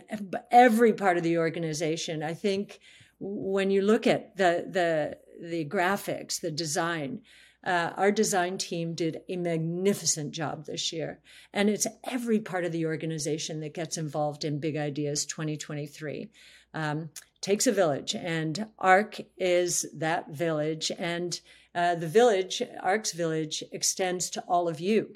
every 0.50 0.94
part 0.94 1.18
of 1.18 1.24
the 1.24 1.38
organization. 1.38 2.24
I 2.24 2.34
think 2.34 2.80
when 3.20 3.72
you 3.72 3.82
look 3.82 4.08
at 4.08 4.38
the 4.38 4.66
the 4.70 5.18
the 5.46 5.66
graphics, 5.66 6.40
the 6.40 6.50
design, 6.50 7.24
uh, 7.66 7.90
our 7.98 8.10
design 8.10 8.58
team 8.58 8.94
did 8.96 9.20
a 9.28 9.36
magnificent 9.36 10.32
job 10.32 10.66
this 10.66 10.94
year. 10.94 11.20
And 11.52 11.70
it's 11.70 11.88
every 12.06 12.40
part 12.40 12.64
of 12.64 12.72
the 12.72 12.86
organization 12.86 13.60
that 13.60 13.74
gets 13.74 13.98
involved 13.98 14.46
in 14.46 14.62
Big 14.62 14.78
Ideas 14.78 15.26
2023. 15.26 16.30
Um, 16.74 17.10
takes 17.42 17.68
a 17.68 17.72
village, 17.72 18.16
and 18.16 18.68
ARK 18.78 19.22
is 19.38 19.86
that 19.94 20.30
village. 20.30 20.92
And 20.98 21.40
uh, 21.74 21.96
the 21.96 22.08
village, 22.08 22.62
ARK's 22.82 23.14
village, 23.14 23.64
extends 23.72 24.30
to 24.32 24.42
all 24.48 24.68
of 24.68 24.80
you. 24.80 25.14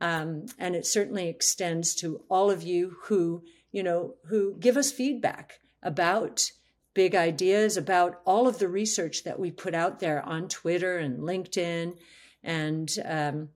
Um, 0.00 0.46
and 0.58 0.74
it 0.74 0.86
certainly 0.86 1.28
extends 1.28 1.94
to 1.96 2.22
all 2.28 2.50
of 2.50 2.62
you 2.62 2.96
who, 3.04 3.42
you 3.72 3.82
know, 3.82 4.14
who 4.26 4.56
give 4.58 4.76
us 4.76 4.92
feedback 4.92 5.60
about 5.82 6.52
big 6.94 7.14
ideas, 7.14 7.76
about 7.76 8.20
all 8.24 8.48
of 8.48 8.58
the 8.58 8.68
research 8.68 9.24
that 9.24 9.38
we 9.38 9.50
put 9.50 9.74
out 9.74 10.00
there 10.00 10.22
on 10.24 10.48
Twitter 10.48 10.98
and 10.98 11.20
LinkedIn 11.20 11.96
and 12.42 12.96
um, 13.04 13.48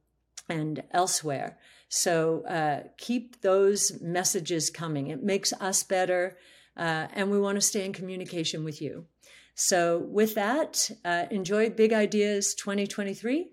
and 0.49 0.82
elsewhere. 0.90 1.59
So 1.88 2.45
uh, 2.47 2.88
keep 2.99 3.40
those 3.40 4.01
messages 4.01 4.70
coming. 4.70 5.09
It 5.09 5.22
makes 5.22 5.53
us 5.55 5.82
better, 5.82 6.36
uh, 6.77 7.09
and 7.12 7.31
we 7.31 7.39
want 7.39 7.57
to 7.57 7.61
stay 7.61 7.85
in 7.85 7.93
communication 7.93 8.64
with 8.64 8.81
you. 8.81 9.07
So, 9.55 9.99
with 9.99 10.35
that, 10.35 10.91
uh, 11.05 11.27
enjoy 11.31 11.70
Big 11.70 11.93
Ideas 11.93 12.55
2023, 12.55 13.51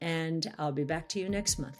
and 0.00 0.52
I'll 0.58 0.72
be 0.72 0.84
back 0.84 1.08
to 1.10 1.20
you 1.20 1.28
next 1.28 1.58
month. 1.58 1.78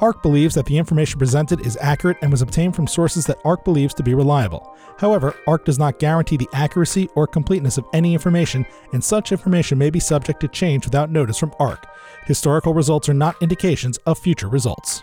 ARK 0.00 0.22
believes 0.22 0.54
that 0.54 0.66
the 0.66 0.78
information 0.78 1.18
presented 1.18 1.66
is 1.66 1.76
accurate 1.80 2.18
and 2.22 2.30
was 2.30 2.42
obtained 2.42 2.76
from 2.76 2.86
sources 2.86 3.26
that 3.26 3.38
ARK 3.44 3.64
believes 3.64 3.94
to 3.94 4.02
be 4.02 4.14
reliable. 4.14 4.76
However, 4.98 5.34
ARK 5.46 5.64
does 5.64 5.78
not 5.78 5.98
guarantee 5.98 6.36
the 6.36 6.48
accuracy 6.52 7.08
or 7.14 7.26
completeness 7.26 7.78
of 7.78 7.86
any 7.92 8.14
information, 8.14 8.64
and 8.92 9.02
such 9.02 9.32
information 9.32 9.76
may 9.76 9.90
be 9.90 10.00
subject 10.00 10.40
to 10.40 10.48
change 10.48 10.84
without 10.84 11.10
notice 11.10 11.38
from 11.38 11.54
ARK. 11.58 11.86
Historical 12.26 12.74
results 12.74 13.08
are 13.08 13.14
not 13.14 13.40
indications 13.42 13.98
of 13.98 14.18
future 14.18 14.48
results. 14.48 15.02